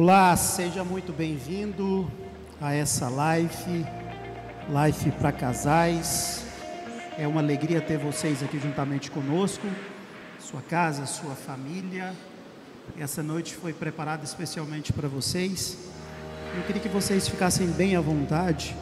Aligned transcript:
Olá, 0.00 0.36
seja 0.36 0.84
muito 0.84 1.12
bem-vindo 1.12 2.08
a 2.60 2.72
essa 2.72 3.08
live, 3.08 3.84
live 4.70 5.10
para 5.10 5.32
casais. 5.32 6.46
É 7.18 7.26
uma 7.26 7.40
alegria 7.40 7.80
ter 7.80 7.98
vocês 7.98 8.40
aqui 8.40 8.60
juntamente 8.60 9.10
conosco, 9.10 9.66
sua 10.38 10.62
casa, 10.62 11.04
sua 11.04 11.34
família. 11.34 12.14
Essa 12.96 13.24
noite 13.24 13.56
foi 13.56 13.72
preparada 13.72 14.22
especialmente 14.22 14.92
para 14.92 15.08
vocês. 15.08 15.76
Eu 16.56 16.62
queria 16.62 16.80
que 16.80 16.88
vocês 16.88 17.26
ficassem 17.26 17.66
bem 17.66 17.96
à 17.96 18.00
vontade. 18.00 18.76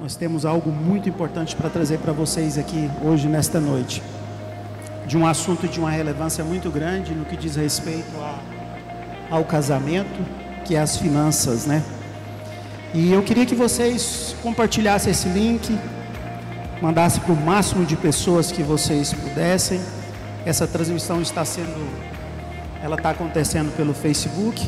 Nós 0.00 0.16
temos 0.16 0.44
algo 0.44 0.72
muito 0.72 1.08
importante 1.08 1.54
para 1.54 1.70
trazer 1.70 1.98
para 1.98 2.12
vocês 2.12 2.58
aqui 2.58 2.90
hoje, 3.04 3.28
nesta 3.28 3.60
noite. 3.60 4.02
De 5.06 5.16
um 5.16 5.24
assunto 5.24 5.68
de 5.68 5.78
uma 5.78 5.92
relevância 5.92 6.42
muito 6.42 6.72
grande 6.72 7.14
no 7.14 7.24
que 7.24 7.36
diz 7.36 7.54
respeito 7.54 8.10
a, 8.16 8.57
ao 9.30 9.44
casamento, 9.44 10.24
que 10.64 10.74
é 10.74 10.80
as 10.80 10.96
finanças, 10.96 11.66
né? 11.66 11.82
E 12.94 13.12
eu 13.12 13.22
queria 13.22 13.44
que 13.44 13.54
vocês 13.54 14.34
compartilhassem 14.42 15.10
esse 15.10 15.28
link, 15.28 15.78
mandassem 16.80 17.20
para 17.20 17.32
o 17.32 17.36
máximo 17.36 17.84
de 17.84 17.96
pessoas 17.96 18.50
que 18.50 18.62
vocês 18.62 19.12
pudessem. 19.12 19.80
Essa 20.46 20.66
transmissão 20.66 21.20
está 21.20 21.44
sendo, 21.44 21.86
ela 22.82 22.96
está 22.96 23.10
acontecendo 23.10 23.74
pelo 23.76 23.92
Facebook 23.92 24.66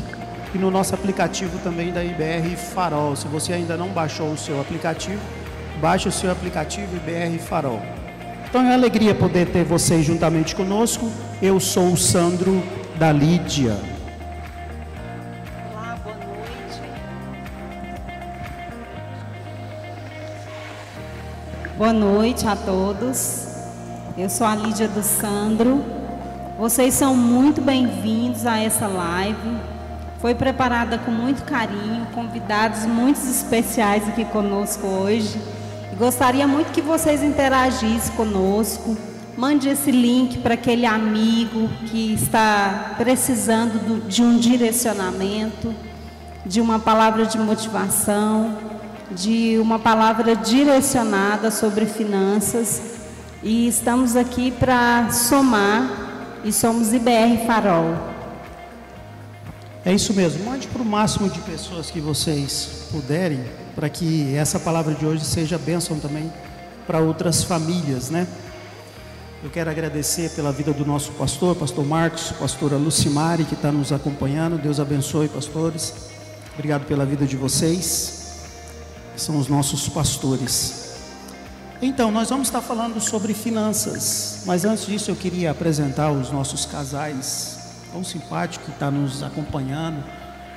e 0.55 0.59
no 0.59 0.71
nosso 0.71 0.95
aplicativo 0.95 1.59
também 1.61 1.93
da 1.93 2.05
IBR 2.05 2.56
Farol. 2.56 3.17
Se 3.17 3.27
você 3.27 3.55
ainda 3.55 3.77
não 3.77 3.89
baixou 3.89 4.33
o 4.33 4.37
seu 4.37 4.61
aplicativo, 4.61 5.21
baixe 5.81 6.09
o 6.09 6.12
seu 6.12 6.31
aplicativo 6.31 6.95
IBR 6.97 7.39
Farol. 7.39 7.81
Então 8.49 8.61
é 8.61 8.65
uma 8.65 8.75
alegria 8.75 9.15
poder 9.15 9.47
ter 9.47 9.65
vocês 9.65 10.05
juntamente 10.05 10.55
conosco. 10.55 11.11
Eu 11.41 11.59
sou 11.61 11.93
o 11.93 11.97
Sandro 11.97 12.62
da 12.99 13.12
Lídia. 13.12 14.00
Boa 21.81 21.95
noite 21.95 22.47
a 22.47 22.55
todos. 22.55 23.47
Eu 24.14 24.28
sou 24.28 24.47
a 24.47 24.55
Lídia 24.55 24.86
do 24.86 25.03
Sandro. 25.03 25.83
Vocês 26.59 26.92
são 26.92 27.17
muito 27.17 27.62
bem-vindos 27.62 28.45
a 28.45 28.59
essa 28.59 28.87
live. 28.87 29.56
Foi 30.20 30.34
preparada 30.34 30.98
com 30.98 31.11
muito 31.11 31.42
carinho, 31.42 32.06
convidados 32.14 32.84
muito 32.84 33.17
especiais 33.20 34.06
aqui 34.06 34.27
conosco 34.27 34.87
hoje. 34.87 35.41
Gostaria 35.97 36.47
muito 36.47 36.70
que 36.70 36.83
vocês 36.83 37.22
interagissem 37.22 38.15
conosco. 38.15 38.94
Mande 39.34 39.70
esse 39.70 39.91
link 39.91 40.37
para 40.41 40.53
aquele 40.53 40.84
amigo 40.84 41.67
que 41.87 42.12
está 42.12 42.97
precisando 42.98 43.83
do, 43.83 44.06
de 44.06 44.22
um 44.22 44.37
direcionamento, 44.37 45.75
de 46.44 46.61
uma 46.61 46.78
palavra 46.78 47.25
de 47.25 47.39
motivação, 47.39 48.70
de 49.11 49.58
uma 49.58 49.78
palavra 49.78 50.36
direcionada 50.36 51.50
sobre 51.50 51.86
finanças. 51.86 52.82
E 53.43 53.66
estamos 53.69 54.16
aqui 54.16 54.50
para 54.50 55.10
somar 55.10 56.41
e 56.44 56.53
somos 56.53 56.93
IBR 56.93 57.47
Farol. 57.47 57.97
É 59.84 59.93
isso 59.93 60.12
mesmo. 60.12 60.44
Mande 60.44 60.66
para 60.69 60.82
o 60.82 60.84
máximo 60.84 61.28
de 61.31 61.41
pessoas 61.41 61.91
que 61.91 62.00
vocês 62.00 62.88
puderem, 62.93 63.43
para 63.75 63.88
que 63.88 64.34
essa 64.34 64.60
palavra 64.60 64.94
de 64.94 65.06
hoje 65.06 65.25
seja 65.25 65.56
bênção 65.56 65.99
também 65.99 66.31
para 66.87 66.99
outras 66.99 67.43
famílias, 67.43 68.10
né? 68.10 68.26
Eu 69.43 69.49
quero 69.49 69.70
agradecer 69.70 70.31
pela 70.32 70.53
vida 70.53 70.70
do 70.70 70.84
nosso 70.84 71.12
pastor, 71.12 71.56
pastor 71.56 71.87
Marcos, 71.87 72.31
pastora 72.32 72.76
Lucimari, 72.76 73.44
que 73.44 73.54
está 73.54 73.72
nos 73.72 73.91
acompanhando. 73.91 74.60
Deus 74.60 74.78
abençoe, 74.78 75.28
pastores. 75.28 75.94
Obrigado 76.53 76.84
pela 76.84 77.06
vida 77.06 77.25
de 77.25 77.38
vocês, 77.38 78.19
são 79.20 79.38
os 79.38 79.48
nossos 79.48 79.88
pastores. 79.88 80.91
Então, 81.82 82.10
nós 82.10 82.28
vamos 82.28 82.48
estar 82.48 82.60
falando 82.60 83.00
sobre 83.00 83.32
finanças, 83.32 84.42
mas 84.47 84.64
antes 84.64 84.86
disso 84.86 85.10
eu 85.10 85.16
queria 85.16 85.50
apresentar 85.50 86.10
os 86.10 86.31
nossos 86.31 86.66
casais 86.66 87.58
tão 87.92 88.04
simpático 88.04 88.64
que 88.66 88.70
está 88.70 88.91
nos 88.91 89.22
acompanhando, 89.22 90.03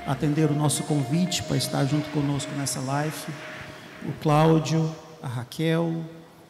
atender 0.05 0.49
o 0.51 0.53
nosso 0.53 0.83
convite 0.83 1.43
para 1.43 1.57
estar 1.57 1.85
junto 1.85 2.09
conosco 2.09 2.51
nessa 2.57 2.79
live. 2.81 3.15
O 4.05 4.11
Cláudio, 4.21 4.89
a 5.21 5.27
Raquel, 5.27 6.03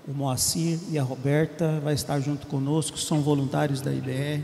o 0.08 0.14
Moacir 0.14 0.80
e 0.90 0.98
a 0.98 1.04
Roberta 1.04 1.80
vai 1.84 1.94
estar 1.94 2.20
junto 2.20 2.48
conosco, 2.48 2.98
são 2.98 3.22
voluntários 3.22 3.80
da 3.80 3.94
IBR. 3.94 4.44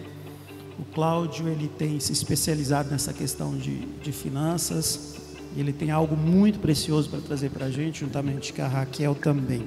O 0.78 0.86
Cláudio, 0.94 1.50
ele 1.50 1.68
tem 1.68 2.00
se 2.00 2.13
especializado 2.13 2.90
nessa 2.90 3.12
questão 3.12 3.57
de, 3.57 3.80
de 4.01 4.12
finanças, 4.12 5.19
ele 5.58 5.74
tem 5.74 5.92
algo 5.92 6.16
muito 6.16 6.60
precioso 6.60 7.10
para 7.10 7.20
trazer 7.20 7.50
para 7.50 7.66
a 7.66 7.72
gente, 7.72 8.02
juntamente 8.02 8.54
com 8.54 8.62
a 8.62 8.68
Raquel 8.68 9.16
também. 9.16 9.66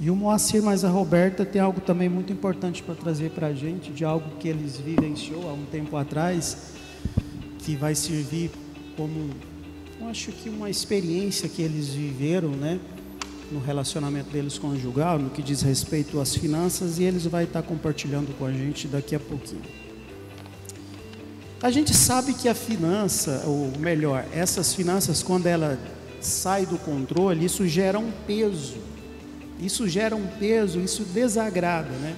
E 0.00 0.10
o 0.10 0.16
Moacir 0.16 0.62
mais 0.62 0.84
a 0.84 0.90
Roberta 0.90 1.44
tem 1.44 1.60
algo 1.60 1.80
também 1.80 2.08
muito 2.08 2.32
importante 2.32 2.82
para 2.82 2.94
trazer 2.94 3.30
para 3.30 3.48
a 3.48 3.54
gente, 3.54 3.90
de 3.90 4.04
algo 4.04 4.36
que 4.38 4.46
eles 4.46 4.76
vivenciou 4.76 5.48
há 5.48 5.52
um 5.52 5.64
tempo 5.64 5.96
atrás, 5.96 6.72
que 7.60 7.74
vai 7.74 7.94
servir 7.94 8.50
como, 8.96 9.30
eu 10.00 10.08
acho 10.08 10.30
que 10.32 10.50
uma 10.50 10.68
experiência 10.68 11.48
que 11.48 11.62
eles 11.62 11.88
viveram, 11.88 12.50
né? 12.50 12.78
No 13.50 13.60
relacionamento 13.60 14.28
deles 14.30 14.58
conjugal, 14.58 15.18
no 15.18 15.30
que 15.30 15.40
diz 15.40 15.62
respeito 15.62 16.20
às 16.20 16.34
finanças, 16.34 16.98
e 16.98 17.04
eles 17.04 17.24
vão 17.26 17.40
estar 17.40 17.62
compartilhando 17.62 18.36
com 18.36 18.44
a 18.44 18.52
gente 18.52 18.86
daqui 18.86 19.14
a 19.14 19.20
pouquinho. 19.20 19.85
A 21.62 21.70
gente 21.70 21.94
sabe 21.94 22.34
que 22.34 22.48
a 22.48 22.54
finança, 22.54 23.42
ou 23.46 23.72
melhor, 23.78 24.24
essas 24.32 24.74
finanças, 24.74 25.22
quando 25.22 25.46
ela 25.46 25.78
sai 26.20 26.66
do 26.66 26.78
controle, 26.78 27.44
isso 27.44 27.66
gera 27.66 27.98
um 27.98 28.10
peso 28.26 28.86
isso 29.60 29.88
gera 29.88 30.14
um 30.14 30.26
peso, 30.26 30.80
isso 30.80 31.02
desagrada, 31.04 31.90
né? 31.90 32.14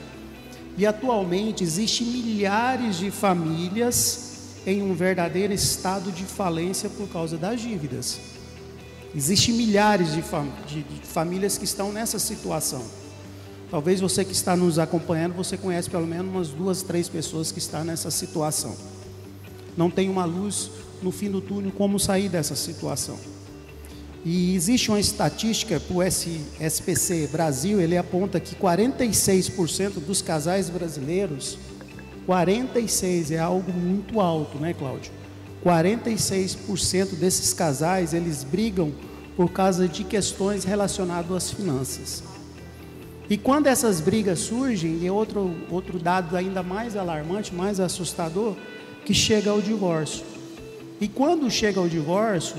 E 0.76 0.86
atualmente 0.86 1.62
existem 1.62 2.06
milhares 2.06 2.96
de 2.96 3.10
famílias 3.10 4.26
em 4.66 4.82
um 4.82 4.94
verdadeiro 4.94 5.52
estado 5.52 6.10
de 6.12 6.24
falência 6.24 6.88
por 6.90 7.08
causa 7.08 7.36
das 7.36 7.60
dívidas. 7.60 8.18
Existem 9.14 9.54
milhares 9.54 10.12
de, 10.12 10.22
fam 10.22 10.48
de, 10.66 10.82
de 10.82 11.00
famílias 11.06 11.56
que 11.56 11.64
estão 11.64 11.92
nessa 11.92 12.18
situação. 12.18 12.84
Talvez 13.70 14.00
você 14.00 14.24
que 14.24 14.32
está 14.32 14.56
nos 14.56 14.78
acompanhando, 14.78 15.34
você 15.34 15.56
conhece 15.56 15.88
pelo 15.90 16.06
menos 16.06 16.30
umas 16.32 16.48
duas, 16.48 16.82
três 16.82 17.08
pessoas 17.08 17.50
que 17.50 17.58
estão 17.58 17.84
nessa 17.84 18.10
situação. 18.10 18.76
Não 19.78 19.88
tem 19.88 20.10
uma 20.10 20.24
luz 20.24 20.72
no 21.00 21.12
fim 21.12 21.30
do 21.30 21.40
túnel 21.40 21.70
como 21.70 22.00
sair 22.00 22.28
dessa 22.28 22.56
situação. 22.56 23.16
E 24.24 24.56
existe 24.56 24.90
uma 24.90 24.98
estatística 24.98 25.78
para 25.78 25.96
o 25.96 26.02
SPC 26.02 27.28
Brasil, 27.30 27.80
ele 27.80 27.96
aponta 27.96 28.40
que 28.40 28.56
46% 28.56 30.04
dos 30.04 30.20
casais 30.20 30.68
brasileiros, 30.68 31.56
46 32.26 33.30
é 33.30 33.38
algo 33.38 33.72
muito 33.72 34.20
alto, 34.20 34.58
né, 34.58 34.74
Cláudio? 34.74 35.12
46% 35.64 37.14
desses 37.14 37.54
casais, 37.54 38.12
eles 38.12 38.42
brigam 38.42 38.92
por 39.36 39.52
causa 39.52 39.86
de 39.86 40.02
questões 40.02 40.64
relacionadas 40.64 41.30
às 41.30 41.52
finanças. 41.52 42.24
E 43.30 43.38
quando 43.38 43.68
essas 43.68 44.00
brigas 44.00 44.40
surgem, 44.40 45.06
é 45.06 45.12
outro, 45.12 45.54
outro 45.70 46.00
dado 46.00 46.36
ainda 46.36 46.64
mais 46.64 46.96
alarmante, 46.96 47.54
mais 47.54 47.78
assustador, 47.78 48.56
que 49.08 49.14
chega 49.14 49.50
ao 49.50 49.62
divórcio. 49.62 50.22
E 51.00 51.08
quando 51.08 51.50
chega 51.50 51.80
ao 51.80 51.88
divórcio, 51.88 52.58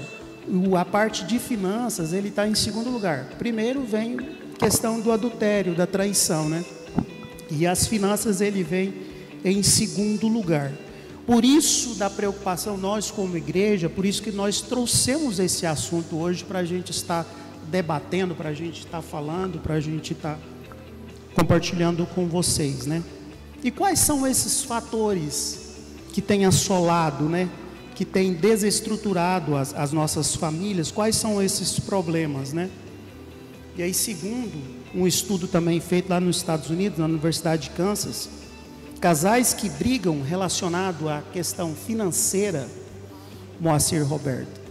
a 0.76 0.84
parte 0.84 1.24
de 1.24 1.38
finanças 1.38 2.12
ele 2.12 2.30
está 2.30 2.48
em 2.48 2.56
segundo 2.56 2.90
lugar. 2.90 3.36
Primeiro 3.38 3.84
vem 3.84 4.18
questão 4.58 5.00
do 5.00 5.12
adultério, 5.12 5.76
da 5.76 5.86
traição, 5.86 6.50
né? 6.50 6.66
E 7.52 7.68
as 7.68 7.86
finanças 7.86 8.42
ele 8.42 8.64
vem 8.64 8.96
em 9.46 9.62
segundo 9.62 10.28
lugar. 10.28 10.72
Por 11.24 11.46
isso 11.46 11.94
da 11.94 12.10
preocupação 12.10 12.76
nós 12.78 13.12
como 13.12 13.38
igreja, 13.38 13.88
por 13.88 14.04
isso 14.04 14.24
que 14.24 14.32
nós 14.32 14.60
trouxemos 14.60 15.38
esse 15.38 15.68
assunto 15.68 16.16
hoje 16.16 16.44
para 16.44 16.60
a 16.60 16.66
gente 16.66 16.90
estar 16.90 17.28
debatendo, 17.70 18.34
para 18.34 18.50
a 18.50 18.54
gente 18.56 18.80
estar 18.80 19.04
falando, 19.04 19.60
para 19.60 19.76
a 19.76 19.80
gente 19.80 20.14
estar 20.14 20.40
compartilhando 21.36 22.08
com 22.08 22.28
vocês, 22.28 22.88
né? 22.88 23.04
E 23.64 23.70
quais 23.70 24.00
são 24.00 24.26
esses 24.26 24.64
fatores 24.64 25.69
que 26.12 26.22
têm 26.22 26.46
assolado, 26.46 27.26
né? 27.26 27.50
que 28.00 28.06
tem 28.06 28.32
desestruturado 28.32 29.58
as, 29.58 29.74
as 29.76 29.92
nossas 29.92 30.34
famílias, 30.34 30.90
quais 30.90 31.18
são 31.18 31.44
esses 31.44 31.82
problemas, 31.82 32.54
né? 32.54 32.70
E 33.76 33.84
aí, 33.84 33.94
segundo 33.94 34.58
um 34.96 35.06
estudo 35.06 35.50
também 35.50 35.82
feito 35.82 36.10
lá 36.10 36.18
nos 36.18 36.38
Estados 36.38 36.70
Unidos, 36.70 36.98
na 36.98 37.04
Universidade 37.04 37.64
de 37.64 37.72
Kansas, 37.72 38.30
casais 39.02 39.54
que 39.54 39.70
brigam 39.70 40.22
relacionado 40.22 41.10
à 41.10 41.22
questão 41.34 41.76
financeira, 41.76 42.70
Moacir 43.60 44.08
Roberto, 44.08 44.62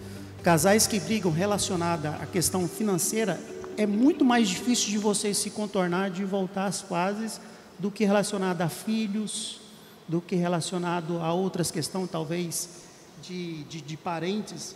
casais 0.43 0.87
que 0.87 0.99
brigam 0.99 1.31
relacionada 1.31 2.13
à 2.23 2.25
questão 2.25 2.67
financeira, 2.67 3.39
é 3.77 3.85
muito 3.85 4.25
mais 4.25 4.49
difícil 4.49 4.89
de 4.89 4.97
vocês 4.97 5.37
se 5.37 5.51
contornar, 5.51 6.11
de 6.11 6.25
voltar 6.25 6.65
às 6.65 6.81
fases, 6.81 7.39
do 7.79 7.91
que 7.91 8.07
relacionado 8.07 8.63
a 8.63 8.71
filhos, 8.71 9.68
do 10.09 10.21
que 10.21 10.35
relacionado 10.35 11.19
a 11.19 11.33
outras 11.33 11.71
questões, 11.71 12.11
talvez 12.11 12.69
de, 13.23 13.63
de, 13.65 13.81
de 13.83 13.97
parentes. 13.97 14.75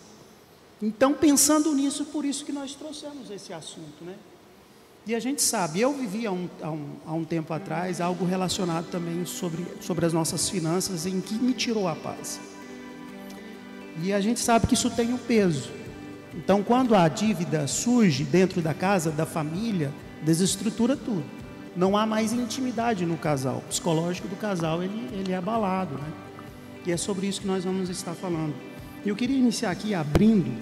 Então, 0.80 1.14
pensando 1.14 1.74
nisso, 1.74 2.04
por 2.06 2.24
isso 2.24 2.44
que 2.44 2.52
nós 2.52 2.74
trouxemos 2.74 3.30
esse 3.30 3.52
assunto, 3.52 4.04
né? 4.04 4.14
E 5.04 5.14
a 5.16 5.20
gente 5.20 5.42
sabe, 5.42 5.80
eu 5.80 5.92
vivi 5.92 6.26
há 6.26 6.32
um, 6.32 6.48
há 6.62 6.70
um, 6.70 6.88
há 7.06 7.12
um 7.12 7.24
tempo 7.24 7.52
atrás 7.52 8.00
algo 8.00 8.24
relacionado 8.24 8.88
também 8.88 9.24
sobre, 9.24 9.66
sobre 9.80 10.06
as 10.06 10.12
nossas 10.12 10.48
finanças, 10.48 11.06
em 11.06 11.20
que 11.20 11.34
me 11.34 11.52
tirou 11.54 11.88
a 11.88 11.96
paz. 11.96 12.38
E 14.00 14.12
a 14.12 14.20
gente 14.20 14.38
sabe 14.38 14.66
que 14.66 14.74
isso 14.74 14.90
tem 14.90 15.12
um 15.12 15.18
peso. 15.18 15.70
Então, 16.34 16.62
quando 16.62 16.94
a 16.94 17.08
dívida 17.08 17.66
surge 17.66 18.22
dentro 18.22 18.62
da 18.62 18.72
casa, 18.72 19.10
da 19.10 19.26
família, 19.26 19.92
desestrutura 20.22 20.96
tudo. 20.96 21.41
Não 21.74 21.96
há 21.96 22.04
mais 22.04 22.32
intimidade 22.32 23.06
no 23.06 23.16
casal. 23.16 23.58
O 23.58 23.68
psicológico 23.68 24.28
do 24.28 24.36
casal 24.36 24.82
ele, 24.82 25.08
ele 25.12 25.32
é 25.32 25.36
abalado, 25.36 25.94
né? 25.94 26.12
E 26.84 26.92
é 26.92 26.96
sobre 26.96 27.26
isso 27.26 27.40
que 27.40 27.46
nós 27.46 27.64
vamos 27.64 27.88
estar 27.88 28.12
falando. 28.12 28.54
Eu 29.04 29.16
queria 29.16 29.36
iniciar 29.36 29.70
aqui 29.70 29.94
abrindo 29.94 30.52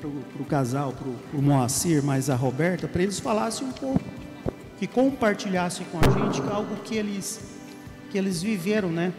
para 0.00 0.42
o 0.42 0.44
casal, 0.44 0.92
para 0.92 1.38
o 1.38 1.42
Moacir, 1.42 2.02
mais 2.02 2.28
a 2.28 2.34
Roberta, 2.34 2.88
para 2.88 3.02
eles 3.02 3.20
falassem 3.20 3.66
um 3.66 3.72
pouco, 3.72 4.02
que 4.78 4.86
compartilhassem 4.86 5.86
com 5.92 5.98
a 5.98 6.10
gente 6.10 6.42
algo 6.50 6.74
que 6.82 6.96
eles, 6.96 7.40
que 8.10 8.18
eles 8.18 8.42
viveram, 8.42 8.90
né? 8.90 9.12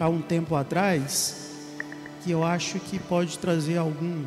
Há 0.00 0.08
um 0.08 0.22
tempo 0.22 0.54
atrás, 0.54 1.50
que 2.24 2.30
eu 2.30 2.42
acho 2.42 2.78
que 2.80 2.98
pode 2.98 3.38
trazer 3.38 3.76
algum, 3.76 4.24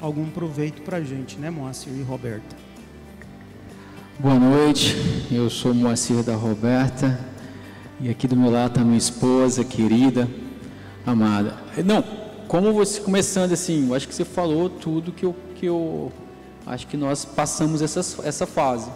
algum 0.00 0.28
proveito 0.30 0.82
para 0.82 0.98
a 0.98 1.02
gente, 1.02 1.38
né, 1.38 1.48
Moacir 1.48 1.92
e 1.92 2.02
Roberta? 2.02 2.63
Boa 4.16 4.38
noite, 4.38 4.96
eu 5.28 5.50
sou 5.50 5.74
Moacir 5.74 6.22
da 6.22 6.36
Roberta 6.36 7.18
e 8.00 8.08
aqui 8.08 8.28
do 8.28 8.36
meu 8.36 8.48
lado 8.48 8.68
está 8.68 8.80
minha 8.82 8.96
esposa 8.96 9.64
querida, 9.64 10.30
amada. 11.04 11.56
Não, 11.84 12.04
como 12.46 12.72
você 12.72 13.00
começando 13.00 13.50
assim, 13.50 13.88
eu 13.88 13.94
acho 13.94 14.06
que 14.06 14.14
você 14.14 14.24
falou 14.24 14.70
tudo 14.70 15.10
que 15.10 15.26
eu, 15.26 15.34
que 15.56 15.66
eu 15.66 16.12
acho 16.64 16.86
que 16.86 16.96
nós 16.96 17.24
passamos 17.24 17.82
essa, 17.82 18.00
essa 18.22 18.46
fase. 18.46 18.88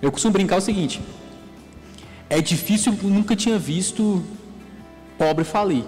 Eu 0.00 0.10
costumo 0.10 0.32
brincar 0.32 0.56
o 0.56 0.62
seguinte: 0.62 0.98
é 2.30 2.40
difícil, 2.40 2.96
eu 3.02 3.10
nunca 3.10 3.36
tinha 3.36 3.58
visto 3.58 4.24
pobre 5.18 5.44
falir. 5.44 5.84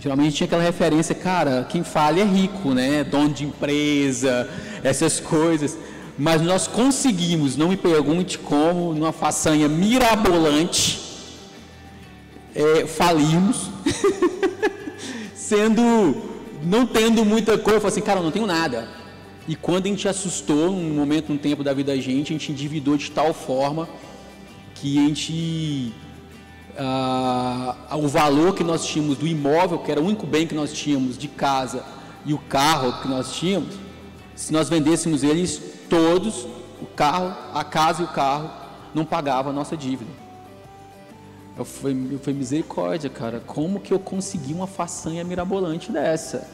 Geralmente 0.00 0.34
tinha 0.34 0.46
aquela 0.46 0.62
referência, 0.62 1.14
cara, 1.14 1.64
quem 1.70 1.84
fala 1.84 2.18
é 2.18 2.24
rico, 2.24 2.74
né? 2.74 3.04
Dono 3.04 3.32
de 3.32 3.44
empresa, 3.44 4.50
essas 4.82 5.20
coisas. 5.20 5.78
Mas 6.18 6.40
nós 6.40 6.66
conseguimos, 6.66 7.56
não 7.56 7.68
me 7.68 7.76
pergunte 7.76 8.38
como, 8.38 8.94
numa 8.94 9.12
façanha 9.12 9.68
mirabolante, 9.68 11.00
é, 12.54 12.86
falirmos, 12.86 13.70
sendo, 15.34 15.82
não 16.62 16.86
tendo 16.86 17.24
muita 17.24 17.58
coisa, 17.58 17.76
eu 17.76 17.80
falei 17.80 17.92
assim, 17.92 18.00
cara, 18.00 18.20
eu 18.20 18.24
não 18.24 18.30
tenho 18.30 18.46
nada. 18.46 18.88
E 19.46 19.54
quando 19.54 19.86
a 19.86 19.88
gente 19.90 20.08
assustou, 20.08 20.70
num 20.70 20.94
momento, 20.94 21.28
num 21.28 21.38
tempo 21.38 21.62
da 21.62 21.74
vida 21.74 21.94
da 21.94 22.00
gente, 22.00 22.32
a 22.32 22.36
gente 22.36 22.50
endividou 22.50 22.96
de 22.96 23.10
tal 23.10 23.34
forma 23.34 23.88
que 24.74 24.98
a 24.98 25.08
gente 25.08 25.94
ah, 26.78 27.76
o 27.92 28.08
valor 28.08 28.54
que 28.54 28.64
nós 28.64 28.84
tínhamos 28.84 29.16
do 29.16 29.26
imóvel, 29.26 29.78
que 29.78 29.90
era 29.90 30.00
o 30.00 30.04
único 30.04 30.26
bem 30.26 30.46
que 30.46 30.54
nós 30.54 30.72
tínhamos 30.72 31.16
de 31.16 31.28
casa, 31.28 31.84
e 32.24 32.34
o 32.34 32.38
carro 32.38 33.00
que 33.00 33.08
nós 33.08 33.34
tínhamos, 33.34 33.74
se 34.34 34.52
nós 34.52 34.68
vendêssemos 34.68 35.22
eles 35.22 35.62
todos, 35.88 36.46
o 36.80 36.86
carro, 36.94 37.34
a 37.54 37.64
casa 37.64 38.02
e 38.02 38.04
o 38.04 38.08
carro, 38.08 38.50
não 38.94 39.04
pagava 39.04 39.50
a 39.50 39.52
nossa 39.52 39.76
dívida. 39.76 40.10
Eu 41.56 41.64
fui, 41.64 41.92
eu 41.92 42.34
misericórdia, 42.34 43.08
cara. 43.08 43.40
Como 43.46 43.80
que 43.80 43.92
eu 43.92 43.98
consegui 43.98 44.52
uma 44.52 44.66
façanha 44.66 45.24
mirabolante 45.24 45.90
dessa? 45.90 46.48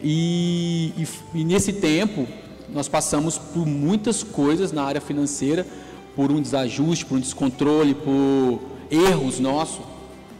E, 0.00 0.92
e, 0.96 1.08
e 1.40 1.44
nesse 1.44 1.72
tempo, 1.72 2.26
nós 2.68 2.88
passamos 2.88 3.36
por 3.36 3.66
muitas 3.66 4.22
coisas 4.22 4.70
na 4.70 4.84
área 4.84 5.00
financeira, 5.00 5.66
por 6.14 6.30
um 6.30 6.40
desajuste, 6.40 7.04
por 7.04 7.16
um 7.16 7.20
descontrole, 7.20 7.94
por 7.94 8.60
erros 8.90 9.40
nossos 9.40 9.94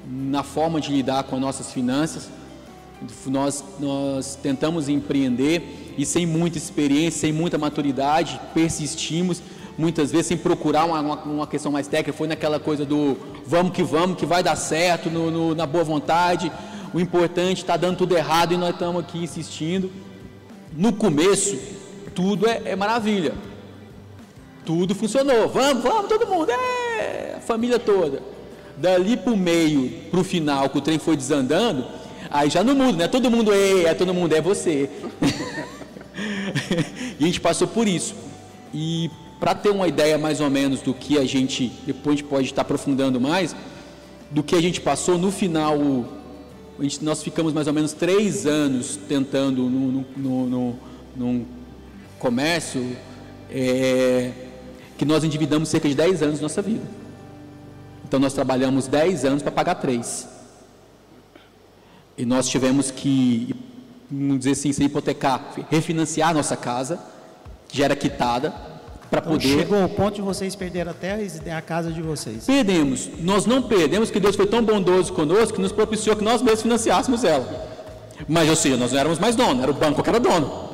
na 0.06 0.42
forma 0.42 0.80
de 0.80 0.92
lidar 0.92 1.24
com 1.24 1.36
as 1.36 1.40
nossas 1.40 1.72
finanças. 1.72 2.28
Nós, 3.26 3.64
nós 3.80 4.38
tentamos 4.40 4.88
empreender 4.88 5.83
e 5.96 6.04
sem 6.04 6.26
muita 6.26 6.58
experiência, 6.58 7.20
sem 7.20 7.32
muita 7.32 7.58
maturidade, 7.58 8.40
persistimos, 8.52 9.42
muitas 9.76 10.10
vezes 10.10 10.26
sem 10.26 10.36
procurar 10.36 10.84
uma, 10.84 11.00
uma, 11.00 11.22
uma 11.22 11.46
questão 11.46 11.72
mais 11.72 11.86
técnica, 11.86 12.12
foi 12.16 12.28
naquela 12.28 12.60
coisa 12.60 12.84
do 12.84 13.16
vamos 13.46 13.72
que 13.72 13.82
vamos, 13.82 14.16
que 14.16 14.26
vai 14.26 14.42
dar 14.42 14.56
certo, 14.56 15.10
no, 15.10 15.30
no, 15.30 15.54
na 15.54 15.66
boa 15.66 15.84
vontade, 15.84 16.50
o 16.92 17.00
importante 17.00 17.58
está 17.58 17.76
dando 17.76 17.98
tudo 17.98 18.16
errado 18.16 18.52
e 18.52 18.56
nós 18.56 18.70
estamos 18.70 19.02
aqui 19.02 19.18
insistindo. 19.18 19.90
No 20.72 20.92
começo, 20.92 21.58
tudo 22.14 22.48
é, 22.48 22.62
é 22.64 22.76
maravilha, 22.76 23.34
tudo 24.64 24.94
funcionou, 24.94 25.48
vamos, 25.48 25.82
vamos, 25.82 26.08
todo 26.08 26.26
mundo, 26.26 26.50
é, 26.50 27.34
a 27.36 27.40
família 27.40 27.78
toda 27.78 28.34
dali 28.76 29.16
para 29.16 29.32
o 29.32 29.36
meio, 29.36 29.90
para 30.10 30.20
o 30.20 30.24
final, 30.24 30.68
que 30.68 30.78
o 30.78 30.80
trem 30.80 30.98
foi 30.98 31.16
desandando, 31.16 31.84
aí 32.30 32.50
já 32.50 32.64
não 32.64 32.74
muda, 32.74 32.98
né? 32.98 33.08
Todo 33.08 33.30
mundo 33.30 33.52
é, 33.52 33.84
é 33.84 33.94
todo 33.94 34.12
mundo 34.12 34.34
é 34.34 34.40
você. 34.40 34.90
e 37.18 37.24
a 37.24 37.26
gente 37.26 37.40
passou 37.40 37.66
por 37.66 37.88
isso. 37.88 38.14
E 38.72 39.10
para 39.38 39.54
ter 39.54 39.70
uma 39.70 39.88
ideia 39.88 40.16
mais 40.16 40.40
ou 40.40 40.48
menos 40.48 40.80
do 40.80 40.94
que 40.94 41.18
a 41.18 41.24
gente, 41.24 41.72
depois 41.86 42.14
a 42.14 42.16
gente 42.18 42.28
pode 42.28 42.46
estar 42.46 42.62
aprofundando 42.62 43.20
mais, 43.20 43.54
do 44.30 44.42
que 44.42 44.54
a 44.54 44.60
gente 44.60 44.80
passou 44.80 45.18
no 45.18 45.30
final, 45.30 45.78
gente, 46.80 47.04
nós 47.04 47.22
ficamos 47.22 47.52
mais 47.52 47.66
ou 47.66 47.72
menos 47.72 47.92
três 47.92 48.46
anos 48.46 48.98
tentando 49.08 49.62
no, 49.62 50.04
no, 50.16 50.46
no, 50.46 50.78
num 51.16 51.44
comércio 52.18 52.96
é, 53.50 54.32
que 54.96 55.04
nós 55.04 55.22
endividamos 55.24 55.68
cerca 55.68 55.88
de 55.88 55.94
10 55.94 56.22
anos 56.22 56.36
da 56.38 56.42
nossa 56.42 56.62
vida. 56.62 56.84
Então 58.06 58.18
nós 58.18 58.32
trabalhamos 58.32 58.86
10 58.86 59.24
anos 59.24 59.42
para 59.42 59.52
pagar 59.52 59.74
3. 59.76 60.28
E 62.16 62.24
nós 62.24 62.48
tivemos 62.48 62.90
que, 62.90 63.54
vamos 64.18 64.38
dizer 64.38 64.52
assim, 64.52 64.72
sem 64.72 64.86
hipotecar, 64.86 65.52
refinanciar 65.70 66.30
a 66.30 66.34
nossa 66.34 66.56
casa, 66.56 66.98
que 67.68 67.78
já 67.78 67.84
era 67.86 67.96
quitada, 67.96 68.52
para 69.10 69.20
então, 69.20 69.32
poder. 69.32 69.48
Chegou 69.48 69.82
ao 69.82 69.88
ponto 69.88 70.16
de 70.16 70.22
vocês 70.22 70.54
perderem 70.56 70.90
a 70.90 70.94
terra 70.94 71.20
e 71.22 71.50
a 71.50 71.62
casa 71.62 71.92
de 71.92 72.02
vocês. 72.02 72.44
Perdemos. 72.44 73.08
Nós 73.20 73.46
não 73.46 73.62
perdemos, 73.62 74.10
que 74.10 74.18
Deus 74.18 74.36
foi 74.36 74.46
tão 74.46 74.62
bondoso 74.62 75.12
conosco 75.12 75.54
que 75.54 75.60
nos 75.60 75.72
propiciou 75.72 76.16
que 76.16 76.24
nós 76.24 76.42
mesmos 76.42 76.62
financiássemos 76.62 77.24
ela. 77.24 77.72
Mas, 78.28 78.48
ou 78.48 78.56
seja, 78.56 78.76
nós 78.76 78.92
não 78.92 78.98
éramos 78.98 79.18
mais 79.18 79.36
dono, 79.36 79.62
era 79.62 79.70
o 79.70 79.74
banco 79.74 80.02
que 80.02 80.08
era 80.08 80.20
dono. 80.20 80.70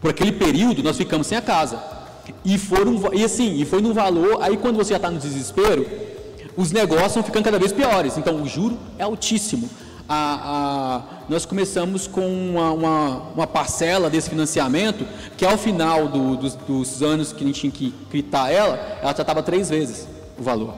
Por 0.00 0.10
aquele 0.10 0.32
período, 0.32 0.82
nós 0.82 0.96
ficamos 0.96 1.26
sem 1.26 1.38
a 1.38 1.42
casa. 1.42 1.82
E, 2.44 2.58
foram, 2.58 3.12
e 3.12 3.24
assim, 3.24 3.60
e 3.60 3.64
foi 3.64 3.80
no 3.80 3.92
valor, 3.92 4.38
aí 4.40 4.56
quando 4.56 4.76
você 4.76 4.90
já 4.90 4.96
está 4.96 5.10
no 5.10 5.18
desespero, 5.18 5.86
os 6.56 6.70
negócios 6.70 7.14
vão 7.14 7.22
ficando 7.22 7.44
cada 7.44 7.58
vez 7.58 7.72
piores. 7.72 8.16
Então 8.16 8.42
o 8.42 8.46
juro 8.46 8.78
é 8.98 9.02
altíssimo. 9.02 9.68
A, 10.14 10.40
a, 10.44 11.02
nós 11.26 11.46
começamos 11.46 12.06
com 12.06 12.20
uma, 12.20 12.70
uma, 12.70 13.08
uma, 13.34 13.46
parcela 13.46 14.10
desse 14.10 14.28
financiamento 14.28 15.06
que 15.38 15.42
ao 15.42 15.56
final 15.56 16.06
do, 16.06 16.36
dos, 16.36 16.54
dos, 16.54 17.02
anos 17.02 17.32
que 17.32 17.42
a 17.42 17.46
gente 17.46 17.60
tinha 17.60 17.72
que 17.72 17.94
quitar 18.10 18.52
ela, 18.52 18.76
ela 19.00 19.14
já 19.14 19.22
estava 19.22 19.42
três 19.42 19.70
vezes 19.70 20.06
o 20.38 20.42
valor. 20.42 20.74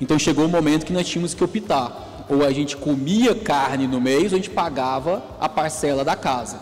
Então 0.00 0.18
chegou 0.18 0.46
o 0.46 0.48
um 0.48 0.50
momento 0.50 0.86
que 0.86 0.92
nós 0.94 1.06
tínhamos 1.06 1.34
que 1.34 1.44
optar. 1.44 2.24
Ou 2.26 2.42
a 2.42 2.50
gente 2.50 2.78
comia 2.78 3.34
carne 3.34 3.86
no 3.86 4.00
mês, 4.00 4.32
ou 4.32 4.38
a 4.38 4.40
gente 4.40 4.48
pagava 4.48 5.22
a 5.38 5.46
parcela 5.46 6.02
da 6.02 6.16
casa. 6.16 6.58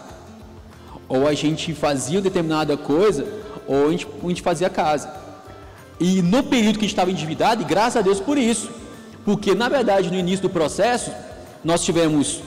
Ou 1.08 1.28
a 1.28 1.32
gente 1.32 1.72
fazia 1.74 2.20
determinada 2.20 2.76
coisa 2.76 3.24
ou 3.68 3.86
a 3.86 3.90
gente, 3.92 4.08
a 4.20 4.28
gente 4.28 4.42
fazia 4.42 4.68
casa. 4.68 5.14
E 6.00 6.20
no 6.22 6.42
período 6.42 6.80
que 6.80 6.84
a 6.84 6.88
gente 6.88 6.94
estava 6.94 7.12
endividado, 7.12 7.62
e 7.62 7.64
graças 7.64 7.98
a 7.98 8.02
Deus 8.02 8.18
por 8.18 8.36
isso, 8.36 8.68
porque 9.24 9.54
na 9.54 9.68
verdade 9.68 10.10
no 10.10 10.16
início 10.16 10.42
do 10.42 10.50
processo, 10.50 11.12
nós 11.64 11.84
tivemos 11.84 12.42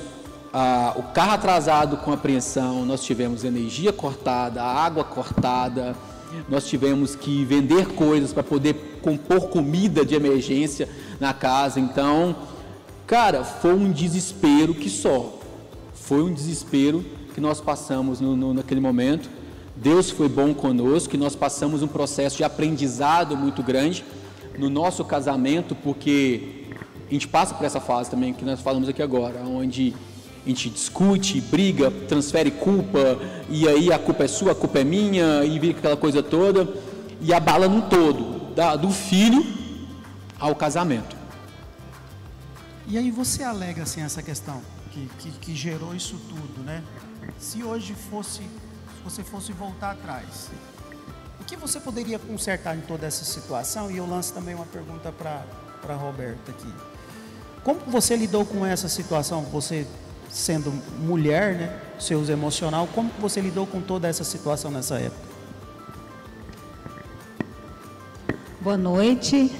ah, 0.53 0.93
o 0.95 1.03
carro 1.03 1.33
atrasado 1.33 1.97
com 1.97 2.11
apreensão, 2.11 2.85
nós 2.85 3.03
tivemos 3.03 3.43
energia 3.43 3.93
cortada, 3.93 4.63
água 4.63 5.03
cortada, 5.03 5.95
nós 6.49 6.65
tivemos 6.67 7.15
que 7.15 7.45
vender 7.45 7.87
coisas 7.89 8.33
para 8.33 8.43
poder 8.43 8.99
compor 9.01 9.49
comida 9.49 10.05
de 10.05 10.15
emergência 10.15 10.89
na 11.19 11.33
casa. 11.33 11.79
Então, 11.79 12.35
cara, 13.07 13.43
foi 13.43 13.73
um 13.73 13.91
desespero 13.91 14.73
que 14.73 14.89
só. 14.89 15.39
Foi 15.93 16.21
um 16.21 16.33
desespero 16.33 17.03
que 17.33 17.41
nós 17.41 17.61
passamos 17.61 18.19
no, 18.19 18.35
no, 18.35 18.53
naquele 18.53 18.81
momento. 18.81 19.29
Deus 19.75 20.09
foi 20.09 20.29
bom 20.29 20.53
conosco, 20.53 21.09
que 21.09 21.17
nós 21.17 21.35
passamos 21.35 21.81
um 21.83 21.87
processo 21.87 22.37
de 22.37 22.43
aprendizado 22.43 23.35
muito 23.35 23.61
grande 23.61 24.05
no 24.57 24.69
nosso 24.69 25.03
casamento, 25.03 25.75
porque 25.75 26.64
a 27.07 27.13
gente 27.13 27.27
passa 27.27 27.53
por 27.53 27.65
essa 27.65 27.79
fase 27.79 28.09
também 28.09 28.33
que 28.33 28.43
nós 28.43 28.59
falamos 28.61 28.89
aqui 28.89 29.01
agora, 29.01 29.39
onde 29.41 29.93
a 30.45 30.49
gente 30.49 30.69
discute, 30.69 31.39
briga, 31.41 31.91
transfere 32.07 32.51
culpa, 32.51 33.17
e 33.49 33.67
aí 33.67 33.91
a 33.91 33.99
culpa 33.99 34.23
é 34.23 34.27
sua, 34.27 34.51
a 34.51 34.55
culpa 34.55 34.79
é 34.79 34.83
minha, 34.83 35.43
e 35.43 35.59
vira 35.59 35.77
aquela 35.77 35.97
coisa 35.97 36.21
toda, 36.21 36.67
e 37.21 37.33
abala 37.33 37.67
no 37.67 37.83
todo, 37.83 38.53
da, 38.53 38.75
do 38.75 38.89
filho 38.89 39.43
ao 40.39 40.55
casamento. 40.55 41.15
E 42.87 42.97
aí 42.97 43.09
você 43.09 43.43
alega 43.43 43.83
assim 43.83 44.01
essa 44.01 44.21
questão 44.21 44.61
que, 44.91 45.09
que, 45.19 45.31
que 45.31 45.55
gerou 45.55 45.95
isso 45.95 46.19
tudo, 46.29 46.63
né? 46.63 46.83
Se 47.39 47.63
hoje 47.63 47.95
fosse, 48.09 48.41
se 48.41 49.03
você 49.03 49.23
fosse 49.23 49.51
voltar 49.51 49.91
atrás, 49.91 50.49
o 51.39 51.43
que 51.43 51.55
você 51.55 51.79
poderia 51.79 52.19
consertar 52.19 52.75
em 52.77 52.81
toda 52.81 53.05
essa 53.05 53.25
situação? 53.25 53.89
E 53.89 53.97
eu 53.97 54.07
lanço 54.07 54.33
também 54.33 54.53
uma 54.53 54.65
pergunta 54.65 55.11
para 55.11 55.43
para 55.85 55.95
Roberta 55.95 56.51
aqui. 56.51 56.73
Como 57.65 57.79
você 57.87 58.15
lidou 58.15 58.45
com 58.45 58.63
essa 58.63 58.87
situação? 58.87 59.41
Você 59.51 59.87
sendo 60.29 60.71
mulher, 60.99 61.55
né? 61.55 61.79
Seus 61.97 62.29
emocional, 62.29 62.87
como 62.93 63.09
você 63.19 63.41
lidou 63.41 63.65
com 63.65 63.81
toda 63.81 64.07
essa 64.07 64.23
situação 64.23 64.69
nessa 64.69 64.99
época? 64.99 65.25
Boa 68.61 68.77
noite. 68.77 69.51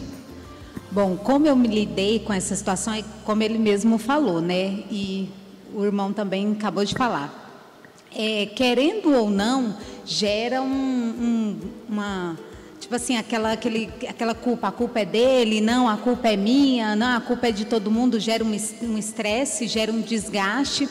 Bom, 0.91 1.17
como 1.17 1.47
eu 1.47 1.55
me 1.55 1.67
lidei 1.67 2.19
com 2.19 2.31
essa 2.31 2.55
situação, 2.55 2.93
é 2.93 3.03
como 3.24 3.41
ele 3.41 3.57
mesmo 3.57 3.97
falou, 3.97 4.39
né? 4.39 4.83
E 4.91 5.27
o 5.74 5.83
irmão 5.83 6.13
também 6.13 6.51
acabou 6.51 6.85
de 6.85 6.93
falar. 6.93 7.33
É, 8.15 8.45
querendo 8.45 9.15
ou 9.15 9.31
não, 9.31 9.75
gera 10.05 10.62
um, 10.62 10.67
um, 10.67 11.59
uma. 11.89 12.38
Tipo 12.85 12.97
assim, 12.97 13.17
aquela, 13.17 13.53
aquele, 13.53 13.89
aquela 14.07 14.35
culpa, 14.35 14.67
a 14.67 14.71
culpa 14.71 14.99
é 14.99 15.05
dele, 15.05 15.59
não, 15.59 15.89
a 15.89 15.97
culpa 15.97 16.27
é 16.27 16.37
minha, 16.37 16.95
não, 16.95 17.17
a 17.17 17.19
culpa 17.19 17.47
é 17.47 17.51
de 17.51 17.65
todo 17.65 17.89
mundo, 17.89 18.19
gera 18.19 18.43
um 18.43 18.95
estresse, 18.95 19.67
gera 19.67 19.91
um 19.91 20.01
desgaste. 20.01 20.87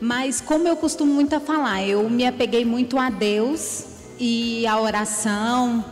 Mas 0.00 0.40
como 0.40 0.66
eu 0.66 0.74
costumo 0.74 1.14
muito 1.14 1.32
a 1.36 1.38
falar, 1.38 1.86
eu 1.86 2.10
me 2.10 2.26
apeguei 2.26 2.64
muito 2.64 2.98
a 2.98 3.08
Deus 3.08 3.84
e 4.18 4.66
a 4.66 4.80
oração, 4.80 5.84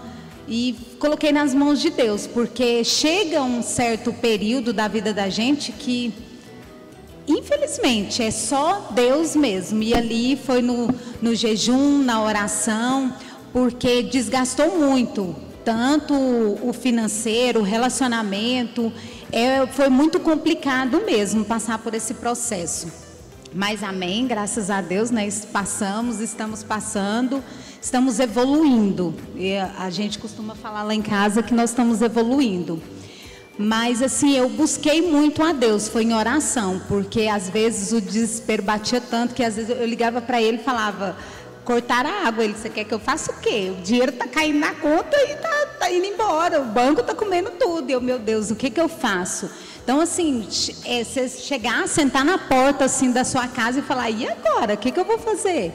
e 0.49 0.75
coloquei 0.99 1.31
nas 1.31 1.55
mãos 1.55 1.81
de 1.81 1.91
Deus, 1.91 2.27
porque 2.27 2.83
chega 2.83 3.41
um 3.41 3.63
certo 3.63 4.13
período 4.13 4.73
da 4.73 4.89
vida 4.89 5.15
da 5.15 5.29
gente 5.29 5.71
que, 5.71 6.13
infelizmente, 7.29 8.21
é 8.21 8.33
só 8.33 8.89
Deus 8.91 9.37
mesmo. 9.37 9.81
E 9.81 9.95
ali 9.95 10.35
foi 10.35 10.61
no, 10.61 10.89
no 11.23 11.37
jejum, 11.37 12.03
na 12.03 12.21
oração, 12.21 13.15
porque 13.53 14.03
desgastou 14.03 14.79
muito, 14.79 15.35
tanto 15.65 16.15
o 16.15 16.73
financeiro, 16.73 17.61
o 17.61 17.65
relacionamento. 17.65 18.93
É, 19.33 19.67
foi 19.67 19.89
muito 19.89 20.19
complicado 20.21 21.03
mesmo 21.05 21.45
passar 21.45 21.79
por 21.79 21.95
esse 21.95 22.15
processo. 22.15 22.89
Mas 23.53 23.83
amém, 23.83 24.27
graças 24.27 24.71
a 24.71 24.81
Deus, 24.81 25.11
nós 25.11 25.45
passamos, 25.45 26.21
estamos 26.21 26.63
passando 26.63 27.43
estamos 27.81 28.21
evoluindo. 28.21 29.15
E 29.35 29.57
a 29.57 29.89
gente 29.91 30.19
costuma 30.19 30.55
falar 30.55 30.83
lá 30.83 30.95
em 30.95 31.03
casa 31.03 31.43
que 31.43 31.55
nós 31.55 31.71
estamos 31.71 32.03
evoluindo. 32.03 32.81
Mas 33.59 34.03
assim, 34.03 34.37
eu 34.37 34.49
busquei 34.49 35.03
muito 35.03 35.43
a 35.43 35.53
Deus, 35.53 35.89
foi 35.89 36.05
em 36.05 36.15
oração, 36.15 36.81
porque 36.89 37.27
às 37.27 37.51
vezes 37.51 37.93
o 37.93 38.01
desespero 38.01 38.63
batia 38.63 39.01
tanto 39.01 39.35
que 39.35 39.45
às 39.45 39.57
vezes 39.57 39.71
eu 39.71 39.87
ligava 39.87 40.21
para 40.23 40.41
ele 40.41 40.59
e 40.59 40.63
falava: 40.63 41.17
cortar 41.71 42.05
a 42.05 42.27
água. 42.27 42.43
Ele, 42.43 42.55
você 42.55 42.69
quer 42.69 42.83
que 42.83 42.93
eu 42.93 42.99
faça 42.99 43.31
o 43.31 43.37
quê? 43.37 43.73
O 43.79 43.81
dinheiro 43.81 44.11
está 44.11 44.27
caindo 44.27 44.59
na 44.59 44.75
conta 44.75 45.17
e 45.17 45.35
está 45.35 45.67
tá 45.79 45.93
indo 45.93 46.05
embora, 46.05 46.61
o 46.61 46.65
banco 46.65 47.01
está 47.01 47.15
comendo 47.15 47.53
tudo. 47.53 47.89
E 47.89 47.93
eu, 47.93 48.01
meu 48.01 48.19
Deus, 48.19 48.51
o 48.51 48.57
que, 48.57 48.71
que 48.71 48.81
eu 48.81 48.89
faço? 48.89 49.49
Então, 49.85 50.01
assim, 50.01 50.49
é, 50.85 51.05
você 51.05 51.29
chegar, 51.29 51.87
sentar 51.87 52.25
na 52.25 52.39
porta 52.39 52.87
assim 52.87 53.13
da 53.13 53.23
sua 53.23 53.47
casa 53.47 53.79
e 53.79 53.83
falar: 53.83 54.11
e 54.11 54.27
agora? 54.27 54.75
O 54.75 54.77
que, 54.77 54.91
que 54.91 54.99
eu 54.99 55.05
vou 55.05 55.19
fazer? 55.19 55.73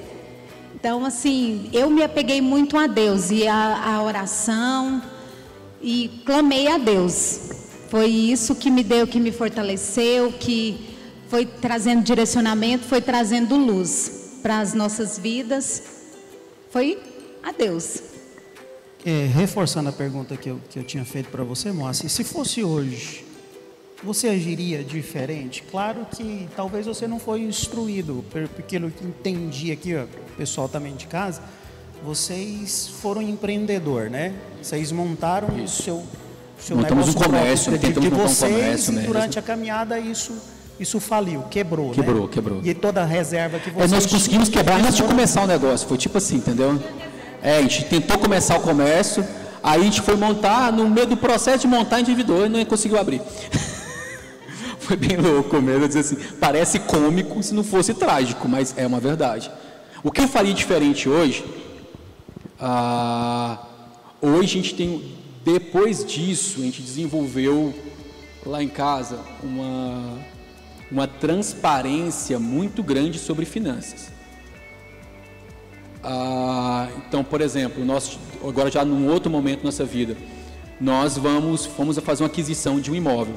Então, 0.75 1.05
assim, 1.05 1.69
eu 1.71 1.89
me 1.89 2.03
apeguei 2.03 2.41
muito 2.41 2.77
a 2.77 2.87
Deus 2.87 3.31
e 3.31 3.47
a, 3.47 3.95
a 3.95 4.03
oração 4.03 5.01
e 5.81 6.21
clamei 6.25 6.67
a 6.67 6.77
Deus. 6.77 7.39
Foi 7.89 8.07
isso 8.07 8.53
que 8.53 8.69
me 8.69 8.83
deu, 8.83 9.07
que 9.07 9.19
me 9.19 9.31
fortaleceu, 9.31 10.33
que 10.33 10.93
foi 11.29 11.45
trazendo 11.45 12.03
direcionamento, 12.03 12.83
foi 12.83 12.99
trazendo 12.99 13.55
luz 13.55 14.24
para 14.45 14.59
as 14.59 14.75
nossas 14.75 15.17
vidas. 15.17 15.81
Foi 16.69 16.99
a 17.41 17.51
Deus. 17.51 17.99
É, 19.03 19.25
reforçando 19.25 19.89
a 19.89 19.91
pergunta 19.91 20.37
que 20.37 20.47
eu, 20.47 20.61
que 20.69 20.77
eu 20.77 20.83
tinha 20.83 21.03
feito 21.03 21.31
para 21.31 21.43
você, 21.43 21.71
Moacir, 21.71 22.11
se 22.11 22.23
fosse 22.23 22.63
hoje, 22.63 23.25
você 24.03 24.27
agiria 24.27 24.83
diferente? 24.83 25.63
Claro 25.71 26.05
que 26.15 26.47
talvez 26.55 26.85
você 26.85 27.07
não 27.07 27.17
foi 27.17 27.41
instruído, 27.41 28.23
pelo 28.31 28.47
que 28.91 29.03
entendi 29.03 29.71
aqui, 29.71 29.95
ó, 29.95 30.03
o 30.03 30.35
pessoal 30.37 30.69
também 30.69 30.93
de 30.95 31.07
casa, 31.07 31.41
vocês 32.03 32.87
foram 33.01 33.23
empreendedor, 33.23 34.11
né? 34.11 34.31
Vocês 34.61 34.91
montaram 34.91 35.47
o 35.55 35.67
seu, 35.67 36.03
seu 36.59 36.77
Montamos 36.77 37.07
negócio 37.07 37.19
um 37.19 37.31
comércio, 37.31 37.71
próprio, 37.71 37.93
de, 37.93 37.99
de 37.99 38.09
vocês 38.09 38.51
um 38.51 38.55
comércio, 38.59 38.99
e 38.99 39.07
durante 39.07 39.39
a 39.39 39.41
caminhada 39.41 39.99
isso 39.99 40.39
isso 40.79 40.99
faliu, 40.99 41.43
quebrou, 41.43 41.91
quebrou, 41.91 42.23
né? 42.23 42.29
quebrou. 42.31 42.61
E 42.63 42.73
toda 42.73 43.01
a 43.01 43.05
reserva 43.05 43.59
que 43.59 43.69
vocês 43.69 43.91
é, 43.91 43.95
nós 43.95 44.05
conseguimos 44.05 44.49
quebrar 44.49 44.79
antes 44.79 44.95
de 44.95 45.03
começar 45.03 45.43
o 45.43 45.47
negócio, 45.47 45.87
foi 45.87 45.97
tipo 45.97 46.17
assim, 46.17 46.37
entendeu? 46.37 46.81
É, 47.41 47.57
a 47.57 47.61
gente 47.61 47.85
tentou 47.85 48.17
começar 48.17 48.57
o 48.57 48.61
comércio, 48.61 49.25
aí 49.63 49.81
a 49.81 49.83
gente 49.83 50.01
foi 50.01 50.15
montar, 50.15 50.73
no 50.73 50.89
meio 50.89 51.07
do 51.07 51.15
processo 51.15 51.59
de 51.59 51.67
montar, 51.67 52.01
endividou 52.01 52.45
e 52.45 52.49
não 52.49 52.63
conseguiu 52.65 52.99
abrir. 52.99 53.21
Foi 54.79 54.95
bem 54.95 55.17
louco 55.17 55.59
mesmo, 55.59 55.87
dizer 55.87 56.01
assim, 56.01 56.15
parece 56.39 56.77
cômico 56.77 57.41
se 57.41 57.55
não 57.55 57.63
fosse 57.63 57.91
trágico, 57.95 58.47
mas 58.47 58.75
é 58.77 58.85
uma 58.85 58.99
verdade. 58.99 59.49
O 60.03 60.11
que 60.11 60.21
eu 60.21 60.27
faria 60.27 60.53
diferente 60.53 61.09
hoje? 61.09 61.43
Ah, 62.59 63.65
hoje 64.21 64.59
a 64.59 64.61
gente 64.61 64.75
tem, 64.75 65.15
depois 65.43 66.05
disso, 66.05 66.59
a 66.59 66.63
gente 66.63 66.83
desenvolveu 66.83 67.73
lá 68.45 68.61
em 68.61 68.67
casa 68.67 69.17
uma, 69.41 70.19
uma 70.91 71.07
transparência 71.07 72.39
muito 72.39 72.83
grande 72.83 73.17
sobre 73.19 73.45
finanças. 73.45 74.11
Ah, 76.03 76.87
então, 77.07 77.23
por 77.23 77.41
exemplo, 77.41 77.83
nós, 77.83 78.19
agora 78.47 78.69
já 78.69 78.85
num 78.85 79.07
outro 79.09 79.29
momento 79.29 79.59
da 79.59 79.65
nossa 79.65 79.83
vida, 79.83 80.15
nós 80.79 81.17
vamos, 81.17 81.65
fomos 81.65 81.97
a 81.97 82.01
fazer 82.01 82.23
uma 82.23 82.27
aquisição 82.27 82.79
de 82.79 82.91
um 82.91 82.95
imóvel. 82.95 83.35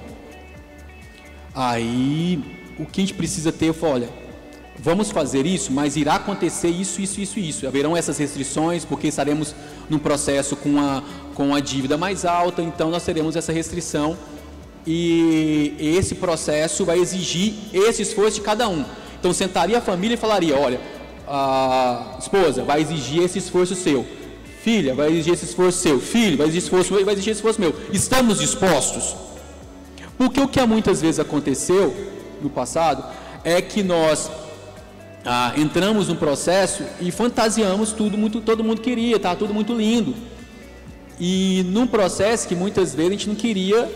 Aí, 1.55 2.43
o 2.79 2.85
que 2.85 3.01
a 3.01 3.05
gente 3.05 3.15
precisa 3.15 3.51
ter, 3.51 3.73
foi, 3.73 3.89
olha, 3.89 4.11
vamos 4.79 5.11
fazer 5.11 5.47
isso, 5.47 5.73
mas 5.73 5.97
irá 5.97 6.17
acontecer 6.17 6.69
isso, 6.69 7.01
isso, 7.01 7.21
isso, 7.21 7.39
isso. 7.39 7.67
Haverão 7.67 7.97
essas 7.97 8.19
restrições, 8.19 8.85
porque 8.85 9.09
estaremos 9.09 9.55
num 9.89 9.99
processo 9.99 10.55
com 10.55 10.79
a, 10.79 11.03
com 11.35 11.55
a 11.55 11.61
dívida 11.61 11.97
mais 11.97 12.25
alta, 12.25 12.63
então 12.63 12.91
nós 12.91 13.05
teremos 13.05 13.35
essa 13.35 13.53
restrição 13.53 14.17
e 14.91 15.97
esse 15.99 16.15
processo 16.15 16.83
vai 16.83 16.99
exigir 16.99 17.53
esse 17.75 18.01
esforço 18.01 18.37
de 18.37 18.41
cada 18.41 18.67
um. 18.71 18.87
Então 19.21 19.35
sentaria 19.35 19.77
a 19.77 19.81
família 19.83 20.15
e 20.15 20.17
falaria, 20.17 20.57
olha, 20.57 20.81
a 21.27 22.17
esposa 22.19 22.65
vai 22.65 22.81
exigir 22.81 23.23
esse 23.23 23.39
esforço 23.39 23.75
seu, 23.75 24.07
filha 24.63 24.95
vai 24.95 25.11
exigir 25.11 25.35
esse 25.35 25.45
esforço 25.45 25.79
seu, 25.79 26.01
filho 26.01 26.39
vai 26.39 26.47
exigir 26.47 26.61
esse 26.61 26.67
esforço 26.69 26.95
meu, 26.95 27.05
vai 27.05 27.15
exigir 27.15 27.33
esse 27.33 27.39
esforço 27.41 27.61
meu. 27.61 27.75
Estamos 27.93 28.39
dispostos? 28.39 29.15
Porque 30.17 30.41
o 30.41 30.49
que 30.49 30.65
muitas 30.65 31.03
vezes 31.03 31.21
aconteceu 31.21 31.95
no 32.41 32.49
passado 32.49 33.05
é 33.45 33.61
que 33.61 33.83
nós 33.83 34.31
ah, 35.23 35.53
entramos 35.55 36.09
no 36.09 36.17
processo 36.17 36.83
e 36.99 37.11
fantasiamos 37.11 37.93
tudo 37.93 38.17
muito, 38.17 38.41
todo 38.41 38.65
mundo 38.65 38.81
queria, 38.81 39.19
tá 39.19 39.37
tudo 39.37 39.53
muito 39.53 39.75
lindo. 39.75 40.15
E 41.21 41.63
num 41.67 41.87
processo 41.87 42.49
que 42.49 42.55
muitas 42.55 42.95
vezes 42.95 43.11
a 43.11 43.13
gente 43.13 43.29
não 43.29 43.35
queria 43.35 43.87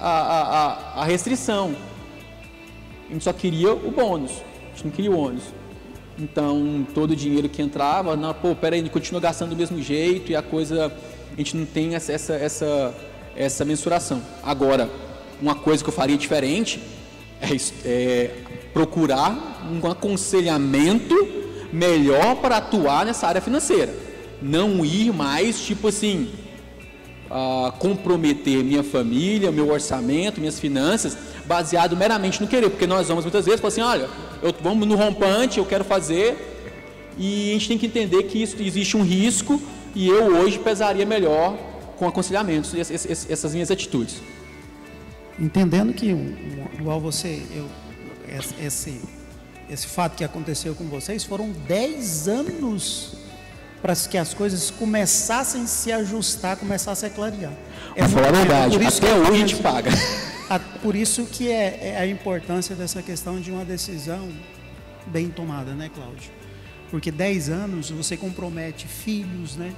a, 0.00 0.10
a, 0.10 1.02
a 1.02 1.04
restrição, 1.04 1.74
a 3.08 3.12
gente 3.12 3.24
só 3.24 3.32
queria 3.32 3.72
o 3.72 3.90
bônus, 3.90 4.32
a 4.32 4.70
gente 4.70 4.84
não 4.84 4.90
queria 4.90 5.10
o 5.10 5.18
ônus. 5.18 5.42
Então, 6.18 6.86
todo 6.94 7.10
o 7.10 7.16
dinheiro 7.16 7.48
que 7.48 7.60
entrava, 7.60 8.16
não, 8.16 8.32
pô, 8.32 8.54
peraí, 8.54 8.88
continua 8.88 9.20
gastando 9.20 9.50
do 9.50 9.56
mesmo 9.56 9.80
jeito 9.82 10.32
e 10.32 10.36
a 10.36 10.42
coisa, 10.42 10.92
a 11.32 11.36
gente 11.36 11.56
não 11.56 11.66
tem 11.66 11.94
essa, 11.94 12.12
essa, 12.12 12.34
essa, 12.34 12.94
essa 13.36 13.64
mensuração. 13.64 14.22
Agora, 14.42 14.90
uma 15.40 15.54
coisa 15.54 15.84
que 15.84 15.90
eu 15.90 15.94
faria 15.94 16.16
diferente 16.16 16.80
é, 17.40 17.54
é 17.84 18.30
procurar 18.72 19.62
um 19.70 19.86
aconselhamento 19.90 21.14
melhor 21.72 22.36
para 22.36 22.56
atuar 22.56 23.04
nessa 23.04 23.26
área 23.26 23.40
financeira. 23.40 23.94
Não 24.40 24.84
ir 24.84 25.12
mais, 25.12 25.60
tipo 25.60 25.88
assim, 25.88 26.30
comprometer 27.78 28.62
minha 28.62 28.82
família, 28.82 29.50
meu 29.50 29.70
orçamento, 29.70 30.40
minhas 30.40 30.58
finanças, 30.58 31.16
baseado 31.44 31.96
meramente 31.96 32.40
no 32.40 32.46
querer. 32.46 32.70
Porque 32.70 32.86
nós 32.86 33.08
vamos 33.08 33.24
muitas 33.24 33.44
vezes 33.44 33.60
falar 33.60 33.68
assim: 33.68 33.80
olha, 33.80 34.08
eu, 34.42 34.54
vamos 34.60 34.86
no 34.86 34.96
rompante, 34.96 35.58
eu 35.58 35.64
quero 35.64 35.84
fazer. 35.84 36.54
E 37.18 37.50
a 37.50 37.52
gente 37.54 37.68
tem 37.68 37.78
que 37.78 37.86
entender 37.86 38.24
que 38.24 38.42
isso, 38.42 38.56
existe 38.60 38.96
um 38.96 39.02
risco 39.02 39.60
e 39.94 40.06
eu 40.08 40.36
hoje 40.36 40.58
pesaria 40.58 41.06
melhor 41.06 41.56
com 41.96 42.06
aconselhamentos 42.06 42.74
essas 43.30 43.54
minhas 43.54 43.70
atitudes 43.70 44.20
entendendo 45.38 45.92
que, 45.92 46.06
igual 46.78 47.00
você, 47.00 47.42
eu, 47.54 47.68
esse, 48.60 49.00
esse 49.68 49.86
fato 49.86 50.16
que 50.16 50.24
aconteceu 50.24 50.74
com 50.74 50.84
vocês, 50.84 51.24
foram 51.24 51.50
10 51.50 52.28
anos 52.28 53.14
para 53.86 53.94
que 53.94 54.18
as 54.18 54.34
coisas 54.34 54.68
começassem 54.68 55.62
a 55.62 55.66
se 55.68 55.92
ajustar, 55.92 56.56
começassem 56.56 57.08
a 57.08 57.12
clarear. 57.12 57.52
É 57.94 58.08
falar 58.08 58.30
a 58.30 58.32
verdade, 58.32 58.84
até 58.84 59.14
hoje 59.14 59.30
a 59.30 59.34
gente 59.34 59.56
paga. 59.62 59.90
Por 60.82 60.96
isso 60.96 61.24
que 61.26 61.48
é, 61.48 61.90
é 61.94 61.96
a 61.96 62.06
importância 62.06 62.74
dessa 62.74 63.00
questão 63.00 63.40
de 63.40 63.52
uma 63.52 63.64
decisão 63.64 64.28
bem 65.06 65.28
tomada, 65.28 65.72
né, 65.72 65.88
Cláudio? 65.94 66.32
Porque 66.90 67.12
10 67.12 67.48
anos 67.48 67.90
você 67.90 68.16
compromete 68.16 68.88
filhos, 68.88 69.54
né? 69.54 69.72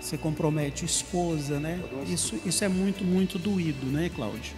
Você 0.00 0.16
compromete 0.16 0.86
esposa, 0.86 1.60
né? 1.60 1.78
Isso, 2.08 2.40
isso 2.46 2.64
é 2.64 2.68
muito, 2.68 3.04
muito 3.04 3.38
doído, 3.38 3.84
né, 3.84 4.10
Cláudio? 4.16 4.54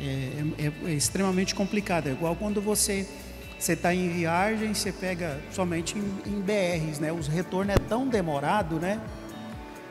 É, 0.00 0.44
é, 0.56 0.90
é 0.90 0.94
extremamente 0.94 1.52
complicado. 1.52 2.06
É 2.06 2.12
igual 2.12 2.36
quando 2.36 2.60
você 2.60 3.08
você 3.58 3.72
está 3.72 3.92
em 3.92 4.08
viagem, 4.08 4.72
você 4.72 4.92
pega 4.92 5.40
somente 5.52 5.98
em, 5.98 6.30
em, 6.30 6.40
BRs, 6.40 7.00
né? 7.00 7.12
Os 7.12 7.26
retorno 7.26 7.72
é 7.72 7.76
tão 7.76 8.06
demorado, 8.06 8.76
né? 8.76 9.00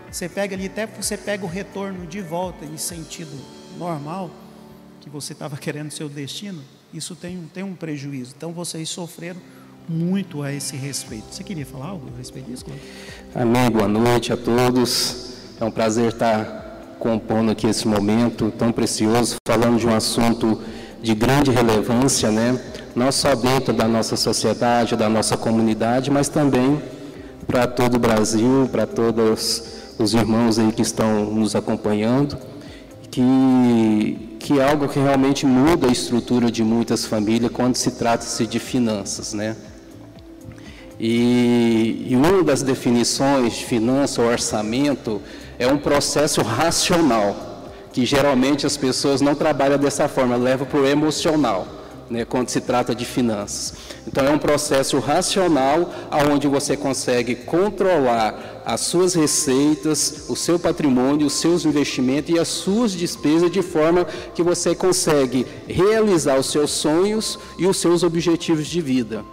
Você 0.09 0.29
pega 0.29 0.55
ali 0.55 0.67
até 0.67 0.87
você 0.87 1.17
pega 1.17 1.45
o 1.45 1.49
retorno 1.49 2.07
de 2.07 2.21
volta 2.21 2.63
em 2.63 2.77
sentido 2.77 3.37
normal 3.77 4.29
que 5.01 5.09
você 5.09 5.33
estava 5.33 5.55
querendo 5.57 5.91
seu 5.91 6.07
destino, 6.07 6.61
isso 6.93 7.15
tem, 7.15 7.49
tem 7.53 7.63
um 7.63 7.75
prejuízo. 7.75 8.33
Então 8.37 8.53
vocês 8.53 8.87
sofreram 8.87 9.39
muito 9.87 10.43
a 10.43 10.53
esse 10.53 10.75
respeito. 10.75 11.25
Você 11.31 11.43
queria 11.43 11.65
falar 11.65 11.87
algo 11.87 12.09
a 12.13 12.17
respeito 12.17 12.49
disso, 12.49 12.65
Cláudio? 12.65 12.85
Amém, 13.35 13.69
boa 13.69 13.87
noite 13.87 14.31
a 14.31 14.37
todos. 14.37 15.35
É 15.59 15.65
um 15.65 15.71
prazer 15.71 16.13
estar 16.13 16.95
compondo 16.99 17.51
aqui 17.51 17.67
esse 17.67 17.87
momento 17.87 18.51
tão 18.57 18.71
precioso, 18.71 19.35
falando 19.45 19.77
de 19.77 19.87
um 19.87 19.95
assunto 19.95 20.61
de 21.01 21.13
grande 21.13 21.51
relevância, 21.51 22.31
né? 22.31 22.59
Não 22.97 23.11
só 23.11 23.35
dentro 23.35 23.71
da 23.71 23.87
nossa 23.87 24.17
sociedade, 24.17 24.95
da 24.95 25.07
nossa 25.07 25.37
comunidade, 25.37 26.09
mas 26.09 26.27
também 26.27 26.81
para 27.45 27.67
todo 27.67 27.95
o 27.95 27.99
Brasil, 27.99 28.67
para 28.71 28.87
todos 28.87 29.63
os 29.99 30.15
irmãos 30.15 30.57
aí 30.57 30.71
que 30.71 30.81
estão 30.81 31.25
nos 31.25 31.55
acompanhando, 31.55 32.35
que, 33.11 34.37
que 34.39 34.59
é 34.59 34.67
algo 34.67 34.89
que 34.89 34.97
realmente 34.97 35.45
muda 35.45 35.87
a 35.87 35.91
estrutura 35.91 36.49
de 36.49 36.63
muitas 36.63 37.05
famílias 37.05 37.51
quando 37.51 37.75
se 37.75 37.91
trata-se 37.91 38.47
de 38.47 38.59
finanças, 38.59 39.31
né? 39.31 39.55
E, 40.99 42.07
e 42.09 42.15
uma 42.15 42.41
das 42.41 42.63
definições 42.63 43.57
de 43.57 43.65
finança 43.65 44.23
ou 44.23 44.27
orçamento 44.27 45.21
é 45.59 45.67
um 45.67 45.77
processo 45.77 46.41
racional, 46.41 47.69
que 47.93 48.07
geralmente 48.07 48.65
as 48.65 48.75
pessoas 48.75 49.21
não 49.21 49.35
trabalham 49.35 49.77
dessa 49.77 50.07
forma, 50.07 50.35
levam 50.35 50.65
para 50.65 50.79
o 50.79 50.87
emocional 50.87 51.76
né, 52.09 52.25
quando 52.25 52.49
se 52.49 52.61
trata 52.61 52.95
de 52.95 53.05
finanças. 53.05 53.73
Então 54.07 54.25
é 54.25 54.29
um 54.29 54.39
processo 54.39 54.99
racional 54.99 55.93
aonde 56.09 56.47
você 56.47 56.77
consegue 56.77 57.35
controlar 57.35 58.61
as 58.65 58.81
suas 58.81 59.13
receitas, 59.13 60.25
o 60.29 60.35
seu 60.35 60.59
patrimônio, 60.59 61.27
os 61.27 61.33
seus 61.33 61.65
investimentos 61.65 62.35
e 62.35 62.39
as 62.39 62.47
suas 62.47 62.91
despesas 62.91 63.51
de 63.51 63.61
forma 63.61 64.05
que 64.35 64.43
você 64.43 64.75
consegue 64.75 65.45
realizar 65.67 66.37
os 66.37 66.51
seus 66.51 66.71
sonhos 66.71 67.39
e 67.57 67.65
os 67.65 67.77
seus 67.77 68.03
objetivos 68.03 68.67
de 68.67 68.81
vida. 68.81 69.23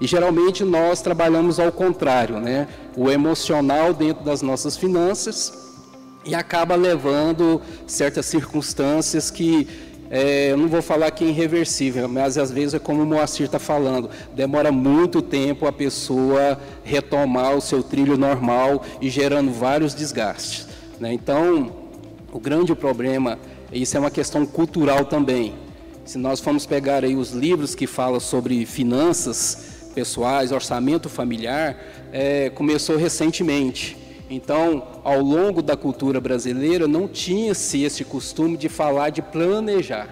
E 0.00 0.06
geralmente 0.06 0.64
nós 0.64 1.02
trabalhamos 1.02 1.60
ao 1.60 1.70
contrário, 1.70 2.40
né? 2.40 2.68
O 2.96 3.10
emocional 3.10 3.92
dentro 3.92 4.24
das 4.24 4.40
nossas 4.40 4.76
finanças 4.76 5.52
e 6.24 6.34
acaba 6.34 6.74
levando 6.74 7.60
certas 7.86 8.26
circunstâncias 8.26 9.30
que 9.30 9.89
é, 10.10 10.50
eu 10.50 10.56
não 10.56 10.66
vou 10.66 10.82
falar 10.82 11.08
que 11.12 11.24
é 11.24 11.28
irreversível, 11.28 12.08
mas 12.08 12.36
às 12.36 12.50
vezes 12.50 12.74
é 12.74 12.80
como 12.80 13.02
o 13.02 13.06
Moacir 13.06 13.46
está 13.46 13.60
falando, 13.60 14.10
demora 14.34 14.72
muito 14.72 15.22
tempo 15.22 15.68
a 15.68 15.72
pessoa 15.72 16.58
retomar 16.82 17.54
o 17.54 17.60
seu 17.60 17.80
trilho 17.80 18.18
normal 18.18 18.82
e 19.00 19.08
gerando 19.08 19.52
vários 19.52 19.94
desgastes. 19.94 20.66
Né? 20.98 21.12
Então, 21.12 21.70
o 22.32 22.40
grande 22.40 22.74
problema, 22.74 23.38
isso 23.72 23.96
é 23.96 24.00
uma 24.00 24.10
questão 24.10 24.44
cultural 24.44 25.04
também. 25.04 25.54
Se 26.04 26.18
nós 26.18 26.40
formos 26.40 26.66
pegar 26.66 27.04
aí 27.04 27.14
os 27.14 27.30
livros 27.30 27.76
que 27.76 27.86
falam 27.86 28.18
sobre 28.18 28.66
finanças 28.66 29.90
pessoais, 29.94 30.50
orçamento 30.50 31.08
familiar, 31.08 31.76
é, 32.12 32.50
começou 32.50 32.96
recentemente. 32.96 33.96
Então, 34.30 34.84
ao 35.02 35.20
longo 35.20 35.60
da 35.60 35.76
cultura 35.76 36.20
brasileira, 36.20 36.86
não 36.86 37.08
tinha-se 37.08 37.82
esse 37.82 38.04
costume 38.04 38.56
de 38.56 38.68
falar 38.68 39.10
de 39.10 39.20
planejar. 39.20 40.08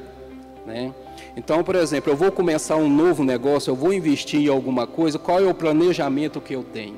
Né? 0.66 0.92
Então, 1.36 1.62
por 1.62 1.76
exemplo, 1.76 2.12
eu 2.12 2.16
vou 2.16 2.32
começar 2.32 2.74
um 2.74 2.90
novo 2.90 3.22
negócio, 3.22 3.70
eu 3.70 3.76
vou 3.76 3.92
investir 3.92 4.40
em 4.40 4.48
alguma 4.48 4.88
coisa, 4.88 5.20
qual 5.20 5.38
é 5.38 5.46
o 5.46 5.54
planejamento 5.54 6.40
que 6.40 6.52
eu 6.52 6.64
tenho? 6.64 6.96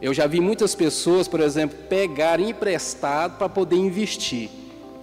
Eu 0.00 0.14
já 0.14 0.26
vi 0.26 0.40
muitas 0.40 0.74
pessoas, 0.74 1.28
por 1.28 1.38
exemplo, 1.38 1.76
pegar 1.86 2.40
emprestado 2.40 3.36
para 3.36 3.48
poder 3.48 3.76
investir. 3.76 4.48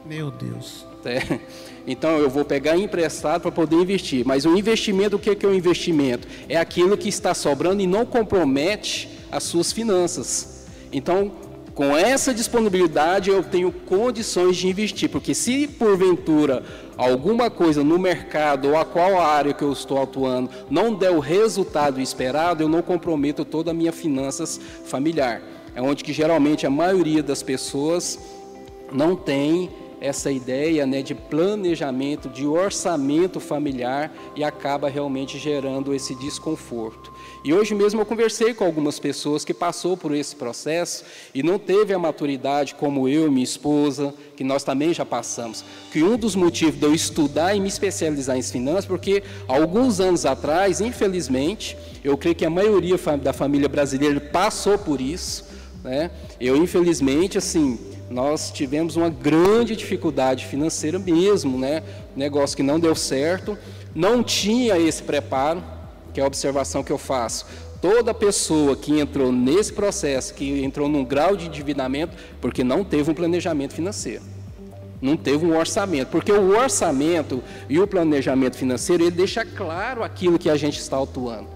Meu 0.04 0.32
Deus. 0.32 0.84
É. 1.06 1.40
Então 1.88 2.18
eu 2.18 2.30
vou 2.30 2.44
pegar 2.44 2.78
emprestado 2.78 3.44
para 3.44 3.52
poder 3.52 3.78
investir. 3.78 4.26
Mas 4.26 4.46
o 4.46 4.58
investimento, 4.58 5.16
o 5.16 5.20
que 5.20 5.30
é 5.30 5.48
o 5.48 5.54
investimento? 5.54 6.28
É 6.50 6.58
aquilo 6.58 6.98
que 6.98 7.08
está 7.08 7.34
sobrando 7.34 7.82
e 7.82 7.88
não 7.88 8.06
compromete 8.06 9.10
as 9.32 9.44
suas 9.44 9.72
finanças. 9.72 10.59
Então, 10.92 11.32
com 11.80 11.96
essa 11.96 12.34
disponibilidade, 12.34 13.30
eu 13.30 13.42
tenho 13.42 13.72
condições 13.72 14.58
de 14.58 14.68
investir, 14.68 15.10
porque 15.10 15.34
se 15.34 15.66
porventura 15.66 16.64
alguma 16.98 17.50
coisa 17.50 17.84
no 17.84 17.98
mercado 17.98 18.70
ou 18.70 18.78
a 18.78 18.84
qual 18.84 19.18
área 19.18 19.54
que 19.54 19.64
eu 19.64 19.72
estou 19.72 20.02
atuando 20.02 20.50
não 20.70 20.94
der 20.94 21.12
o 21.12 21.20
resultado 21.20 22.02
esperado, 22.02 22.62
eu 22.62 22.68
não 22.68 22.82
comprometo 22.82 23.46
toda 23.46 23.72
a 23.72 23.74
minha 23.74 23.94
finanças 23.94 24.60
familiar. 24.84 25.42
É 25.74 25.82
onde 25.82 26.04
que 26.04 26.12
geralmente 26.12 26.68
a 26.68 26.70
maioria 26.70 27.24
das 27.24 27.42
pessoas 27.42 28.20
não 28.92 29.16
tem 29.16 29.70
essa 30.02 30.32
ideia 30.32 30.86
né, 30.86 31.02
de 31.02 31.14
planejamento, 31.14 32.30
de 32.30 32.46
orçamento 32.46 33.40
familiar 33.40 34.12
e 34.36 34.44
acaba 34.44 34.90
realmente 34.90 35.38
gerando 35.38 35.94
esse 35.94 36.16
desconforto. 36.16 37.14
E 37.42 37.54
hoje 37.54 37.74
mesmo 37.74 38.02
eu 38.02 38.06
conversei 38.06 38.54
com 38.54 38.66
algumas 38.66 39.00
pessoas 39.00 39.46
que 39.46 39.54
passou 39.54 39.96
por 39.96 40.14
esse 40.14 40.36
processo 40.36 41.06
e 41.34 41.42
não 41.42 41.58
teve 41.58 41.94
a 41.94 42.00
maturidade 42.00 42.76
como 42.76 43.08
eu 43.08 43.28
e 43.28 43.32
minha 43.32 43.44
esposa, 43.44 44.14
que 44.36 44.44
nós 44.44 44.64
também 44.64 44.94
já 44.94 45.06
passamos. 45.06 45.64
Que 45.90 46.04
um 46.04 46.18
dos 46.18 46.36
motivos 46.36 46.78
de 46.78 46.86
eu 46.86 46.94
estudar 46.94 47.56
e 47.56 47.62
me 47.62 47.70
especializar 47.70 48.38
em 48.38 48.42
finanças, 48.42 48.86
porque 48.86 49.24
alguns 49.48 50.02
anos 50.02 50.26
atrás, 50.26 50.82
infelizmente, 50.82 51.78
eu 52.04 52.18
creio 52.18 52.36
que 52.36 52.46
a 52.46 52.50
maioria 52.50 52.98
da 53.22 53.32
família 53.32 53.70
brasileira 53.70 54.20
passou 54.20 54.78
por 54.78 55.00
isso, 55.00 55.46
né? 55.82 56.12
Eu 56.42 56.58
infelizmente 56.58 57.38
assim, 57.38 57.80
nós 58.10 58.52
tivemos 58.52 58.98
uma 58.98 59.10
grande 59.10 59.78
dificuldade 59.78 60.46
financeira 60.46 61.00
mesmo, 61.00 61.58
né? 61.58 61.84
Negócio 62.18 62.58
que 62.58 62.64
não 62.64 62.78
deu 62.82 62.96
certo, 62.96 63.58
não 63.96 64.22
tinha 64.22 64.78
esse 64.78 65.02
preparo 65.02 65.79
que 66.14 66.20
é 66.20 66.24
a 66.24 66.28
observação 66.28 66.84
que 66.84 66.92
eu 66.92 66.98
faço. 66.98 67.46
Toda 67.82 68.14
pessoa 68.14 68.76
que 68.76 69.00
entrou 69.00 69.32
nesse 69.32 69.72
processo, 69.72 70.34
que 70.34 70.64
entrou 70.64 70.90
num 70.90 71.04
grau 71.04 71.36
de 71.36 71.48
endividamento, 71.48 72.16
porque 72.42 72.64
não 72.64 72.84
teve 72.84 73.10
um 73.10 73.14
planejamento 73.14 73.74
financeiro. 73.74 74.24
Não 75.02 75.16
teve 75.16 75.46
um 75.46 75.58
orçamento, 75.58 76.10
porque 76.10 76.32
o 76.32 76.58
orçamento 76.58 77.42
e 77.70 77.80
o 77.80 77.88
planejamento 77.88 78.58
financeiro, 78.58 79.04
ele 79.04 79.12
deixa 79.12 79.46
claro 79.46 80.04
aquilo 80.04 80.38
que 80.38 80.50
a 80.50 80.58
gente 80.58 80.78
está 80.78 81.02
atuando. 81.02 81.48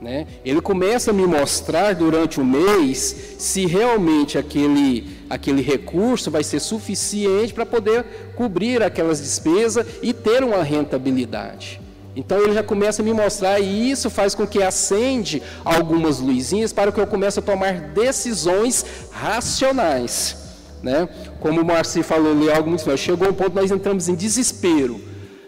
Né? 0.00 0.26
Ele 0.44 0.60
começa 0.60 1.10
a 1.10 1.14
me 1.14 1.26
mostrar 1.26 1.94
durante 1.94 2.38
o 2.40 2.44
mês 2.44 3.36
se 3.38 3.64
realmente 3.64 4.36
aquele, 4.36 5.16
aquele 5.30 5.62
recurso 5.62 6.30
vai 6.30 6.44
ser 6.44 6.60
suficiente 6.60 7.54
para 7.54 7.64
poder 7.64 8.04
cobrir 8.34 8.82
aquelas 8.82 9.20
despesas 9.20 9.86
e 10.02 10.12
ter 10.12 10.44
uma 10.44 10.62
rentabilidade. 10.62 11.80
Então 12.16 12.38
ele 12.38 12.52
já 12.52 12.62
começa 12.62 13.02
a 13.02 13.04
me 13.04 13.12
mostrar 13.12 13.58
e 13.58 13.90
isso 13.90 14.08
faz 14.08 14.34
com 14.34 14.46
que 14.46 14.62
acende 14.62 15.42
algumas 15.64 16.20
luzinhas 16.20 16.72
para 16.72 16.92
que 16.92 17.00
eu 17.00 17.06
comece 17.06 17.38
a 17.38 17.42
tomar 17.42 17.80
decisões 17.92 18.84
racionais. 19.10 20.36
Né? 20.82 21.08
Como 21.40 21.60
o 21.60 21.64
Marci 21.64 22.02
falou 22.02 22.32
ali 22.32 22.50
algo 22.50 22.68
muito 22.68 22.84
claro, 22.84 22.98
chegou 22.98 23.28
um 23.28 23.32
ponto 23.32 23.54
nós 23.54 23.70
entramos 23.70 24.08
em 24.08 24.14
desespero. 24.14 25.00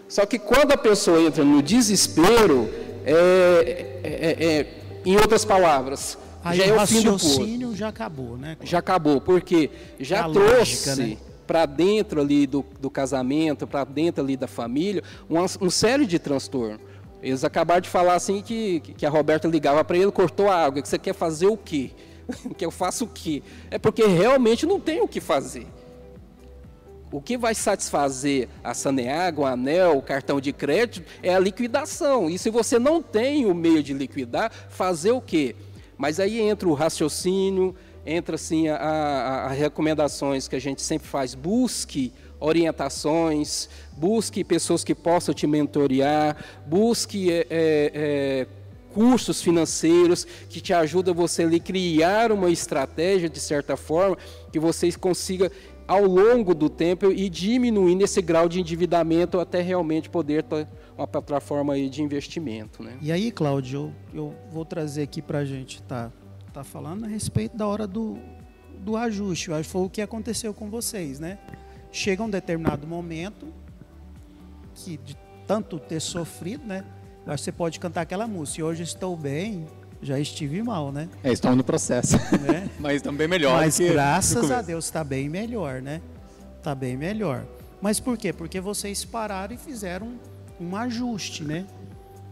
Só 0.08 0.24
que 0.24 0.38
quando 0.38 0.72
a 0.72 0.76
pessoa 0.76 1.20
entra 1.20 1.44
no 1.44 1.62
desespero, 1.62 2.68
é, 3.04 3.86
é, 4.02 4.10
é, 4.12 4.44
é 4.44 4.66
em 5.04 5.16
outras 5.16 5.44
palavras, 5.44 6.18
Aí 6.42 6.58
já 6.58 6.64
é 6.66 6.72
o 6.72 6.86
fim 6.86 7.02
do 7.02 7.12
poço. 7.12 7.74
já 7.74 7.88
acabou, 7.88 8.36
né? 8.36 8.56
Já 8.62 8.78
acabou, 8.78 9.20
porque 9.20 9.70
já 9.98 10.28
trouxe, 10.28 10.58
lógica, 10.58 10.96
né? 10.96 11.16
Para 11.46 11.66
dentro 11.66 12.20
ali 12.20 12.46
do, 12.46 12.64
do 12.80 12.90
casamento, 12.90 13.66
para 13.66 13.84
dentro 13.84 14.22
ali 14.22 14.36
da 14.36 14.46
família, 14.46 15.02
uma, 15.28 15.46
um 15.60 15.70
série 15.70 16.06
de 16.06 16.18
transtornos. 16.18 16.80
Eles 17.22 17.44
acabaram 17.44 17.80
de 17.80 17.88
falar 17.88 18.14
assim 18.14 18.42
que, 18.42 18.80
que 18.80 19.06
a 19.06 19.10
Roberta 19.10 19.48
ligava 19.48 19.82
para 19.84 19.96
ele, 19.96 20.10
cortou 20.12 20.48
a 20.48 20.56
água, 20.56 20.82
que 20.82 20.88
você 20.88 20.98
quer 20.98 21.14
fazer 21.14 21.46
o 21.46 21.56
quê? 21.56 21.90
que 22.56 22.64
eu 22.64 22.70
faço 22.70 23.04
o 23.04 23.08
quê? 23.08 23.42
É 23.70 23.78
porque 23.78 24.04
realmente 24.06 24.66
não 24.66 24.78
tem 24.78 25.00
o 25.00 25.08
que 25.08 25.20
fazer. 25.20 25.66
O 27.10 27.20
que 27.20 27.38
vai 27.38 27.54
satisfazer 27.54 28.48
a 28.62 28.74
Saneago, 28.74 29.42
o 29.42 29.46
anel, 29.46 29.96
o 29.96 30.02
cartão 30.02 30.40
de 30.40 30.52
crédito 30.52 31.08
é 31.22 31.34
a 31.34 31.38
liquidação. 31.38 32.28
E 32.28 32.36
se 32.36 32.50
você 32.50 32.78
não 32.78 33.00
tem 33.00 33.46
o 33.46 33.54
meio 33.54 33.82
de 33.82 33.92
liquidar, 33.94 34.50
fazer 34.68 35.12
o 35.12 35.20
quê? 35.20 35.54
Mas 35.96 36.20
aí 36.20 36.40
entra 36.40 36.68
o 36.68 36.74
raciocínio, 36.74 37.74
entra 38.06 38.36
assim 38.36 38.68
as 38.68 39.56
recomendações 39.58 40.48
que 40.48 40.56
a 40.56 40.60
gente 40.60 40.80
sempre 40.80 41.08
faz, 41.08 41.34
busque 41.34 42.12
orientações, 42.38 43.68
busque 43.96 44.44
pessoas 44.44 44.84
que 44.84 44.94
possam 44.94 45.34
te 45.34 45.46
mentorear, 45.46 46.36
busque 46.66 47.32
é, 47.32 47.46
é, 47.50 48.46
cursos 48.92 49.42
financeiros 49.42 50.24
que 50.48 50.60
te 50.60 50.72
ajudam 50.72 51.14
você 51.14 51.44
a 51.44 51.60
criar 51.60 52.32
uma 52.32 52.50
estratégia, 52.50 53.28
de 53.28 53.40
certa 53.40 53.76
forma, 53.76 54.16
que 54.52 54.58
você 54.58 54.90
consiga 54.92 55.50
ao 55.86 56.04
longo 56.04 56.54
do 56.54 56.68
tempo 56.68 57.12
e 57.12 57.28
diminuindo 57.28 58.02
esse 58.02 58.20
grau 58.20 58.48
de 58.48 58.60
endividamento 58.60 59.38
até 59.38 59.60
realmente 59.60 60.10
poder 60.10 60.42
ter 60.42 60.66
uma 60.96 61.06
plataforma 61.06 61.74
aí 61.74 61.88
de 61.88 62.02
investimento. 62.02 62.82
Né? 62.82 62.96
E 63.00 63.12
aí, 63.12 63.30
Cláudio, 63.30 63.94
eu, 64.12 64.22
eu 64.22 64.34
vou 64.50 64.64
trazer 64.64 65.02
aqui 65.02 65.22
para 65.22 65.38
a 65.38 65.44
gente 65.44 65.82
tá, 65.82 66.10
tá 66.56 66.64
falando 66.64 67.04
a 67.04 67.06
respeito 67.06 67.54
da 67.54 67.66
hora 67.66 67.86
do, 67.86 68.18
do 68.78 68.96
ajuste. 68.96 69.50
Foi 69.64 69.82
o 69.82 69.90
que 69.90 70.00
aconteceu 70.00 70.54
com 70.54 70.70
vocês, 70.70 71.20
né? 71.20 71.38
Chega 71.92 72.22
um 72.22 72.30
determinado 72.30 72.86
momento 72.86 73.52
que 74.74 74.96
de 74.96 75.16
tanto 75.46 75.78
ter 75.78 76.00
sofrido, 76.00 76.64
né? 76.66 76.82
Eu 77.26 77.32
acho 77.32 77.42
que 77.42 77.44
você 77.44 77.52
pode 77.52 77.78
cantar 77.78 78.00
aquela 78.02 78.26
música. 78.26 78.64
Hoje 78.64 78.84
estou 78.84 79.14
bem, 79.14 79.66
já 80.00 80.18
estive 80.18 80.62
mal, 80.62 80.90
né? 80.90 81.10
É, 81.22 81.30
estão 81.30 81.54
no 81.54 81.62
processo. 81.62 82.16
Né? 82.40 82.70
Mas 82.80 83.02
bem 83.02 83.28
melhor. 83.28 83.60
Mas 83.60 83.78
graças 83.78 84.50
a 84.50 84.62
Deus 84.62 84.86
está 84.86 85.04
bem 85.04 85.28
melhor, 85.28 85.82
né? 85.82 86.00
Está 86.56 86.74
bem 86.74 86.96
melhor. 86.96 87.44
Mas 87.82 88.00
por 88.00 88.16
quê? 88.16 88.32
Porque 88.32 88.60
vocês 88.60 89.04
pararam 89.04 89.54
e 89.54 89.58
fizeram 89.58 90.06
um, 90.58 90.68
um 90.68 90.76
ajuste, 90.76 91.44
né? 91.44 91.66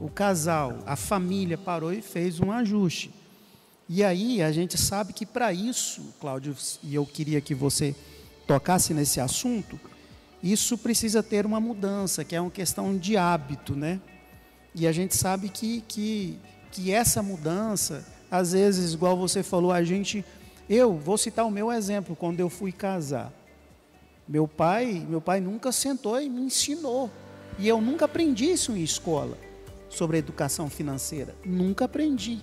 O 0.01 0.09
casal, 0.09 0.79
a 0.87 0.97
família 0.97 1.59
parou 1.59 1.93
e 1.93 2.01
fez 2.01 2.41
um 2.41 2.51
ajuste. 2.51 3.11
E 3.89 4.03
aí 4.03 4.43
a 4.43 4.51
gente 4.51 4.79
sabe 4.79 5.13
que 5.13 5.27
para 5.27 5.53
isso, 5.53 6.03
Cláudio, 6.21 6.57
e 6.83 6.95
eu 6.95 7.05
queria 7.05 7.41
que 7.41 7.55
você 7.55 7.95
tocasse 8.47 8.95
nesse 8.95 9.21
assunto, 9.21 9.79
isso 10.43 10.77
precisa 10.77 11.23
ter 11.23 11.47
uma 11.47 11.61
mudança, 11.61 12.25
que 12.25 12.37
é 12.37 12.41
uma 12.41 12.51
questão 12.51 12.97
de 12.97 13.17
hábito, 13.17 13.75
né? 13.75 14.01
E 14.75 14.87
a 14.87 14.93
gente 14.93 15.17
sabe 15.17 15.49
que, 15.49 15.83
que, 15.87 16.39
que 16.71 16.91
essa 16.91 17.23
mudança, 17.23 18.05
às 18.31 18.53
vezes, 18.53 18.93
igual 18.93 19.17
você 19.17 19.43
falou, 19.43 19.73
a 19.73 19.83
gente. 19.83 20.25
Eu 20.69 20.95
vou 20.97 21.19
citar 21.19 21.47
o 21.47 21.51
meu 21.51 21.71
exemplo, 21.71 22.17
quando 22.17 22.41
eu 22.41 22.49
fui 22.49 22.73
casar. 22.73 23.33
Meu 24.27 24.49
pai, 24.49 25.07
meu 25.09 25.21
pai 25.21 25.41
nunca 25.41 25.71
sentou 25.71 26.21
e 26.21 26.29
me 26.29 26.41
ensinou. 26.43 27.11
E 27.59 27.69
eu 27.69 27.81
nunca 27.81 28.07
aprendi 28.07 28.51
isso 28.51 28.73
em 28.73 28.83
escola, 28.83 29.37
sobre 29.91 30.19
educação 30.19 30.71
financeira. 30.71 31.35
Nunca 31.45 31.85
aprendi. 31.85 32.43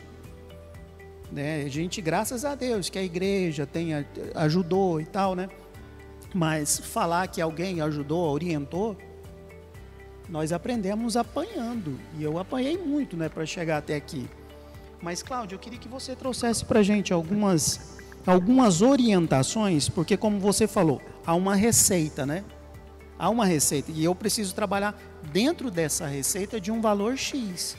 Né? 1.31 1.63
A 1.63 1.69
gente, 1.69 2.01
graças 2.01 2.43
a 2.43 2.55
Deus, 2.55 2.89
que 2.89 2.99
a 2.99 3.03
igreja 3.03 3.65
tenha, 3.65 4.05
ajudou 4.35 4.99
e 4.99 5.05
tal, 5.05 5.33
né? 5.33 5.49
Mas 6.33 6.77
falar 6.77 7.27
que 7.27 7.41
alguém 7.41 7.81
ajudou, 7.81 8.29
orientou, 8.29 8.97
nós 10.29 10.51
aprendemos 10.51 11.15
apanhando. 11.15 11.97
E 12.17 12.23
eu 12.23 12.37
apanhei 12.37 12.77
muito, 12.77 13.15
né, 13.17 13.29
para 13.29 13.45
chegar 13.45 13.77
até 13.77 13.95
aqui. 13.95 14.29
Mas, 15.01 15.23
Cláudio, 15.23 15.55
eu 15.55 15.59
queria 15.59 15.79
que 15.79 15.87
você 15.87 16.15
trouxesse 16.15 16.63
para 16.63 16.79
a 16.79 16.83
gente 16.83 17.11
algumas, 17.11 17.97
algumas 18.25 18.81
orientações, 18.81 19.89
porque, 19.89 20.15
como 20.15 20.39
você 20.39 20.67
falou, 20.67 21.01
há 21.25 21.33
uma 21.33 21.55
receita, 21.55 22.25
né? 22.25 22.43
Há 23.17 23.29
uma 23.29 23.45
receita. 23.45 23.91
E 23.91 24.03
eu 24.03 24.15
preciso 24.15 24.53
trabalhar 24.55 24.99
dentro 25.31 25.69
dessa 25.69 26.05
receita 26.07 26.61
de 26.61 26.71
um 26.71 26.81
valor 26.81 27.17
X. 27.17 27.75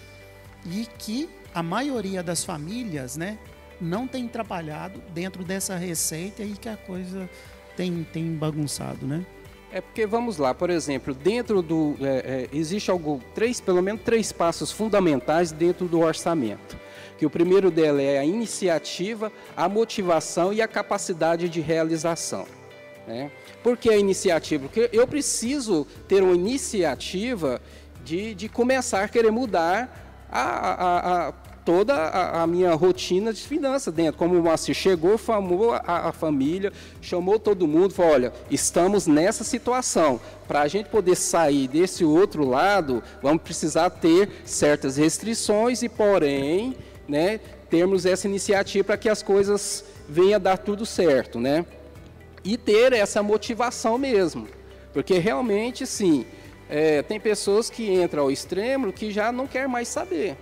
E 0.66 0.86
que 0.98 1.28
a 1.54 1.62
maioria 1.62 2.22
das 2.22 2.44
famílias, 2.44 3.16
né, 3.16 3.38
não 3.80 4.06
tem 4.06 4.28
trabalhado 4.28 5.02
dentro 5.12 5.42
dessa 5.44 5.76
receita 5.76 6.42
e 6.42 6.52
que 6.52 6.68
a 6.68 6.76
coisa 6.76 7.28
tem, 7.76 8.06
tem 8.12 8.34
bagunçado, 8.34 9.06
né? 9.06 9.26
É 9.72 9.80
porque 9.80 10.06
vamos 10.06 10.36
lá, 10.36 10.52
por 10.52 10.68
exemplo, 10.68 11.14
dentro 11.14 11.62
do 11.62 11.96
é, 12.00 12.48
é, 12.52 12.56
existe 12.56 12.90
algo 12.90 13.22
três, 13.34 13.58
pelo 13.58 13.82
menos 13.82 14.02
três 14.02 14.30
passos 14.30 14.70
fundamentais 14.70 15.50
dentro 15.50 15.88
do 15.88 16.00
orçamento. 16.00 16.76
Que 17.18 17.24
o 17.24 17.30
primeiro 17.30 17.70
dela 17.70 18.02
é 18.02 18.18
a 18.18 18.24
iniciativa, 18.24 19.32
a 19.56 19.68
motivação 19.70 20.52
e 20.52 20.60
a 20.60 20.68
capacidade 20.68 21.48
de 21.48 21.60
realização. 21.60 22.46
Né? 23.06 23.30
Por 23.62 23.78
que 23.78 23.88
a 23.88 23.96
iniciativa? 23.96 24.64
Porque 24.64 24.90
eu 24.92 25.06
preciso 25.06 25.86
ter 26.06 26.22
uma 26.22 26.34
iniciativa 26.34 27.60
de, 28.04 28.34
de 28.34 28.48
começar 28.50 29.04
a 29.04 29.08
querer 29.08 29.30
mudar 29.30 30.28
a, 30.30 30.40
a, 30.42 31.28
a 31.28 31.32
toda 31.64 31.94
a, 31.94 32.42
a, 32.42 32.46
minha 32.46 32.74
rotina 32.74 33.32
de 33.32 33.40
finanças 33.42 33.92
dentro. 33.92 34.18
Como 34.18 34.38
o 34.38 34.42
Moacir 34.42 34.74
chegou, 34.74 35.16
famou 35.16 35.72
a, 35.72 36.08
a, 36.08 36.12
família, 36.12 36.72
chamou 37.00 37.38
todo 37.38 37.66
mundo, 37.66 37.94
falou, 37.94 38.12
olha, 38.12 38.32
estamos 38.50 39.06
nessa 39.06 39.44
situação. 39.44 40.20
Para 40.48 40.62
a 40.62 40.68
gente 40.68 40.88
poder 40.88 41.16
sair 41.16 41.68
desse 41.68 42.04
outro 42.04 42.44
lado, 42.44 43.02
vamos 43.22 43.42
precisar 43.42 43.90
ter 43.90 44.28
certas 44.44 44.96
restrições 44.96 45.82
e, 45.82 45.88
porém, 45.88 46.76
né, 47.08 47.40
termos 47.70 48.04
essa 48.04 48.26
iniciativa 48.26 48.84
para 48.84 48.96
que 48.96 49.08
as 49.08 49.22
coisas 49.22 49.84
venham 50.08 50.36
a 50.36 50.38
dar 50.38 50.58
tudo 50.58 50.84
certo, 50.84 51.38
né? 51.38 51.64
E 52.44 52.56
ter 52.56 52.92
essa 52.92 53.22
motivação 53.22 53.96
mesmo. 53.96 54.48
Porque 54.92 55.18
realmente, 55.18 55.86
sim, 55.86 56.26
é, 56.68 57.02
tem 57.02 57.20
pessoas 57.20 57.70
que 57.70 57.88
entram 57.90 58.24
ao 58.24 58.30
extremo 58.30 58.92
que 58.92 59.10
já 59.10 59.30
não 59.30 59.46
quer 59.46 59.68
mais 59.68 59.88
saber. 59.88 60.36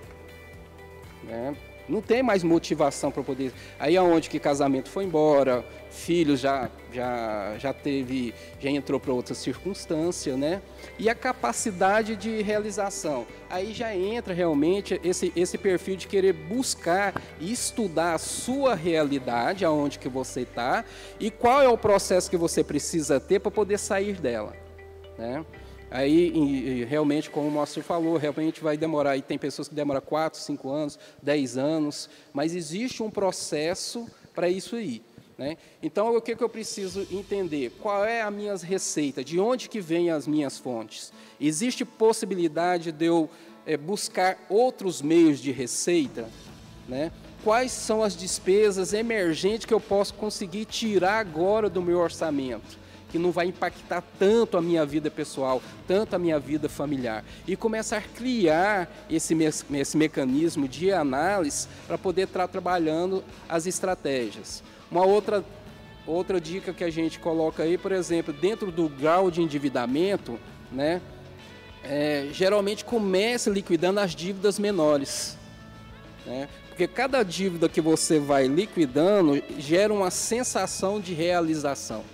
Né? 1.31 1.57
Não 1.89 2.01
tem 2.01 2.23
mais 2.23 2.45
motivação 2.45 3.11
para 3.11 3.23
poder. 3.23 3.53
Aí 3.79 3.97
aonde 3.97 4.29
que 4.31 4.39
casamento 4.39 4.89
foi 4.89 5.05
embora, 5.05 5.65
filhos 5.91 6.39
já 6.39 6.71
já 6.93 7.57
já 7.59 7.73
teve, 7.73 8.33
já 8.61 8.71
entrou 8.71 9.01
para 9.01 9.13
outra 9.13 9.35
circunstância, 9.35 10.37
né? 10.37 10.63
E 10.99 11.09
a 11.09 11.15
capacidade 11.15 12.15
de 12.15 12.43
realização. 12.43 13.27
Aí 13.49 13.73
já 13.73 13.95
entra 13.95 14.33
realmente 14.33 15.01
esse 15.03 15.33
esse 15.35 15.59
perfil 15.59 15.97
de 15.97 16.07
querer 16.07 16.33
buscar 16.33 17.13
e 17.41 17.51
estudar 17.53 18.15
a 18.15 18.19
sua 18.19 18.75
realidade, 18.77 19.65
aonde 19.65 19.99
que 19.99 20.09
você 20.09 20.43
está 20.43 20.85
e 21.19 21.31
qual 21.31 21.61
é 21.61 21.69
o 21.69 21.79
processo 21.79 22.31
que 22.31 22.37
você 22.37 22.63
precisa 22.63 23.19
ter 23.19 23.41
para 23.41 23.51
poder 23.51 23.79
sair 23.79 24.15
dela, 24.21 24.55
né? 25.19 25.45
Aí, 25.91 26.85
realmente, 26.85 27.29
como 27.29 27.49
o 27.49 27.51
Márcio 27.51 27.83
falou, 27.83 28.17
realmente 28.17 28.61
vai 28.61 28.77
demorar, 28.77 29.17
e 29.17 29.23
tem 29.23 29.37
pessoas 29.37 29.67
que 29.67 29.75
demoram 29.75 30.01
4, 30.01 30.39
5 30.39 30.71
anos, 30.71 30.99
10 31.21 31.59
anos, 31.59 32.09
mas 32.33 32.55
existe 32.55 33.03
um 33.03 33.11
processo 33.11 34.07
para 34.33 34.49
isso 34.49 34.77
aí. 34.77 35.03
Né? 35.37 35.57
Então, 35.83 36.15
o 36.15 36.21
que, 36.21 36.37
que 36.37 36.45
eu 36.45 36.49
preciso 36.51 37.07
entender? 37.11 37.73
Qual 37.81 38.05
é 38.05 38.21
a 38.21 38.31
minha 38.31 38.55
receita? 38.57 39.25
De 39.25 39.41
onde 39.41 39.69
que 39.69 39.81
vêm 39.81 40.11
as 40.11 40.27
minhas 40.27 40.59
fontes? 40.59 41.13
Existe 41.41 41.85
possibilidade 41.85 42.93
de 42.93 43.07
eu 43.07 43.29
é, 43.67 43.77
buscar 43.77 44.39
outros 44.51 45.01
meios 45.01 45.41
de 45.41 45.51
receita? 45.51 46.29
Né? 46.87 47.11
Quais 47.43 47.73
são 47.73 48.03
as 48.03 48.15
despesas 48.15 48.93
emergentes 48.93 49.65
que 49.65 49.73
eu 49.73 49.81
posso 49.81 50.13
conseguir 50.13 50.67
tirar 50.67 51.19
agora 51.19 51.71
do 51.71 51.81
meu 51.81 51.99
orçamento? 51.99 52.79
Que 53.11 53.19
não 53.19 53.31
vai 53.31 53.47
impactar 53.47 54.03
tanto 54.19 54.57
a 54.57 54.63
minha 54.63 54.87
vida 54.87 55.11
pessoal, 55.11 55.63
tanto 55.87 56.15
a 56.15 56.19
minha 56.19 56.39
vida 56.39 56.69
familiar. 56.69 57.25
E 57.47 57.57
começar 57.57 57.99
a 57.99 58.03
criar 58.03 58.89
esse, 59.09 59.35
me 59.35 59.45
esse 59.45 59.97
mecanismo 59.97 60.69
de 60.69 60.93
análise 60.93 61.67
para 61.87 61.99
poder 61.99 62.23
estar 62.23 62.47
trabalhando 62.49 63.25
as 63.49 63.67
estratégias. 63.67 64.63
Uma 64.91 65.05
outra, 65.05 65.45
outra 66.07 66.41
dica 66.41 66.73
que 66.73 66.85
a 66.85 66.91
gente 66.91 67.19
coloca 67.19 67.63
aí, 67.63 67.77
por 67.77 67.93
exemplo, 67.93 68.33
dentro 68.33 68.71
do 68.71 68.89
grau 68.89 69.31
de 69.31 69.43
endividamento, 69.43 70.39
né, 70.71 71.01
é, 71.83 72.29
geralmente 72.33 72.85
comece 72.85 73.51
liquidando 73.51 74.01
as 74.01 74.15
dívidas 74.15 74.59
menores. 74.59 75.37
Né? 76.27 76.49
Porque 76.69 76.87
cada 76.87 77.23
dívida 77.23 77.69
que 77.69 77.81
você 77.81 78.19
vai 78.19 78.47
liquidando 78.47 79.43
gera 79.59 79.93
uma 79.93 80.11
sensação 80.11 81.01
de 81.01 81.13
realização. 81.13 82.05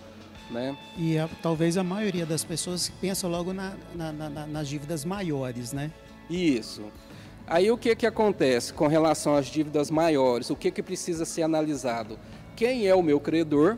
Né? 0.51 0.77
E 0.97 1.19
a, 1.19 1.29
talvez 1.43 1.77
a 1.77 1.83
maioria 1.83 2.25
das 2.25 2.45
pessoas 2.45 2.93
pensa 3.01 3.27
logo 3.27 3.53
na, 3.53 3.75
na, 3.95 4.13
na, 4.13 4.47
nas 4.47 4.69
dívidas 4.69 5.05
maiores, 5.05 5.73
né? 5.73 5.91
Isso. 6.31 6.85
Aí 7.47 7.71
o 7.71 7.79
que, 7.79 7.95
que 7.95 8.07
acontece 8.07 8.73
com 8.73 8.89
relação 8.89 9.37
às 9.37 9.47
dívidas 9.47 9.91
maiores? 9.91 10.51
O 10.51 10.57
que, 10.57 10.71
que 10.71 10.83
precisa 10.83 11.25
ser 11.25 11.43
analisado? 11.43 12.19
Quem 12.57 12.89
é 12.89 12.95
o 12.95 13.03
meu 13.03 13.21
credor? 13.21 13.77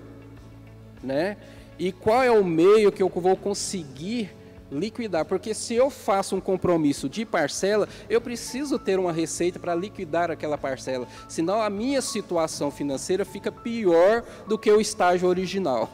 Né? 1.03 1.37
E 1.79 1.93
qual 1.93 2.23
é 2.23 2.31
o 2.31 2.43
meio 2.43 2.91
que 2.91 3.03
eu 3.03 3.11
vou 3.11 3.37
conseguir 3.37 4.31
liquidar? 4.73 5.27
Porque 5.27 5.53
se 5.53 5.75
eu 5.75 5.91
faço 5.91 6.35
um 6.35 6.41
compromisso 6.41 7.09
de 7.11 7.27
parcela, 7.27 7.87
eu 8.09 8.21
preciso 8.23 8.79
ter 8.79 8.99
uma 8.99 9.13
receita 9.13 9.59
para 9.59 9.75
liquidar 9.75 10.31
aquela 10.31 10.57
parcela. 10.57 11.07
Senão 11.29 11.61
a 11.61 11.69
minha 11.69 12.01
situação 12.01 12.71
financeira 12.71 13.25
fica 13.25 13.53
pior 13.53 14.25
do 14.47 14.59
que 14.59 14.71
o 14.71 14.81
estágio 14.81 15.29
original. 15.29 15.91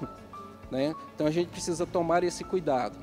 Né? 0.70 0.94
Então 1.14 1.27
a 1.27 1.31
gente 1.31 1.48
precisa 1.48 1.87
tomar 1.87 2.24
esse 2.24 2.44
cuidado. 2.44 2.96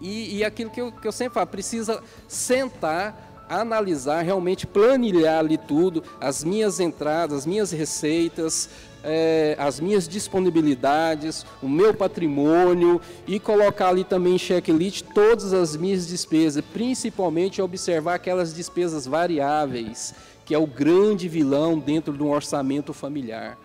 E, 0.00 0.36
e 0.36 0.44
aquilo 0.44 0.70
que 0.70 0.80
eu, 0.80 0.92
que 0.92 1.06
eu 1.06 1.12
sempre 1.12 1.34
falo, 1.34 1.46
precisa 1.46 2.02
sentar 2.26 3.28
analisar, 3.48 4.22
realmente 4.22 4.66
planilhar 4.66 5.38
ali 5.38 5.56
tudo, 5.56 6.04
as 6.20 6.44
minhas 6.44 6.80
entradas, 6.80 7.38
as 7.38 7.46
minhas 7.46 7.70
receitas, 7.70 8.68
é, 9.02 9.56
as 9.58 9.80
minhas 9.80 10.06
disponibilidades, 10.06 11.46
o 11.62 11.68
meu 11.68 11.94
patrimônio 11.94 13.00
e 13.26 13.40
colocar 13.40 13.88
ali 13.88 14.04
também 14.04 14.34
em 14.34 14.38
checklist 14.38 15.02
todas 15.14 15.52
as 15.52 15.76
minhas 15.76 16.06
despesas, 16.06 16.62
principalmente 16.72 17.62
observar 17.62 18.14
aquelas 18.14 18.52
despesas 18.52 19.06
variáveis, 19.06 20.14
que 20.44 20.54
é 20.54 20.58
o 20.58 20.66
grande 20.66 21.28
vilão 21.28 21.78
dentro 21.78 22.12
de 22.12 22.22
um 22.22 22.30
orçamento 22.30 22.92
familiar. 22.92 23.56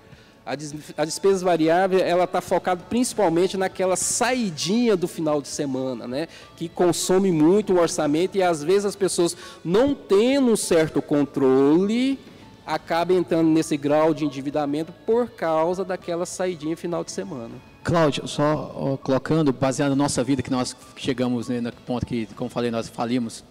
A, 0.46 0.56
des, 0.56 0.74
a 0.98 1.06
despesa 1.06 1.46
variável 1.46 2.00
ela 2.00 2.26
está 2.26 2.42
focada 2.42 2.84
principalmente 2.90 3.56
naquela 3.56 3.96
saidinha 3.96 4.98
do 4.98 5.08
final 5.08 5.42
de 5.42 5.48
semana, 5.48 6.06
né? 6.06 6.28
Que 6.58 6.68
consome 6.68 7.32
muito 7.32 7.74
o 7.74 7.80
orçamento 7.80 8.38
e 8.38 8.44
às 8.44 8.62
vezes 8.62 8.86
as 8.86 8.96
pessoas 8.96 9.38
não 9.64 9.96
tendo 9.96 10.52
um 10.52 10.58
certo 10.58 11.02
controle 11.02 12.20
acabam 12.66 13.18
entrando 13.18 13.50
nesse 13.50 13.78
grau 13.78 14.14
de 14.14 14.26
endividamento 14.26 14.92
por 15.06 15.30
causa 15.30 15.84
daquela 15.84 16.26
saidinha 16.26 16.76
final 16.76 17.04
de 17.04 17.12
semana. 17.12 17.52
Cláudio, 17.84 18.28
só 18.28 18.98
colocando, 19.04 19.52
baseado 19.52 19.90
na 19.90 19.96
nossa 19.98 20.24
vida, 20.24 20.42
que 20.42 20.52
nós 20.52 20.76
chegamos 20.96 21.50
né, 21.50 21.60
no 21.60 21.72
ponto 21.72 22.06
que, 22.06 22.26
como 22.28 22.50
falei, 22.50 22.72
nós 22.72 22.88
falimos 22.88 23.44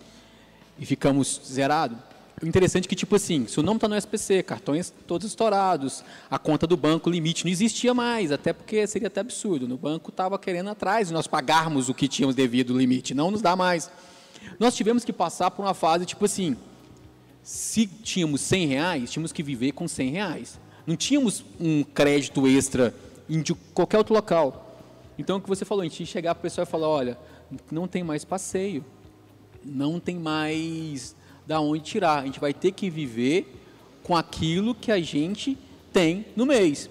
e 0.78 0.87
ficamos 0.87 1.40
zerados. 1.46 1.98
Interessante 2.42 2.88
que, 2.88 2.97
tipo 2.97 3.14
assim, 3.14 3.47
seu 3.47 3.62
nome 3.62 3.77
está 3.77 3.88
no 3.88 3.97
SPC, 3.97 4.42
cartões 4.42 4.92
todos 5.07 5.27
estourados, 5.27 6.05
a 6.31 6.38
conta 6.38 6.66
do 6.66 6.77
banco, 6.77 7.09
limite 7.09 7.45
não 7.45 7.53
existia 7.53 7.95
mais, 7.95 8.33
até 8.33 8.53
porque 8.53 8.87
seria 8.87 9.09
até 9.09 9.21
absurdo. 9.21 9.68
No 9.68 9.77
banco 9.77 10.11
estava 10.11 10.38
querendo 10.38 10.71
atrás 10.71 11.11
nós 11.11 11.27
pagarmos 11.27 11.88
o 11.88 11.95
que 11.95 12.09
tínhamos 12.09 12.35
devido 12.35 12.71
o 12.71 12.79
limite, 12.79 13.14
não 13.14 13.31
nos 13.31 13.42
dá 13.42 13.55
mais. 13.55 13.90
Nós 14.59 14.75
tivemos 14.75 15.05
que 15.05 15.12
passar 15.12 15.51
por 15.51 15.62
uma 15.62 15.75
fase, 15.75 16.05
tipo 16.05 16.25
assim, 16.25 16.57
se 17.42 17.87
tínhamos 17.87 18.40
100 18.40 18.66
reais, 18.66 19.11
tínhamos 19.11 19.33
que 19.33 19.42
viver 19.42 19.73
com 19.73 19.87
100 19.87 20.11
reais. 20.11 20.61
Não 20.87 20.97
tínhamos 20.97 21.45
um 21.61 21.85
crédito 21.85 22.47
extra 22.47 22.95
em 23.29 23.42
qualquer 23.73 23.99
outro 23.99 24.14
local. 24.14 24.81
Então, 25.18 25.37
o 25.37 25.40
que 25.40 25.49
você 25.49 25.64
falou, 25.64 25.83
a 25.83 25.85
gente 25.85 26.05
chegar 26.07 26.35
para 26.35 26.40
o 26.40 26.42
pessoal 26.42 26.66
e 26.66 26.71
falar, 26.71 26.88
olha, 26.88 27.18
não 27.71 27.87
tem 27.87 28.03
mais 28.03 28.25
passeio, 28.25 28.85
não 29.64 30.01
tem 30.01 30.18
mais 30.18 31.14
da 31.46 31.61
onde 31.61 31.83
tirar. 31.83 32.22
A 32.22 32.24
gente 32.24 32.40
vai 32.40 32.52
ter 32.52 32.72
que 32.72 32.88
viver 32.90 33.61
com 34.02 34.16
aquilo 34.16 34.74
que 34.74 34.90
a 34.90 35.00
gente 35.00 35.57
tem 35.92 36.26
no 36.37 36.46
mês. 36.46 36.88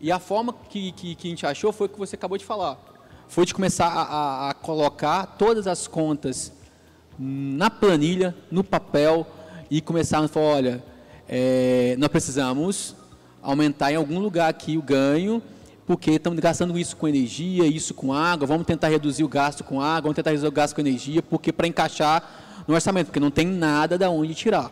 E 0.00 0.10
a 0.10 0.18
forma 0.18 0.54
que, 0.68 0.92
que, 0.92 1.14
que 1.14 1.28
a 1.28 1.30
gente 1.30 1.46
achou 1.46 1.72
foi 1.72 1.86
o 1.86 1.90
que 1.90 1.98
você 1.98 2.16
acabou 2.16 2.38
de 2.38 2.44
falar. 2.44 2.78
Foi 3.28 3.44
de 3.46 3.54
começar 3.54 3.86
a, 3.86 4.02
a, 4.02 4.50
a 4.50 4.54
colocar 4.54 5.26
todas 5.38 5.66
as 5.66 5.86
contas 5.86 6.52
na 7.18 7.70
planilha, 7.70 8.34
no 8.50 8.64
papel, 8.64 9.26
e 9.70 9.80
começarmos 9.80 10.30
a 10.30 10.34
falar, 10.34 10.46
olha, 10.46 10.84
é, 11.28 11.94
nós 11.98 12.08
precisamos 12.08 12.96
aumentar 13.42 13.92
em 13.92 13.96
algum 13.96 14.18
lugar 14.18 14.48
aqui 14.48 14.76
o 14.76 14.82
ganho, 14.82 15.40
porque 15.86 16.12
estamos 16.12 16.38
gastando 16.40 16.78
isso 16.78 16.96
com 16.96 17.06
energia, 17.06 17.66
isso 17.66 17.94
com 17.94 18.12
água, 18.12 18.46
vamos 18.46 18.66
tentar 18.66 18.88
reduzir 18.88 19.22
o 19.22 19.28
gasto 19.28 19.62
com 19.62 19.80
água, 19.80 20.02
vamos 20.02 20.16
tentar 20.16 20.30
reduzir 20.30 20.48
o 20.48 20.52
gasto 20.52 20.74
com 20.74 20.80
energia, 20.80 21.22
porque 21.22 21.52
para 21.52 21.68
encaixar 21.68 22.49
no 22.70 22.76
orçamento, 22.76 23.06
porque 23.06 23.20
não 23.20 23.30
tem 23.30 23.46
nada 23.46 23.98
da 23.98 24.08
onde 24.08 24.34
tirar. 24.34 24.70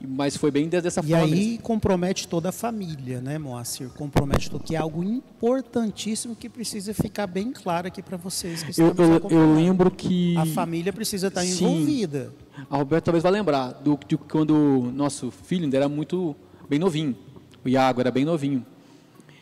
Mas 0.00 0.36
foi 0.36 0.50
bem 0.52 0.68
dessa 0.68 1.00
e 1.00 1.08
forma. 1.08 1.26
E 1.26 1.32
aí 1.32 1.46
mesmo. 1.48 1.62
compromete 1.62 2.28
toda 2.28 2.50
a 2.50 2.52
família, 2.52 3.20
né, 3.20 3.36
Moacir? 3.36 3.88
Compromete 3.88 4.48
tudo, 4.48 4.62
que 4.62 4.76
é 4.76 4.78
algo 4.78 5.02
importantíssimo 5.02 6.36
que 6.36 6.48
precisa 6.48 6.94
ficar 6.94 7.26
bem 7.26 7.50
claro 7.50 7.88
aqui 7.88 8.00
para 8.00 8.16
vocês. 8.16 8.62
Que 8.62 8.80
eu, 8.80 8.94
eu, 8.96 9.28
eu, 9.28 9.54
lembro 9.54 9.90
que. 9.90 10.36
A 10.36 10.46
família 10.46 10.92
precisa 10.92 11.26
estar 11.26 11.42
Sim. 11.42 11.64
envolvida. 11.64 12.32
A 12.70 12.76
Roberta 12.76 13.06
talvez 13.06 13.24
vai 13.24 13.32
lembrar 13.32 13.72
do, 13.72 13.98
de 14.06 14.16
quando 14.16 14.92
nosso 14.94 15.32
filho 15.32 15.64
ainda 15.64 15.76
era 15.76 15.88
muito 15.88 16.36
bem 16.68 16.78
novinho. 16.78 17.16
O 17.64 17.68
Iago 17.68 18.00
era 18.00 18.10
bem 18.12 18.24
novinho. 18.24 18.64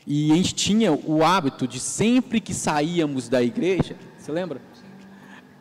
E 0.06 0.32
a 0.32 0.36
gente 0.36 0.54
tinha 0.54 0.92
o 0.92 1.22
hábito 1.22 1.66
de 1.66 1.80
sempre 1.80 2.40
que 2.40 2.54
saíamos 2.54 3.28
da 3.28 3.42
igreja, 3.42 3.96
você 4.16 4.32
lembra? 4.32 4.62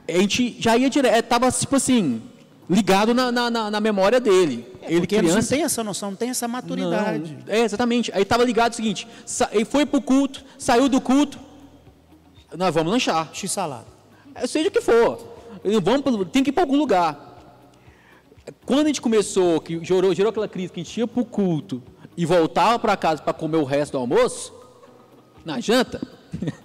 A 0.07 0.19
gente 0.19 0.55
já 0.59 0.77
ia 0.77 0.89
direto, 0.89 1.23
estava 1.23 1.51
tipo 1.51 1.75
assim, 1.75 2.21
ligado 2.69 3.13
na, 3.13 3.31
na, 3.31 3.71
na 3.71 3.79
memória 3.79 4.19
dele. 4.19 4.67
É, 4.81 4.93
ele 4.93 5.07
criança 5.07 5.35
não 5.35 5.47
tem 5.47 5.63
essa 5.63 5.83
noção, 5.83 6.11
não 6.11 6.17
tem 6.17 6.29
essa 6.29 6.47
maturidade. 6.47 7.37
Não, 7.45 7.53
é, 7.53 7.61
exatamente. 7.61 8.11
Aí 8.13 8.23
estava 8.23 8.43
ligado 8.43 8.73
o 8.73 8.75
seguinte, 8.75 9.07
ele 9.51 9.65
foi 9.65 9.85
para 9.85 9.97
o 9.97 10.01
culto, 10.01 10.43
saiu 10.57 10.89
do 10.89 10.99
culto, 10.99 11.39
nós 12.57 12.73
vamos 12.73 12.91
lanchar. 12.91 13.29
X-salada. 13.33 13.85
É, 14.33 14.47
seja 14.47 14.69
o 14.69 14.71
que 14.71 14.81
for. 14.81 15.35
Vamos, 15.81 16.27
tem 16.31 16.43
que 16.43 16.49
ir 16.49 16.53
para 16.53 16.63
algum 16.63 16.77
lugar. 16.77 17.25
Quando 18.65 18.81
a 18.81 18.87
gente 18.87 19.01
começou, 19.01 19.59
que 19.59 19.83
gerou, 19.83 20.13
gerou 20.13 20.29
aquela 20.29 20.47
crise 20.47 20.71
que 20.71 20.79
a 20.79 20.83
gente 20.83 20.99
ia 20.99 21.07
para 21.07 21.21
o 21.21 21.25
culto 21.25 21.81
e 22.15 22.25
voltava 22.25 22.77
para 22.77 22.95
casa 22.95 23.21
para 23.21 23.33
comer 23.33 23.57
o 23.57 23.63
resto 23.63 23.93
do 23.93 23.97
almoço, 23.97 24.53
na 25.43 25.59
janta, 25.59 26.01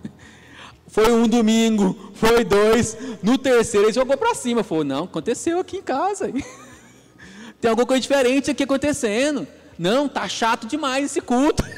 foi 0.90 1.12
um 1.12 1.28
domingo, 1.28 2.12
foi 2.14 2.44
dois, 2.44 2.96
no 3.22 3.38
terceiro 3.38 3.86
ele 3.86 3.92
jogou 3.92 4.16
para 4.16 4.34
cima. 4.34 4.64
Falou, 4.64 4.84
não, 4.84 5.04
aconteceu 5.04 5.60
aqui 5.60 5.76
em 5.76 5.82
casa. 5.82 6.30
Tem 7.60 7.68
alguma 7.68 7.86
coisa 7.86 8.00
diferente 8.00 8.50
aqui 8.50 8.64
acontecendo. 8.64 9.46
Não, 9.78 10.08
tá 10.08 10.28
chato 10.28 10.66
demais 10.66 11.06
esse 11.06 11.20
culto. 11.20 11.62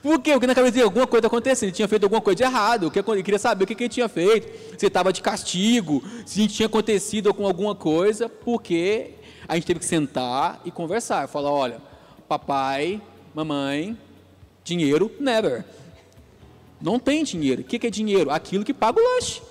Por 0.00 0.20
quê? 0.20 0.32
Porque 0.32 0.46
na 0.46 0.54
cabeça 0.54 0.72
dele 0.72 0.84
alguma 0.84 1.06
coisa 1.06 1.26
acontecendo, 1.26 1.68
ele 1.68 1.76
tinha 1.76 1.88
feito 1.88 2.04
alguma 2.04 2.20
coisa 2.20 2.36
de 2.36 2.42
errado, 2.42 2.92
ele 2.94 3.22
queria 3.22 3.38
saber 3.38 3.64
o 3.64 3.66
que 3.66 3.74
ele 3.74 3.88
tinha 3.88 4.08
feito, 4.08 4.78
se 4.78 4.86
estava 4.86 5.12
de 5.12 5.20
castigo, 5.20 6.02
se 6.24 6.46
tinha 6.46 6.66
acontecido 6.66 7.34
com 7.34 7.46
alguma 7.46 7.74
coisa, 7.74 8.28
porque 8.28 9.14
a 9.48 9.56
gente 9.56 9.66
teve 9.66 9.80
que 9.80 9.86
sentar 9.86 10.60
e 10.64 10.70
conversar, 10.70 11.26
falar, 11.28 11.50
olha, 11.50 11.80
papai, 12.28 13.00
mamãe, 13.34 13.98
dinheiro, 14.62 15.10
never. 15.18 15.64
Não 16.80 16.98
tem 16.98 17.22
dinheiro. 17.24 17.62
O 17.62 17.64
que 17.64 17.86
é 17.86 17.90
dinheiro? 17.90 18.30
Aquilo 18.30 18.64
que 18.64 18.72
paga 18.72 19.00
o 19.00 19.14
lanche. 19.14 19.42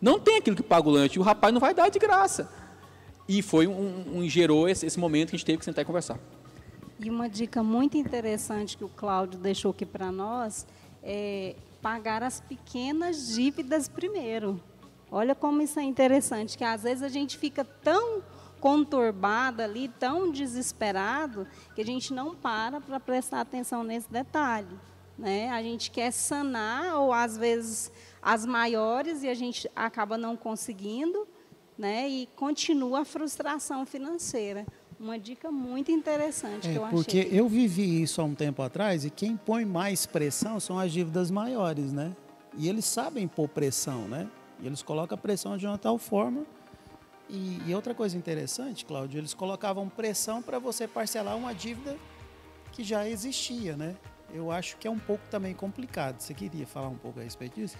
Não 0.00 0.18
tem 0.18 0.36
aquilo 0.36 0.56
que 0.56 0.62
paga 0.62 0.88
o 0.88 0.92
lanche. 0.92 1.18
O 1.18 1.22
rapaz 1.22 1.52
não 1.52 1.60
vai 1.60 1.74
dar 1.74 1.88
de 1.88 1.98
graça. 1.98 2.50
E 3.28 3.42
foi 3.42 3.66
um, 3.66 4.18
um 4.18 4.28
gerou 4.28 4.68
esse, 4.68 4.86
esse 4.86 4.98
momento 4.98 5.30
que 5.30 5.36
a 5.36 5.38
gente 5.38 5.46
teve 5.46 5.58
que 5.58 5.64
sentar 5.64 5.82
e 5.82 5.84
conversar. 5.84 6.18
E 7.00 7.10
uma 7.10 7.28
dica 7.28 7.62
muito 7.62 7.96
interessante 7.96 8.76
que 8.76 8.84
o 8.84 8.88
Cláudio 8.88 9.38
deixou 9.38 9.70
aqui 9.72 9.84
para 9.84 10.12
nós 10.12 10.66
é 11.02 11.54
pagar 11.82 12.22
as 12.22 12.40
pequenas 12.40 13.34
dívidas 13.34 13.88
primeiro. 13.88 14.60
Olha 15.10 15.34
como 15.34 15.62
isso 15.62 15.78
é 15.78 15.84
interessante, 15.84 16.58
que 16.58 16.64
às 16.64 16.82
vezes 16.82 17.02
a 17.02 17.08
gente 17.08 17.38
fica 17.38 17.64
tão 17.64 18.22
conturbado 18.58 19.62
ali, 19.62 19.86
tão 19.86 20.32
desesperado, 20.32 21.46
que 21.74 21.80
a 21.80 21.84
gente 21.84 22.12
não 22.12 22.34
para 22.34 22.80
para 22.80 22.98
prestar 22.98 23.40
atenção 23.40 23.84
nesse 23.84 24.10
detalhe. 24.10 24.76
Né? 25.18 25.50
A 25.50 25.62
gente 25.62 25.90
quer 25.90 26.10
sanar, 26.10 26.98
ou 27.00 27.12
às 27.12 27.36
vezes 27.36 27.90
as 28.20 28.44
maiores, 28.44 29.22
e 29.22 29.28
a 29.28 29.34
gente 29.34 29.70
acaba 29.74 30.18
não 30.18 30.36
conseguindo, 30.36 31.26
né? 31.78 32.08
e 32.08 32.28
continua 32.36 33.00
a 33.00 33.04
frustração 33.04 33.86
financeira. 33.86 34.66
Uma 34.98 35.18
dica 35.18 35.50
muito 35.50 35.90
interessante 35.90 36.68
é, 36.68 36.72
que 36.72 36.78
eu 36.78 36.84
achei. 36.84 36.96
Porque 36.96 37.28
eu 37.30 37.48
vivi 37.48 38.02
isso 38.02 38.20
há 38.20 38.24
um 38.24 38.34
tempo 38.34 38.62
atrás 38.62 39.04
e 39.04 39.10
quem 39.10 39.36
põe 39.36 39.64
mais 39.64 40.06
pressão 40.06 40.58
são 40.58 40.78
as 40.78 40.90
dívidas 40.90 41.30
maiores, 41.30 41.92
né? 41.92 42.16
E 42.56 42.66
eles 42.66 42.86
sabem 42.86 43.28
pôr 43.28 43.46
pressão, 43.46 44.08
né? 44.08 44.26
E 44.58 44.66
eles 44.66 44.82
colocam 44.82 45.14
a 45.14 45.20
pressão 45.20 45.58
de 45.58 45.66
uma 45.66 45.76
tal 45.76 45.98
forma. 45.98 46.46
E, 47.28 47.60
e 47.66 47.74
outra 47.74 47.94
coisa 47.94 48.16
interessante, 48.16 48.86
Cláudio, 48.86 49.18
eles 49.18 49.34
colocavam 49.34 49.88
pressão 49.88 50.40
para 50.40 50.58
você 50.58 50.88
parcelar 50.88 51.36
uma 51.36 51.54
dívida 51.54 51.96
que 52.72 52.82
já 52.82 53.06
existia, 53.06 53.76
né? 53.76 53.96
Eu 54.32 54.50
acho 54.50 54.76
que 54.76 54.86
é 54.86 54.90
um 54.90 54.98
pouco 54.98 55.22
também 55.30 55.54
complicado. 55.54 56.20
Você 56.20 56.34
queria 56.34 56.66
falar 56.66 56.88
um 56.88 56.96
pouco 56.96 57.20
a 57.20 57.22
respeito 57.22 57.60
disso? 57.60 57.76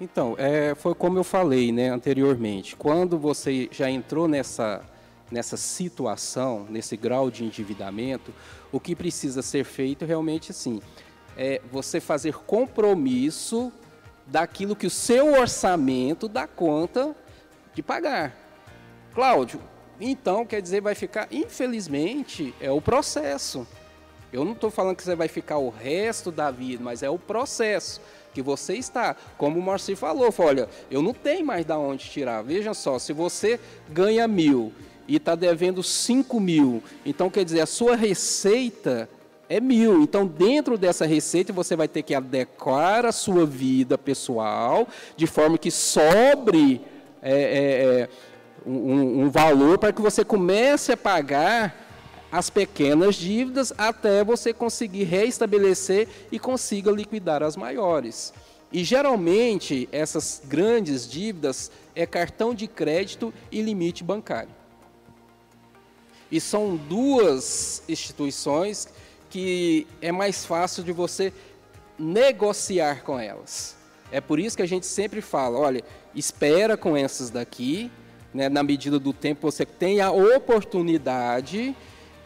Então, 0.00 0.34
é, 0.38 0.74
foi 0.74 0.94
como 0.94 1.18
eu 1.18 1.24
falei 1.24 1.72
né, 1.72 1.88
anteriormente. 1.90 2.76
Quando 2.76 3.18
você 3.18 3.68
já 3.70 3.90
entrou 3.90 4.26
nessa 4.28 4.82
nessa 5.30 5.56
situação, 5.56 6.66
nesse 6.68 6.96
grau 6.96 7.30
de 7.30 7.44
endividamento, 7.44 8.34
o 8.72 8.80
que 8.80 8.96
precisa 8.96 9.42
ser 9.42 9.64
feito 9.64 10.04
realmente 10.04 10.50
assim, 10.50 10.82
é 11.36 11.60
você 11.70 12.00
fazer 12.00 12.34
compromisso 12.34 13.72
daquilo 14.26 14.76
que 14.76 14.86
o 14.86 14.90
seu 14.90 15.34
orçamento 15.34 16.28
dá 16.28 16.46
conta 16.46 17.14
de 17.74 17.82
pagar. 17.82 18.36
Cláudio, 19.14 19.60
então 20.00 20.44
quer 20.44 20.60
dizer 20.60 20.80
vai 20.80 20.94
ficar, 20.94 21.28
infelizmente, 21.30 22.54
é 22.60 22.70
o 22.70 22.80
processo. 22.80 23.66
Eu 24.32 24.44
não 24.44 24.52
estou 24.52 24.70
falando 24.70 24.96
que 24.96 25.02
você 25.02 25.14
vai 25.14 25.28
ficar 25.28 25.58
o 25.58 25.70
resto 25.70 26.30
da 26.30 26.50
vida, 26.50 26.82
mas 26.82 27.02
é 27.02 27.10
o 27.10 27.18
processo 27.18 28.00
que 28.32 28.40
você 28.40 28.74
está. 28.74 29.16
Como 29.36 29.58
o 29.58 29.62
Marci 29.62 29.96
falou, 29.96 30.30
falou, 30.30 30.50
olha, 30.50 30.68
eu 30.90 31.02
não 31.02 31.12
tenho 31.12 31.44
mais 31.44 31.64
da 31.64 31.76
onde 31.76 32.08
tirar. 32.08 32.42
Veja 32.42 32.72
só, 32.72 32.98
se 32.98 33.12
você 33.12 33.58
ganha 33.88 34.28
mil 34.28 34.72
e 35.08 35.16
está 35.16 35.34
devendo 35.34 35.82
5 35.82 36.38
mil. 36.38 36.82
Então, 37.04 37.28
quer 37.28 37.44
dizer, 37.44 37.60
a 37.60 37.66
sua 37.66 37.96
receita 37.96 39.08
é 39.48 39.60
mil. 39.60 40.02
Então, 40.02 40.24
dentro 40.24 40.78
dessa 40.78 41.04
receita, 41.04 41.52
você 41.52 41.74
vai 41.74 41.88
ter 41.88 42.02
que 42.02 42.14
adequar 42.14 43.04
a 43.04 43.10
sua 43.10 43.44
vida 43.44 43.98
pessoal 43.98 44.86
de 45.16 45.26
forma 45.26 45.58
que 45.58 45.72
sobre 45.72 46.80
é, 47.20 47.32
é, 47.32 48.00
é 48.02 48.08
um, 48.64 49.24
um 49.24 49.30
valor 49.30 49.78
para 49.78 49.92
que 49.92 50.00
você 50.00 50.24
comece 50.24 50.92
a 50.92 50.96
pagar 50.96 51.89
as 52.30 52.48
pequenas 52.48 53.16
dívidas 53.16 53.72
até 53.76 54.22
você 54.22 54.52
conseguir 54.52 55.04
reestabelecer 55.04 56.08
e 56.30 56.38
consiga 56.38 56.90
liquidar 56.90 57.42
as 57.42 57.56
maiores. 57.56 58.32
E 58.72 58.84
geralmente 58.84 59.88
essas 59.90 60.40
grandes 60.44 61.08
dívidas 61.08 61.70
é 61.94 62.06
cartão 62.06 62.54
de 62.54 62.68
crédito 62.68 63.34
e 63.50 63.60
limite 63.60 64.04
bancário. 64.04 64.54
E 66.30 66.40
são 66.40 66.76
duas 66.76 67.82
instituições 67.88 68.88
que 69.28 69.86
é 70.00 70.12
mais 70.12 70.44
fácil 70.44 70.84
de 70.84 70.92
você 70.92 71.32
negociar 71.98 73.02
com 73.02 73.18
elas. 73.18 73.76
É 74.12 74.20
por 74.20 74.38
isso 74.38 74.56
que 74.56 74.62
a 74.62 74.66
gente 74.66 74.86
sempre 74.86 75.20
fala, 75.20 75.58
olha, 75.58 75.84
espera 76.14 76.76
com 76.76 76.96
essas 76.96 77.30
daqui, 77.30 77.90
né, 78.32 78.48
na 78.48 78.62
medida 78.62 78.98
do 78.98 79.12
tempo 79.12 79.50
você 79.50 79.66
tem 79.66 80.00
a 80.00 80.10
oportunidade 80.10 81.74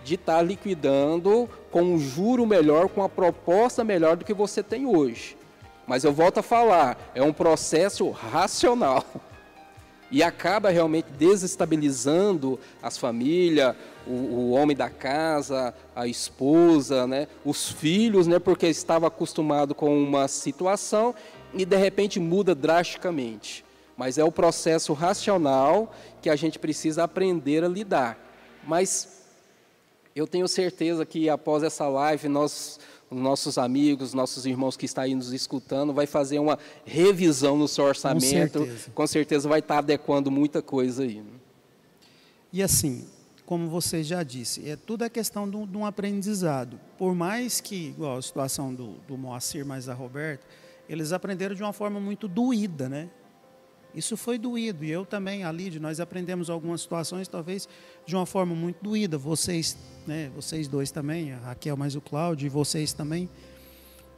de 0.04 0.14
estar 0.14 0.36
tá 0.36 0.42
liquidando 0.42 1.48
com 1.70 1.82
um 1.82 1.98
juro 1.98 2.46
melhor, 2.46 2.88
com 2.88 3.02
a 3.02 3.08
proposta 3.08 3.82
melhor 3.82 4.16
do 4.16 4.24
que 4.24 4.34
você 4.34 4.62
tem 4.62 4.86
hoje. 4.86 5.36
Mas 5.86 6.04
eu 6.04 6.12
volto 6.12 6.38
a 6.38 6.42
falar, 6.42 6.96
é 7.14 7.22
um 7.22 7.32
processo 7.32 8.10
racional. 8.10 9.04
E 10.10 10.22
acaba 10.22 10.68
realmente 10.68 11.06
desestabilizando 11.18 12.60
as 12.80 12.96
famílias, 12.96 13.74
o, 14.06 14.12
o, 14.12 14.50
homem 14.52 14.76
da 14.76 14.88
casa, 14.88 15.74
a 15.96 16.06
esposa, 16.06 17.06
né, 17.06 17.26
os 17.44 17.70
filhos, 17.70 18.26
né, 18.26 18.38
porque 18.38 18.66
estava 18.66 19.08
acostumado 19.08 19.74
com 19.74 19.98
uma 19.98 20.28
situação 20.28 21.14
e 21.52 21.64
de 21.64 21.76
repente 21.76 22.20
muda 22.20 22.54
drasticamente. 22.54 23.64
Mas 23.96 24.18
é 24.18 24.22
o 24.22 24.30
processo 24.30 24.92
racional 24.92 25.92
que 26.20 26.30
a 26.30 26.36
gente 26.36 26.58
precisa 26.58 27.04
aprender 27.04 27.64
a 27.64 27.68
lidar. 27.68 28.18
Mas 28.66 29.23
eu 30.14 30.26
tenho 30.26 30.46
certeza 30.46 31.04
que 31.04 31.28
após 31.28 31.62
essa 31.62 31.88
live 31.88 32.28
nós 32.28 32.78
nossos 33.10 33.58
amigos, 33.58 34.12
nossos 34.12 34.44
irmãos 34.44 34.76
que 34.76 34.86
estão 34.86 35.04
aí 35.04 35.14
nos 35.14 35.32
escutando, 35.32 35.92
vai 35.92 36.06
fazer 36.06 36.38
uma 36.38 36.58
revisão 36.84 37.56
no 37.56 37.68
seu 37.68 37.84
orçamento. 37.84 38.58
Com 38.58 38.64
certeza, 38.64 38.90
Com 38.92 39.06
certeza 39.06 39.48
vai 39.48 39.60
estar 39.60 39.78
adequando 39.78 40.30
muita 40.30 40.60
coisa 40.60 41.04
aí. 41.04 41.20
Né? 41.20 41.30
E 42.52 42.62
assim, 42.62 43.06
como 43.46 43.68
você 43.68 44.02
já 44.02 44.22
disse, 44.22 44.68
é 44.68 44.74
tudo 44.74 45.02
a 45.02 45.10
questão 45.10 45.48
de 45.48 45.76
um, 45.76 45.86
aprendizado. 45.86 46.80
Por 46.98 47.14
mais 47.14 47.60
que, 47.60 47.88
igual 47.88 48.18
a 48.18 48.22
situação 48.22 48.74
do, 48.74 48.94
do 49.06 49.16
Moacir 49.16 49.64
mais 49.64 49.86
da 49.86 49.94
Roberta, 49.94 50.46
eles 50.88 51.12
aprenderam 51.12 51.54
de 51.54 51.62
uma 51.62 51.72
forma 51.72 52.00
muito 52.00 52.26
doída, 52.26 52.88
né? 52.88 53.08
Isso 53.94 54.16
foi 54.16 54.38
doído. 54.38 54.84
E 54.84 54.90
eu 54.90 55.06
também, 55.06 55.44
a 55.44 55.52
nós 55.80 56.00
aprendemos 56.00 56.50
algumas 56.50 56.80
situações, 56.80 57.28
talvez, 57.28 57.68
de 58.04 58.16
uma 58.16 58.26
forma 58.26 58.54
muito 58.54 58.82
doída. 58.82 59.16
Vocês, 59.16 59.76
né, 60.06 60.30
vocês 60.34 60.66
dois 60.66 60.90
também, 60.90 61.32
a 61.32 61.38
Raquel 61.38 61.76
mais 61.76 61.94
o 61.94 62.00
Cláudio, 62.00 62.46
e 62.46 62.48
vocês 62.48 62.92
também. 62.92 63.28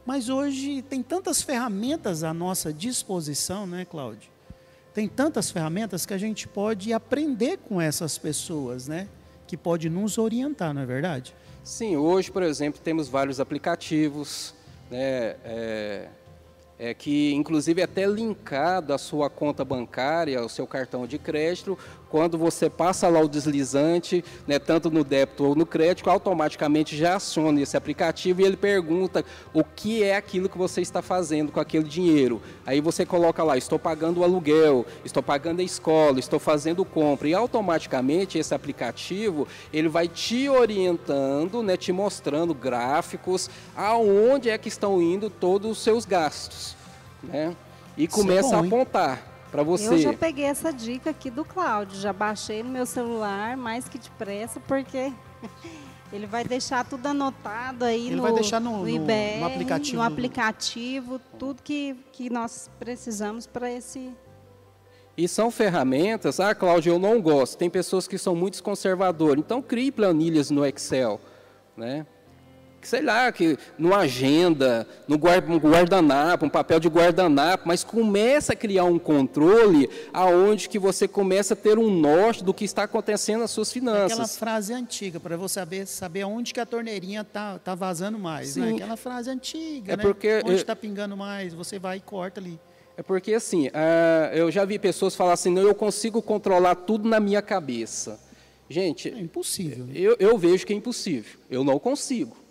Mas 0.05 0.29
hoje 0.29 0.81
tem 0.81 1.03
tantas 1.03 1.41
ferramentas 1.41 2.23
à 2.23 2.33
nossa 2.33 2.73
disposição, 2.73 3.67
né, 3.67 3.85
Cláudio? 3.85 4.31
Tem 4.93 5.07
tantas 5.07 5.51
ferramentas 5.51 6.05
que 6.05 6.13
a 6.13 6.17
gente 6.17 6.47
pode 6.47 6.91
aprender 6.91 7.57
com 7.57 7.79
essas 7.79 8.17
pessoas, 8.17 8.87
né? 8.87 9.07
Que 9.45 9.55
pode 9.55 9.89
nos 9.89 10.17
orientar, 10.17 10.73
não 10.73 10.81
é 10.81 10.85
verdade? 10.85 11.35
Sim, 11.63 11.97
hoje, 11.97 12.31
por 12.31 12.41
exemplo, 12.41 12.81
temos 12.81 13.07
vários 13.07 13.39
aplicativos, 13.39 14.55
né? 14.89 15.35
É 15.43 16.09
é, 16.79 16.93
que 16.93 17.33
inclusive 17.33 17.81
é 17.81 17.85
até 17.85 18.05
linkado 18.05 18.93
à 18.93 18.97
sua 18.97 19.29
conta 19.29 19.65
bancária, 19.65 20.39
ao 20.39 20.49
seu 20.49 20.67
cartão 20.67 21.07
de 21.07 21.17
crédito, 21.17 21.77
quando 22.09 22.37
você 22.37 22.69
passa 22.69 23.07
lá 23.07 23.19
o 23.19 23.27
deslizante, 23.27 24.23
né, 24.45 24.59
tanto 24.59 24.89
no 24.89 25.03
débito 25.03 25.45
ou 25.45 25.55
no 25.55 25.65
crédito, 25.65 26.09
automaticamente 26.09 26.95
já 26.95 27.15
aciona 27.15 27.61
esse 27.61 27.75
aplicativo 27.75 28.41
e 28.41 28.45
ele 28.45 28.57
pergunta 28.57 29.23
o 29.53 29.63
que 29.63 30.03
é 30.03 30.15
aquilo 30.15 30.49
que 30.49 30.57
você 30.57 30.81
está 30.81 31.01
fazendo 31.01 31.51
com 31.51 31.59
aquele 31.59 31.83
dinheiro. 31.83 32.41
Aí 32.65 32.79
você 32.81 33.05
coloca 33.05 33.43
lá, 33.43 33.57
estou 33.57 33.77
pagando 33.77 34.21
o 34.21 34.23
aluguel, 34.23 34.85
estou 35.03 35.21
pagando 35.21 35.59
a 35.59 35.63
escola, 35.63 36.19
estou 36.19 36.39
fazendo 36.39 36.85
compra 36.85 37.27
e 37.27 37.33
automaticamente 37.33 38.37
esse 38.37 38.53
aplicativo 38.53 39.47
ele 39.73 39.89
vai 39.89 40.07
te 40.07 40.49
orientando, 40.49 41.61
né, 41.61 41.75
te 41.75 41.91
mostrando 41.91 42.53
gráficos 42.53 43.49
aonde 43.75 44.49
é 44.49 44.57
que 44.57 44.69
estão 44.69 45.01
indo 45.01 45.29
todos 45.29 45.71
os 45.71 45.77
seus 45.79 46.05
gastos, 46.05 46.75
né? 47.21 47.55
E 47.97 48.05
é 48.05 48.07
começa 48.07 48.49
é 48.49 48.51
bom, 48.51 48.57
a 48.57 48.67
apontar 48.67 49.36
para 49.51 49.63
você. 49.63 49.93
Eu 49.93 49.97
já 49.97 50.13
peguei 50.13 50.45
essa 50.45 50.71
dica 50.71 51.09
aqui 51.09 51.29
do 51.29 51.43
Cláudio, 51.43 51.99
já 51.99 52.13
baixei 52.13 52.63
no 52.63 52.69
meu 52.69 52.85
celular 52.85 53.57
mais 53.57 53.87
que 53.87 53.97
depressa, 53.97 54.59
porque 54.59 55.11
ele 56.11 56.25
vai 56.25 56.43
deixar 56.43 56.85
tudo 56.85 57.07
anotado 57.07 57.85
aí 57.85 58.07
ele 58.07 58.15
no, 58.15 58.23
vai 58.23 58.33
deixar 58.33 58.59
no, 58.59 58.79
no, 58.79 58.89
IBR, 58.89 59.39
no 59.39 59.45
aplicativo, 59.45 59.97
no 59.97 60.03
aplicativo 60.03 61.21
tudo 61.37 61.61
que, 61.61 61.95
que 62.11 62.29
nós 62.29 62.69
precisamos 62.79 63.45
para 63.45 63.71
esse 63.71 64.11
e 65.17 65.27
são 65.27 65.49
ferramentas, 65.49 66.39
ah, 66.39 66.53
Cláudio, 66.53 66.93
eu 66.93 66.99
não 66.99 67.19
gosto. 67.19 67.57
Tem 67.57 67.71
pessoas 67.71 68.07
que 68.07 68.19
são 68.19 68.35
muito 68.35 68.61
conservadoras. 68.61 69.39
Então, 69.39 69.63
crie 69.63 69.91
planilhas 69.91 70.51
no 70.51 70.63
Excel. 70.63 71.19
Né? 71.75 72.05
Sei 72.87 73.01
lá, 73.01 73.29
que 73.31 73.57
numa 73.77 73.97
agenda, 73.97 74.87
no 75.07 75.17
guardanapo, 75.17 76.45
um 76.45 76.49
papel 76.49 76.79
de 76.79 76.87
guardanapo, 76.87 77.67
mas 77.67 77.83
começa 77.83 78.53
a 78.53 78.55
criar 78.55 78.85
um 78.85 78.97
controle 78.97 79.89
aonde 80.13 80.69
que 80.69 80.79
você 80.79 81.07
começa 81.07 81.53
a 81.53 81.57
ter 81.57 81.77
um 81.77 81.89
norte 81.89 82.43
do 82.43 82.53
que 82.53 82.63
está 82.63 82.83
acontecendo 82.83 83.41
nas 83.41 83.51
suas 83.51 83.71
finanças. 83.71 84.13
Aquela 84.13 84.27
frase 84.27 84.73
antiga, 84.73 85.19
para 85.19 85.35
você 85.35 85.57
saber, 85.57 85.85
saber 85.85 86.23
onde 86.23 86.53
que 86.53 86.59
a 86.59 86.65
torneirinha 86.65 87.21
está 87.21 87.59
tá 87.59 87.75
vazando 87.75 88.17
mais. 88.17 88.55
Né? 88.55 88.71
Aquela 88.71 88.95
frase 88.95 89.29
antiga, 89.29 89.93
é 89.93 89.97
né? 89.97 90.03
porque, 90.03 90.41
onde 90.45 90.55
está 90.55 90.75
pingando 90.75 91.17
mais, 91.17 91.53
você 91.53 91.77
vai 91.77 91.97
e 91.97 91.99
corta 91.99 92.39
ali. 92.39 92.57
É 92.95 93.03
porque 93.03 93.33
assim, 93.33 93.67
uh, 93.67 94.33
eu 94.33 94.49
já 94.49 94.63
vi 94.65 94.79
pessoas 94.79 95.13
falar 95.13 95.33
assim, 95.33 95.51
não, 95.51 95.61
eu 95.61 95.75
consigo 95.75 96.21
controlar 96.21 96.75
tudo 96.75 97.07
na 97.09 97.19
minha 97.19 97.41
cabeça. 97.41 98.19
Gente, 98.69 99.09
é 99.09 99.19
impossível. 99.19 99.85
Né? 99.85 99.93
Eu, 99.95 100.15
eu 100.19 100.37
vejo 100.37 100.65
que 100.65 100.73
é 100.73 100.75
impossível. 100.75 101.39
Eu 101.49 101.63
não 101.63 101.79
consigo. 101.79 102.46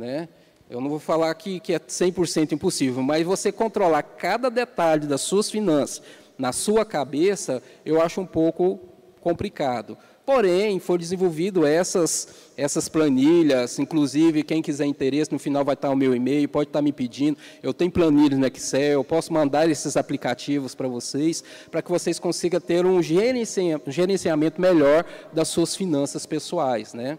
Né? 0.00 0.28
Eu 0.70 0.80
não 0.80 0.88
vou 0.88 0.98
falar 0.98 1.34
que, 1.34 1.60
que 1.60 1.74
é 1.74 1.78
100% 1.78 2.52
impossível, 2.52 3.02
mas 3.02 3.26
você 3.26 3.52
controlar 3.52 4.02
cada 4.02 4.50
detalhe 4.50 5.06
das 5.06 5.20
suas 5.20 5.50
finanças 5.50 6.02
na 6.38 6.52
sua 6.52 6.86
cabeça, 6.86 7.62
eu 7.84 8.00
acho 8.00 8.18
um 8.18 8.26
pouco 8.26 8.80
complicado. 9.20 9.98
Porém, 10.24 10.78
foi 10.78 10.96
desenvolvido 10.96 11.66
essas, 11.66 12.28
essas 12.56 12.88
planilhas, 12.88 13.78
inclusive 13.78 14.42
quem 14.42 14.62
quiser 14.62 14.86
interesse, 14.86 15.30
no 15.32 15.38
final 15.38 15.64
vai 15.64 15.74
estar 15.74 15.90
o 15.90 15.96
meu 15.96 16.14
e-mail, 16.14 16.48
pode 16.48 16.70
estar 16.70 16.80
me 16.80 16.92
pedindo. 16.92 17.36
Eu 17.62 17.74
tenho 17.74 17.90
planilhas 17.90 18.38
no 18.38 18.46
Excel, 18.46 18.92
eu 18.92 19.04
posso 19.04 19.32
mandar 19.32 19.68
esses 19.68 19.98
aplicativos 19.98 20.74
para 20.74 20.88
vocês, 20.88 21.44
para 21.70 21.82
que 21.82 21.90
vocês 21.90 22.18
consigam 22.18 22.60
ter 22.60 22.86
um 22.86 23.02
gerenciamento 23.02 24.60
melhor 24.60 25.04
das 25.32 25.48
suas 25.48 25.76
finanças 25.76 26.24
pessoais, 26.24 26.94
né? 26.94 27.18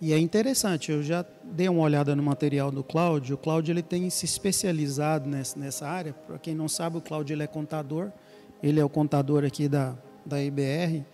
E 0.00 0.12
é 0.12 0.18
interessante, 0.18 0.90
eu 0.90 1.02
já 1.02 1.24
dei 1.44 1.68
uma 1.68 1.82
olhada 1.82 2.16
no 2.16 2.22
material 2.22 2.70
do 2.70 2.82
Cláudio. 2.82 3.36
O 3.36 3.38
Cláudio 3.38 3.72
ele 3.72 3.82
tem 3.82 4.10
se 4.10 4.24
especializado 4.24 5.28
nessa, 5.28 5.86
área. 5.86 6.12
Para 6.12 6.38
quem 6.38 6.54
não 6.54 6.68
sabe, 6.68 6.98
o 6.98 7.00
Cláudio 7.00 7.34
ele 7.34 7.44
é 7.44 7.46
contador. 7.46 8.10
Ele 8.62 8.80
é 8.80 8.84
o 8.84 8.88
contador 8.88 9.44
aqui 9.44 9.68
da, 9.68 9.94
da 10.26 10.42
IBR. 10.42 11.04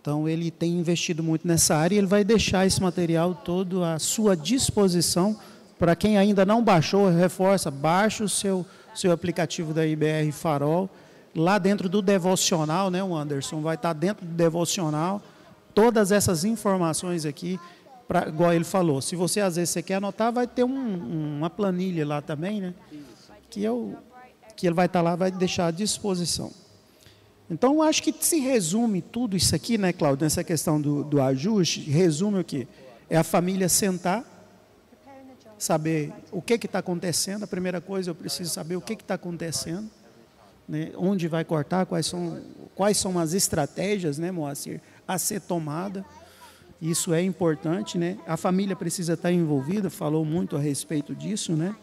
Então 0.00 0.28
ele 0.28 0.50
tem 0.50 0.72
investido 0.72 1.22
muito 1.22 1.46
nessa 1.46 1.76
área 1.76 1.94
e 1.94 1.98
ele 1.98 2.08
vai 2.08 2.24
deixar 2.24 2.66
esse 2.66 2.82
material 2.82 3.36
todo 3.36 3.84
à 3.84 4.00
sua 4.00 4.36
disposição. 4.36 5.38
Para 5.78 5.94
quem 5.94 6.18
ainda 6.18 6.44
não 6.44 6.62
baixou, 6.62 7.08
reforça, 7.08 7.70
baixe 7.70 8.24
o 8.24 8.28
seu, 8.28 8.66
seu 8.94 9.12
aplicativo 9.12 9.72
da 9.72 9.86
IBR 9.86 10.32
Farol. 10.32 10.90
Lá 11.34 11.56
dentro 11.56 11.88
do 11.88 12.02
devocional, 12.02 12.90
né, 12.90 13.02
o 13.02 13.14
Anderson? 13.14 13.62
Vai 13.62 13.76
estar 13.76 13.92
dentro 13.92 14.26
do 14.26 14.34
devocional. 14.34 15.22
Todas 15.72 16.10
essas 16.10 16.44
informações 16.44 17.24
aqui 17.24 17.58
pra, 18.12 18.28
igual 18.28 18.52
ele 18.52 18.64
falou, 18.64 19.00
se 19.00 19.16
você 19.16 19.40
às 19.40 19.56
vezes 19.56 19.70
você 19.70 19.82
quer 19.82 19.94
anotar, 19.94 20.30
vai 20.30 20.46
ter 20.46 20.64
um, 20.64 21.38
uma 21.38 21.48
planilha 21.48 22.06
lá 22.06 22.20
também, 22.20 22.60
né? 22.60 22.74
Que, 23.48 23.64
eu, 23.64 23.96
que 24.54 24.66
ele 24.66 24.74
vai 24.74 24.84
estar 24.84 25.00
lá, 25.00 25.16
vai 25.16 25.30
deixar 25.30 25.68
à 25.68 25.70
disposição. 25.70 26.52
Então, 27.48 27.76
eu 27.76 27.82
acho 27.82 28.02
que 28.02 28.14
se 28.20 28.38
resume 28.38 29.00
tudo 29.00 29.34
isso 29.34 29.54
aqui, 29.54 29.78
né, 29.78 29.94
Cláudio, 29.94 30.24
nessa 30.24 30.44
questão 30.44 30.78
do, 30.78 31.02
do 31.02 31.22
ajuste, 31.22 31.80
resume 31.80 32.40
o 32.40 32.44
que? 32.44 32.68
É 33.08 33.16
a 33.16 33.24
família 33.24 33.66
sentar, 33.66 34.24
saber 35.58 36.12
o 36.30 36.42
que 36.42 36.54
está 36.54 36.80
acontecendo. 36.80 37.44
A 37.44 37.46
primeira 37.46 37.80
coisa, 37.80 38.10
eu 38.10 38.14
preciso 38.14 38.50
saber 38.50 38.76
o 38.76 38.80
que 38.82 38.92
está 38.92 39.14
acontecendo, 39.14 39.88
né, 40.68 40.92
onde 40.98 41.28
vai 41.28 41.46
cortar, 41.46 41.86
quais 41.86 42.04
são, 42.04 42.42
quais 42.74 42.98
são 42.98 43.18
as 43.18 43.32
estratégias, 43.32 44.18
né, 44.18 44.30
Moacir, 44.30 44.82
a 45.08 45.16
ser 45.16 45.40
tomada. 45.40 46.04
Isso 46.82 47.14
é 47.14 47.22
importante, 47.22 47.96
né? 47.96 48.18
A 48.26 48.36
família 48.36 48.74
precisa 48.74 49.12
estar 49.12 49.30
envolvida, 49.30 49.88
falou 49.88 50.24
muito 50.24 50.56
a 50.56 50.58
respeito 50.58 51.14
disso, 51.14 51.52
né? 51.52 51.76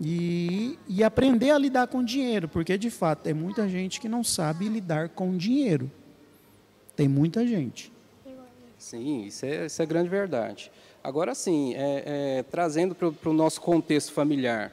E, 0.00 0.78
e 0.88 1.04
aprender 1.04 1.50
a 1.50 1.58
lidar 1.58 1.86
com 1.88 2.02
dinheiro, 2.02 2.48
porque 2.48 2.78
de 2.78 2.88
fato 2.88 3.24
tem 3.24 3.34
muita 3.34 3.68
gente 3.68 4.00
que 4.00 4.08
não 4.08 4.24
sabe 4.24 4.70
lidar 4.70 5.10
com 5.10 5.36
dinheiro. 5.36 5.90
Tem 6.96 7.06
muita 7.06 7.46
gente. 7.46 7.92
Sim, 8.78 9.26
isso 9.26 9.44
é, 9.44 9.66
isso 9.66 9.82
é 9.82 9.84
grande 9.84 10.08
verdade. 10.08 10.72
Agora, 11.04 11.34
sim, 11.34 11.74
é, 11.74 12.38
é, 12.38 12.42
trazendo 12.42 12.94
para 12.94 13.28
o 13.28 13.34
nosso 13.34 13.60
contexto 13.60 14.12
familiar, 14.12 14.72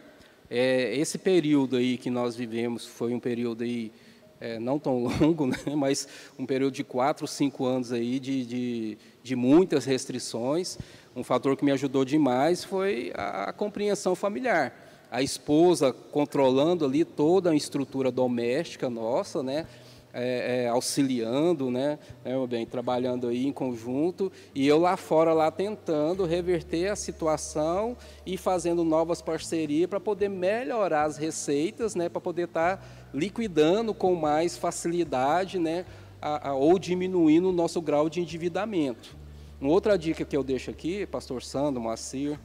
é, 0.50 0.96
esse 0.96 1.18
período 1.18 1.76
aí 1.76 1.98
que 1.98 2.10
nós 2.10 2.34
vivemos 2.34 2.86
foi 2.86 3.14
um 3.14 3.20
período 3.20 3.66
aí 3.66 3.92
é, 4.40 4.60
não 4.60 4.78
tão 4.78 5.04
longo, 5.20 5.48
né, 5.48 5.58
mas 5.76 6.08
um 6.38 6.46
período 6.46 6.74
de 6.74 6.84
quatro, 6.84 7.26
cinco 7.28 7.66
anos 7.66 7.92
aí 7.92 8.20
de, 8.20 8.46
de, 8.46 8.98
de, 9.24 9.36
muitas 9.36 9.86
restrições. 9.86 10.78
Um 11.16 11.24
fator 11.24 11.56
que 11.56 11.66
me 11.66 11.72
ajudou 11.72 12.04
demais 12.04 12.64
foi 12.64 13.12
a, 13.16 13.46
a 13.50 13.54
compreensão 13.54 14.16
familiar. 14.16 15.08
A 15.10 15.22
esposa 15.22 15.94
controlando 15.94 16.86
ali 16.86 17.06
toda 17.06 17.52
a 17.52 17.56
estrutura 17.56 18.12
doméstica 18.12 18.90
nossa, 18.90 19.42
né? 19.42 19.66
é, 20.14 20.66
é, 20.66 20.68
auxiliando, 20.68 21.72
né, 21.72 21.98
né, 22.24 22.34
bem, 22.48 22.66
trabalhando 22.66 23.28
aí 23.28 23.48
em 23.48 23.52
conjunto, 23.52 24.32
e 24.54 24.68
eu 24.68 24.78
lá 24.78 24.96
fora 24.96 25.34
lá 25.34 25.50
tentando 25.50 26.24
reverter 26.24 26.92
a 26.92 26.96
situação 26.96 27.98
e 28.26 28.38
fazendo 28.38 28.84
novas 28.84 29.22
parcerias 29.22 29.90
para 29.90 30.00
poder 30.00 30.30
melhorar 30.30 31.06
as 31.06 31.18
receitas, 31.18 31.96
né, 31.96 32.08
para 32.08 32.22
poder 32.22 32.44
estar 32.44 32.78
tá 32.78 32.84
liquidando 33.12 33.94
com 33.94 34.14
mais 34.14 34.56
facilidade, 34.56 35.58
né, 35.58 35.84
a, 36.24 36.50
a, 36.50 36.54
ou 36.54 36.80
diminuindo 36.80 37.50
o 37.50 37.52
nosso 37.52 37.82
grau 37.82 38.10
de 38.10 38.22
endividamento. 38.22 39.18
Uma 39.60 39.72
outra 39.72 39.98
dica 39.98 40.24
que 40.24 40.36
eu 40.36 40.44
deixo 40.44 40.72
aqui, 40.72 41.06
Pastor 41.06 41.44
Sandro, 41.44 41.82
Moacir, 41.82 42.40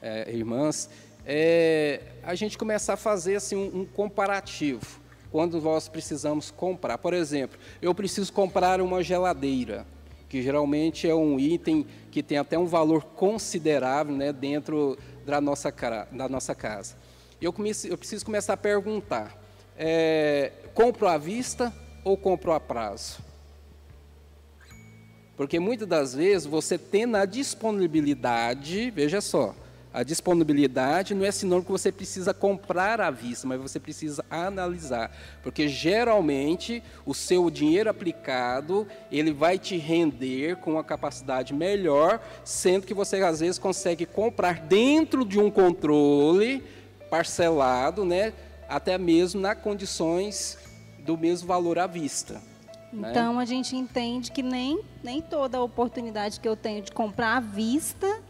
é, 0.00 0.30
irmãs, 0.34 0.88
é 1.26 2.00
a 2.22 2.34
gente 2.34 2.56
começar 2.56 2.94
a 2.94 2.96
fazer 2.96 3.36
assim 3.36 3.54
um, 3.54 3.80
um 3.80 3.84
comparativo 3.84 5.00
quando 5.30 5.60
nós 5.60 5.88
precisamos 5.88 6.50
comprar. 6.50 6.96
Por 6.96 7.12
exemplo, 7.12 7.58
eu 7.82 7.94
preciso 7.94 8.32
comprar 8.32 8.80
uma 8.80 9.02
geladeira, 9.02 9.86
que 10.26 10.40
geralmente 10.40 11.06
é 11.06 11.14
um 11.14 11.38
item 11.38 11.86
que 12.10 12.22
tem 12.22 12.38
até 12.38 12.58
um 12.58 12.66
valor 12.66 13.04
considerável 13.04 14.16
né, 14.16 14.32
dentro 14.32 14.96
da 15.26 15.38
nossa, 15.38 15.70
da 16.12 16.28
nossa 16.30 16.54
casa. 16.54 16.96
Eu, 17.42 17.52
comece, 17.52 17.90
eu 17.90 17.98
preciso 17.98 18.24
começar 18.24 18.54
a 18.54 18.56
perguntar: 18.56 19.38
é, 19.76 20.52
compro 20.72 21.06
à 21.06 21.18
vista 21.18 21.70
ou 22.04 22.16
compro 22.16 22.52
a 22.52 22.60
prazo? 22.60 23.18
Porque 25.36 25.58
muitas 25.58 25.88
das 25.88 26.14
vezes 26.14 26.46
você 26.46 26.78
tem 26.78 27.06
na 27.06 27.24
disponibilidade, 27.24 28.90
veja 28.90 29.20
só, 29.20 29.54
a 29.92 30.02
disponibilidade 30.02 31.14
não 31.14 31.24
é 31.24 31.30
sinônimo 31.30 31.66
que 31.66 31.70
você 31.70 31.92
precisa 31.92 32.34
comprar 32.34 33.00
à 33.00 33.12
vista, 33.12 33.46
mas 33.46 33.60
você 33.60 33.78
precisa 33.78 34.24
analisar, 34.28 35.16
porque 35.40 35.68
geralmente 35.68 36.82
o 37.06 37.14
seu 37.14 37.48
dinheiro 37.48 37.88
aplicado 37.88 38.88
ele 39.10 39.32
vai 39.32 39.56
te 39.56 39.76
render 39.76 40.56
com 40.56 40.72
uma 40.72 40.82
capacidade 40.82 41.54
melhor, 41.54 42.20
sendo 42.44 42.86
que 42.86 42.92
você 42.92 43.18
às 43.18 43.38
vezes 43.38 43.56
consegue 43.58 44.04
comprar 44.04 44.60
dentro 44.60 45.24
de 45.24 45.38
um 45.38 45.48
controle 45.48 46.62
parcelado, 47.08 48.04
né, 48.04 48.32
até 48.68 48.98
mesmo 48.98 49.40
nas 49.40 49.58
condições 49.58 50.58
do 51.04 51.16
mesmo 51.16 51.46
valor 51.46 51.78
à 51.78 51.86
vista. 51.86 52.40
Né? 52.92 53.10
Então 53.10 53.34
né? 53.34 53.42
a 53.42 53.44
gente 53.44 53.76
entende 53.76 54.30
que 54.30 54.42
nem, 54.42 54.80
nem 55.02 55.20
toda 55.20 55.60
oportunidade 55.60 56.40
que 56.40 56.48
eu 56.48 56.56
tenho 56.56 56.82
de 56.82 56.92
comprar 56.92 57.36
à 57.36 57.40
vista 57.40 58.22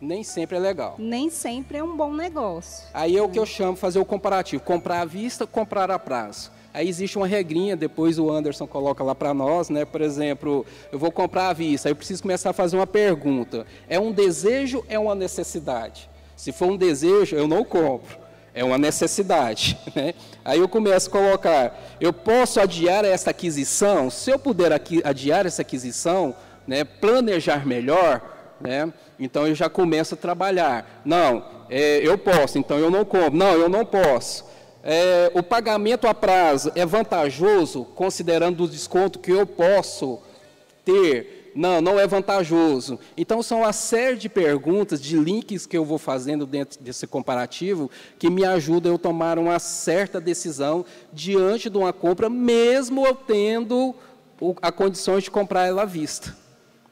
nem 0.00 0.22
sempre 0.22 0.56
é 0.56 0.60
legal. 0.60 0.96
Nem 0.98 1.30
sempre 1.30 1.78
é 1.78 1.82
um 1.82 1.96
bom 1.96 2.12
negócio. 2.12 2.86
Aí 2.92 3.16
é 3.16 3.22
o 3.22 3.28
que 3.28 3.38
eu 3.38 3.46
chamo 3.46 3.76
fazer 3.76 3.98
o 3.98 4.04
comparativo, 4.04 4.62
comprar 4.62 5.00
à 5.00 5.04
vista, 5.04 5.46
comprar 5.46 5.90
a 5.90 5.98
prazo. 5.98 6.50
Aí 6.72 6.86
existe 6.86 7.16
uma 7.16 7.26
regrinha, 7.26 7.74
depois 7.74 8.18
o 8.18 8.30
Anderson 8.30 8.66
coloca 8.66 9.02
lá 9.02 9.14
para 9.14 9.32
nós, 9.32 9.70
né? 9.70 9.86
Por 9.86 10.02
exemplo, 10.02 10.66
eu 10.92 10.98
vou 10.98 11.10
comprar 11.10 11.48
à 11.48 11.52
vista, 11.54 11.88
aí 11.88 11.92
eu 11.92 11.96
preciso 11.96 12.20
começar 12.20 12.50
a 12.50 12.52
fazer 12.52 12.76
uma 12.76 12.86
pergunta. 12.86 13.66
É 13.88 13.98
um 13.98 14.12
desejo, 14.12 14.84
é 14.86 14.98
uma 14.98 15.14
necessidade? 15.14 16.10
Se 16.36 16.52
for 16.52 16.66
um 16.66 16.76
desejo, 16.76 17.34
eu 17.34 17.48
não 17.48 17.64
compro. 17.64 18.18
É 18.56 18.64
uma 18.64 18.78
necessidade, 18.78 19.78
né? 19.94 20.14
Aí 20.42 20.58
eu 20.58 20.66
começo 20.66 21.10
a 21.10 21.12
colocar, 21.12 21.78
eu 22.00 22.10
posso 22.10 22.58
adiar 22.58 23.04
essa 23.04 23.28
aquisição? 23.28 24.08
Se 24.08 24.30
eu 24.30 24.38
puder 24.38 24.72
adiar 25.04 25.44
essa 25.44 25.60
aquisição, 25.60 26.34
né, 26.66 26.82
planejar 26.82 27.66
melhor, 27.66 28.22
né? 28.58 28.90
Então 29.20 29.46
eu 29.46 29.54
já 29.54 29.68
começo 29.68 30.14
a 30.14 30.16
trabalhar. 30.16 31.02
Não, 31.04 31.44
é, 31.68 31.98
eu 31.98 32.16
posso, 32.16 32.58
então 32.58 32.78
eu 32.78 32.90
não 32.90 33.04
compro. 33.04 33.36
Não, 33.36 33.52
eu 33.52 33.68
não 33.68 33.84
posso. 33.84 34.46
É, 34.82 35.30
o 35.34 35.42
pagamento 35.42 36.06
a 36.06 36.14
prazo 36.14 36.72
é 36.74 36.86
vantajoso, 36.86 37.84
considerando 37.84 38.64
o 38.64 38.68
desconto 38.68 39.18
que 39.18 39.32
eu 39.32 39.46
posso 39.46 40.18
ter? 40.82 41.35
Não, 41.56 41.80
não 41.80 41.98
é 41.98 42.06
vantajoso. 42.06 43.00
Então, 43.16 43.42
são 43.42 43.60
uma 43.60 43.72
série 43.72 44.18
de 44.18 44.28
perguntas, 44.28 45.00
de 45.00 45.18
links 45.18 45.64
que 45.64 45.76
eu 45.76 45.86
vou 45.86 45.96
fazendo 45.96 46.44
dentro 46.44 46.78
desse 46.82 47.06
comparativo, 47.06 47.90
que 48.18 48.28
me 48.28 48.44
ajudam 48.44 48.96
a 48.96 48.98
tomar 48.98 49.38
uma 49.38 49.58
certa 49.58 50.20
decisão 50.20 50.84
diante 51.10 51.70
de 51.70 51.78
uma 51.78 51.94
compra, 51.94 52.28
mesmo 52.28 53.06
eu 53.06 53.14
tendo 53.14 53.94
a 54.60 54.70
condições 54.70 55.24
de 55.24 55.30
comprar 55.30 55.66
ela 55.66 55.82
à 55.82 55.86
vista. 55.86 56.36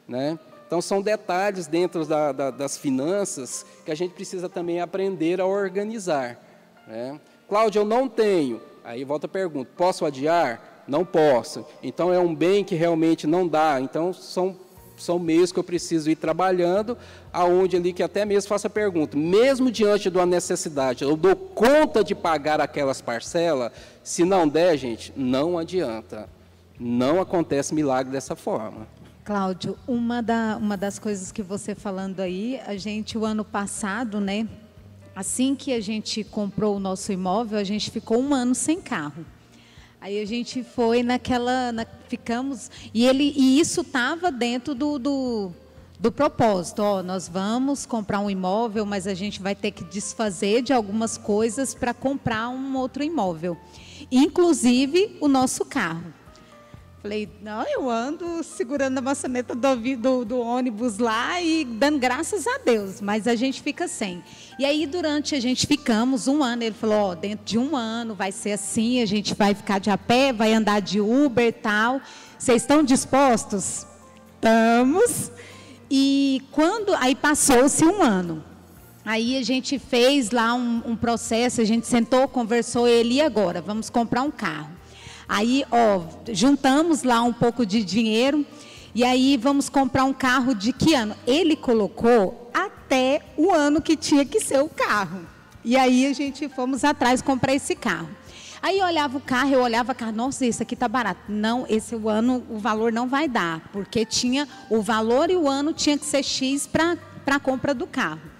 Né? 0.07 0.39
Então, 0.65 0.81
são 0.81 0.99
detalhes 0.99 1.67
dentro 1.67 2.03
da, 2.03 2.31
da, 2.31 2.49
das 2.49 2.75
finanças 2.75 3.63
que 3.85 3.91
a 3.91 3.95
gente 3.95 4.15
precisa 4.15 4.49
também 4.49 4.81
aprender 4.81 5.39
a 5.39 5.45
organizar. 5.45 6.39
Né? 6.87 7.19
Cláudio, 7.47 7.81
eu 7.81 7.85
não 7.85 8.09
tenho. 8.09 8.59
Aí 8.83 9.03
volta 9.03 9.27
a 9.27 9.29
pergunta: 9.29 9.69
posso 9.77 10.05
adiar? 10.05 10.74
Não 10.87 11.03
posso. 11.03 11.65
Então, 11.81 12.13
é 12.13 12.19
um 12.19 12.33
bem 12.33 12.63
que 12.63 12.75
realmente 12.75 13.25
não 13.25 13.47
dá. 13.47 13.79
Então, 13.81 14.13
são, 14.13 14.55
são 14.97 15.17
meios 15.17 15.51
que 15.51 15.59
eu 15.59 15.63
preciso 15.63 16.09
ir 16.09 16.15
trabalhando, 16.15 16.97
aonde 17.33 17.75
ali 17.75 17.91
que 17.91 18.03
até 18.03 18.25
mesmo 18.25 18.49
faça 18.49 18.69
pergunta: 18.69 19.17
mesmo 19.17 19.71
diante 19.71 20.09
de 20.09 20.17
uma 20.17 20.25
necessidade, 20.25 21.03
eu 21.03 21.15
dou 21.15 21.35
conta 21.35 22.03
de 22.03 22.13
pagar 22.13 22.61
aquelas 22.61 23.01
parcelas? 23.01 23.71
Se 24.03 24.23
não 24.23 24.47
der, 24.47 24.77
gente, 24.77 25.11
não 25.15 25.57
adianta. 25.57 26.29
Não 26.79 27.21
acontece 27.21 27.73
milagre 27.73 28.11
dessa 28.11 28.35
forma. 28.35 28.87
Cláudio, 29.23 29.75
uma, 29.87 30.21
da, 30.21 30.57
uma 30.61 30.77
das 30.77 30.99
coisas 30.99 31.31
que 31.31 31.41
você 31.41 31.73
falando 31.73 32.19
aí, 32.19 32.59
a 32.67 32.77
gente, 32.77 33.17
o 33.17 33.25
ano 33.25 33.43
passado, 33.43 34.19
né? 34.19 34.47
Assim 35.15 35.55
que 35.55 35.73
a 35.73 35.79
gente 35.79 36.23
comprou 36.23 36.75
o 36.75 36.79
nosso 36.79 37.11
imóvel, 37.11 37.57
a 37.57 37.63
gente 37.63 37.89
ficou 37.89 38.21
um 38.21 38.35
ano 38.35 38.53
sem 38.53 38.79
carro. 38.79 39.25
Aí 40.05 40.21
a 40.21 40.25
gente 40.27 40.63
foi 40.63 41.01
naquela. 41.01 41.71
Na, 41.71 41.83
ficamos. 42.07 42.69
E, 42.93 43.07
ele, 43.07 43.33
e 43.35 43.59
isso 43.59 43.81
estava 43.81 44.31
dentro 44.31 44.75
do, 44.75 44.99
do, 44.99 45.51
do 45.99 46.11
propósito. 46.11 46.83
Ó, 46.83 47.01
nós 47.01 47.27
vamos 47.27 47.87
comprar 47.87 48.19
um 48.19 48.29
imóvel, 48.29 48.85
mas 48.85 49.07
a 49.07 49.15
gente 49.15 49.41
vai 49.41 49.55
ter 49.55 49.71
que 49.71 49.83
desfazer 49.83 50.61
de 50.61 50.71
algumas 50.71 51.17
coisas 51.17 51.73
para 51.73 51.91
comprar 51.91 52.49
um 52.49 52.77
outro 52.77 53.03
imóvel. 53.03 53.57
Inclusive 54.11 55.17
o 55.19 55.27
nosso 55.27 55.65
carro. 55.65 56.13
Falei, 57.05 57.29
não, 57.39 57.63
eu 57.67 57.87
ando 57.87 58.43
segurando 58.43 58.97
a 58.97 59.01
maçaneta 59.01 59.53
do, 59.53 59.75
do, 59.95 60.25
do, 60.25 60.39
ônibus 60.39 60.97
lá 60.97 61.39
e 61.39 61.63
dando 61.63 61.99
graças 61.99 62.47
a 62.47 62.57
Deus, 62.57 62.99
mas 62.99 63.27
a 63.27 63.35
gente 63.35 63.61
fica 63.61 63.87
sem. 63.87 64.23
E 64.57 64.65
aí, 64.65 64.87
durante 64.87 65.35
a 65.35 65.39
gente 65.39 65.67
ficamos 65.67 66.27
um 66.27 66.43
ano, 66.43 66.63
ele 66.63 66.73
falou: 66.73 67.11
Ó, 67.11 67.13
dentro 67.13 67.45
de 67.45 67.59
um 67.59 67.77
ano 67.77 68.15
vai 68.15 68.31
ser 68.31 68.53
assim, 68.53 69.03
a 69.03 69.05
gente 69.05 69.35
vai 69.35 69.53
ficar 69.53 69.77
de 69.77 69.91
a 69.91 69.99
pé, 69.99 70.33
vai 70.33 70.51
andar 70.51 70.79
de 70.79 70.99
Uber 70.99 71.53
tal. 71.53 72.01
Vocês 72.39 72.63
estão 72.63 72.81
dispostos? 72.81 73.85
Estamos. 74.33 75.29
E 75.91 76.41
quando. 76.49 76.95
Aí 76.95 77.13
passou-se 77.13 77.85
um 77.85 78.01
ano. 78.01 78.43
Aí 79.05 79.37
a 79.37 79.43
gente 79.43 79.77
fez 79.77 80.31
lá 80.31 80.55
um, 80.55 80.81
um 80.83 80.95
processo, 80.95 81.61
a 81.61 81.65
gente 81.65 81.85
sentou, 81.85 82.27
conversou, 82.27 82.87
ele 82.87 83.13
e 83.13 83.21
agora, 83.21 83.61
vamos 83.61 83.91
comprar 83.91 84.23
um 84.23 84.31
carro. 84.31 84.84
Aí, 85.27 85.65
ó, 85.71 86.01
juntamos 86.31 87.03
lá 87.03 87.21
um 87.21 87.33
pouco 87.33 87.65
de 87.65 87.83
dinheiro 87.83 88.45
e 88.93 89.03
aí 89.03 89.37
vamos 89.37 89.67
comprar 89.67 90.05
um 90.05 90.13
carro 90.13 90.53
de 90.53 90.71
que 90.71 90.93
ano? 90.93 91.15
Ele 91.25 91.55
colocou 91.55 92.49
até 92.53 93.21
o 93.35 93.51
ano 93.51 93.81
que 93.81 93.97
tinha 93.97 94.23
que 94.23 94.39
ser 94.39 94.61
o 94.61 94.69
carro. 94.69 95.21
E 95.63 95.75
aí 95.75 96.05
a 96.05 96.13
gente 96.13 96.47
fomos 96.47 96.83
atrás 96.83 97.21
comprar 97.21 97.53
esse 97.53 97.75
carro. 97.75 98.09
Aí 98.61 98.79
eu 98.79 98.85
olhava 98.85 99.17
o 99.17 99.21
carro, 99.21 99.51
eu 99.51 99.61
olhava 99.61 99.91
o 99.91 99.95
carro, 99.95 100.11
nossa, 100.11 100.45
esse 100.45 100.63
aqui 100.63 100.75
tá 100.75 100.87
barato. 100.87 101.21
Não, 101.27 101.65
esse 101.67 101.93
ano, 101.93 102.43
o 102.49 102.57
valor 102.57 102.91
não 102.91 103.07
vai 103.07 103.27
dar, 103.27 103.61
porque 103.71 104.05
tinha 104.05 104.47
o 104.69 104.81
valor 104.81 105.29
e 105.29 105.35
o 105.35 105.47
ano 105.47 105.73
tinha 105.73 105.97
que 105.97 106.05
ser 106.05 106.23
X 106.23 106.65
para 106.65 106.97
a 107.27 107.39
compra 107.39 107.73
do 107.73 107.85
carro. 107.85 108.34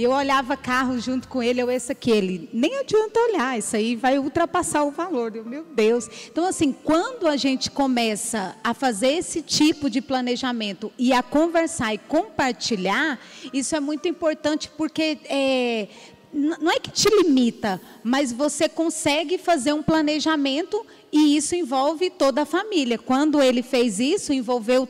E 0.00 0.04
eu 0.04 0.12
olhava 0.12 0.56
carro 0.56 0.98
junto 0.98 1.28
com 1.28 1.42
ele, 1.42 1.60
eu 1.60 1.70
esse 1.70 1.92
aquele. 1.92 2.48
Nem 2.54 2.78
adianta 2.78 3.20
olhar, 3.20 3.58
isso 3.58 3.76
aí 3.76 3.94
vai 3.94 4.18
ultrapassar 4.18 4.82
o 4.82 4.90
valor. 4.90 5.36
Eu, 5.36 5.44
meu 5.44 5.62
Deus. 5.62 6.08
Então, 6.26 6.46
assim, 6.46 6.72
quando 6.72 7.28
a 7.28 7.36
gente 7.36 7.70
começa 7.70 8.56
a 8.64 8.72
fazer 8.72 9.08
esse 9.08 9.42
tipo 9.42 9.90
de 9.90 10.00
planejamento 10.00 10.90
e 10.98 11.12
a 11.12 11.22
conversar 11.22 11.92
e 11.92 11.98
compartilhar, 11.98 13.20
isso 13.52 13.76
é 13.76 13.80
muito 13.80 14.08
importante 14.08 14.70
porque 14.74 15.18
é, 15.26 15.88
não 16.32 16.70
é 16.70 16.78
que 16.78 16.90
te 16.90 17.10
limita, 17.10 17.78
mas 18.02 18.32
você 18.32 18.70
consegue 18.70 19.36
fazer 19.36 19.74
um 19.74 19.82
planejamento 19.82 20.82
e 21.12 21.36
isso 21.36 21.54
envolve 21.54 22.08
toda 22.08 22.40
a 22.40 22.46
família. 22.46 22.96
Quando 22.96 23.42
ele 23.42 23.62
fez 23.62 24.00
isso, 24.00 24.32
envolveu 24.32 24.88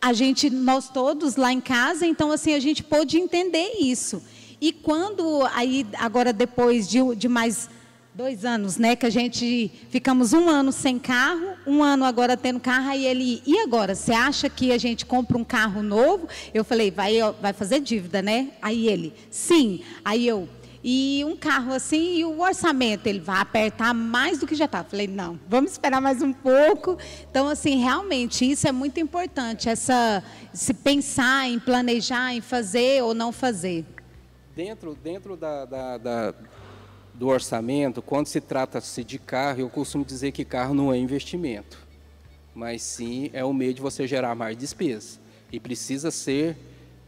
a 0.00 0.12
gente, 0.12 0.48
nós 0.48 0.88
todos 0.90 1.34
lá 1.34 1.52
em 1.52 1.60
casa, 1.60 2.06
então 2.06 2.30
assim 2.30 2.54
a 2.54 2.60
gente 2.60 2.84
pôde 2.84 3.18
entender 3.18 3.78
isso. 3.80 4.22
E 4.64 4.72
quando 4.72 5.46
aí 5.52 5.86
agora 5.98 6.32
depois 6.32 6.88
de, 6.88 6.98
de 7.16 7.28
mais 7.28 7.68
dois 8.14 8.46
anos, 8.46 8.78
né, 8.78 8.96
que 8.96 9.04
a 9.04 9.10
gente 9.10 9.70
ficamos 9.90 10.32
um 10.32 10.48
ano 10.48 10.72
sem 10.72 10.98
carro, 10.98 11.48
um 11.66 11.82
ano 11.82 12.02
agora 12.02 12.34
tendo 12.34 12.58
carro, 12.58 12.88
aí 12.88 13.04
ele, 13.04 13.42
e 13.44 13.58
agora, 13.58 13.94
você 13.94 14.12
acha 14.12 14.48
que 14.48 14.72
a 14.72 14.78
gente 14.78 15.04
compra 15.04 15.36
um 15.36 15.44
carro 15.44 15.82
novo? 15.82 16.26
Eu 16.54 16.64
falei, 16.64 16.90
vai, 16.90 17.12
vai 17.42 17.52
fazer 17.52 17.78
dívida, 17.80 18.22
né? 18.22 18.52
Aí 18.62 18.88
ele, 18.88 19.12
sim. 19.30 19.82
Aí 20.02 20.26
eu, 20.26 20.48
e 20.82 21.22
um 21.26 21.36
carro 21.36 21.74
assim, 21.74 22.16
e 22.16 22.24
o 22.24 22.40
orçamento, 22.40 23.06
ele 23.06 23.20
vai 23.20 23.42
apertar 23.42 23.92
mais 23.92 24.38
do 24.38 24.46
que 24.46 24.54
já 24.54 24.64
está. 24.64 24.82
Falei, 24.82 25.06
não, 25.06 25.38
vamos 25.46 25.72
esperar 25.72 26.00
mais 26.00 26.22
um 26.22 26.32
pouco. 26.32 26.96
Então, 27.30 27.50
assim, 27.50 27.76
realmente, 27.76 28.50
isso 28.50 28.66
é 28.66 28.72
muito 28.72 28.98
importante, 28.98 29.68
essa, 29.68 30.24
se 30.54 30.72
pensar 30.72 31.50
em 31.50 31.58
planejar, 31.58 32.32
em 32.32 32.40
fazer 32.40 33.02
ou 33.02 33.12
não 33.12 33.30
fazer. 33.30 33.84
Dentro, 34.54 34.94
dentro 34.94 35.36
da, 35.36 35.64
da, 35.64 35.98
da 35.98 36.34
do 37.12 37.28
orçamento, 37.28 38.02
quando 38.02 38.26
se 38.26 38.40
trata-se 38.40 39.04
de 39.04 39.18
carro, 39.18 39.60
eu 39.60 39.70
costumo 39.70 40.04
dizer 40.04 40.32
que 40.32 40.44
carro 40.44 40.74
não 40.74 40.92
é 40.92 40.98
investimento, 40.98 41.78
mas 42.54 42.82
sim 42.82 43.30
é 43.32 43.44
o 43.44 43.52
meio 43.52 43.72
de 43.72 43.80
você 43.80 44.06
gerar 44.06 44.34
mais 44.34 44.56
despesa. 44.56 45.20
E 45.52 45.60
precisa 45.60 46.10
ser 46.10 46.56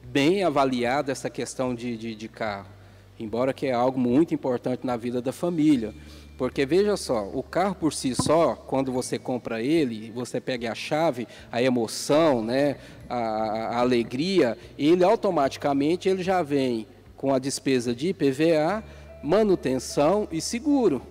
bem 0.04 0.44
avaliada 0.44 1.10
essa 1.10 1.28
questão 1.28 1.74
de, 1.74 1.96
de, 1.96 2.14
de 2.14 2.28
carro 2.28 2.76
embora 3.18 3.52
que 3.52 3.66
é 3.66 3.72
algo 3.72 3.98
muito 3.98 4.34
importante 4.34 4.86
na 4.86 4.96
vida 4.96 5.20
da 5.20 5.32
família. 5.32 5.94
Porque 6.36 6.66
veja 6.66 6.96
só, 6.98 7.30
o 7.32 7.42
carro 7.42 7.74
por 7.74 7.94
si 7.94 8.14
só, 8.14 8.54
quando 8.54 8.92
você 8.92 9.18
compra 9.18 9.62
ele, 9.62 10.10
você 10.10 10.38
pega 10.38 10.70
a 10.70 10.74
chave, 10.74 11.26
a 11.50 11.62
emoção, 11.62 12.44
né, 12.44 12.76
a, 13.08 13.16
a 13.16 13.78
alegria, 13.78 14.56
ele 14.78 15.02
automaticamente 15.02 16.08
ele 16.10 16.22
já 16.22 16.42
vem 16.42 16.86
com 17.16 17.32
a 17.32 17.38
despesa 17.38 17.94
de 17.94 18.08
IPVA, 18.08 18.84
manutenção 19.22 20.28
e 20.30 20.40
seguro. 20.40 21.02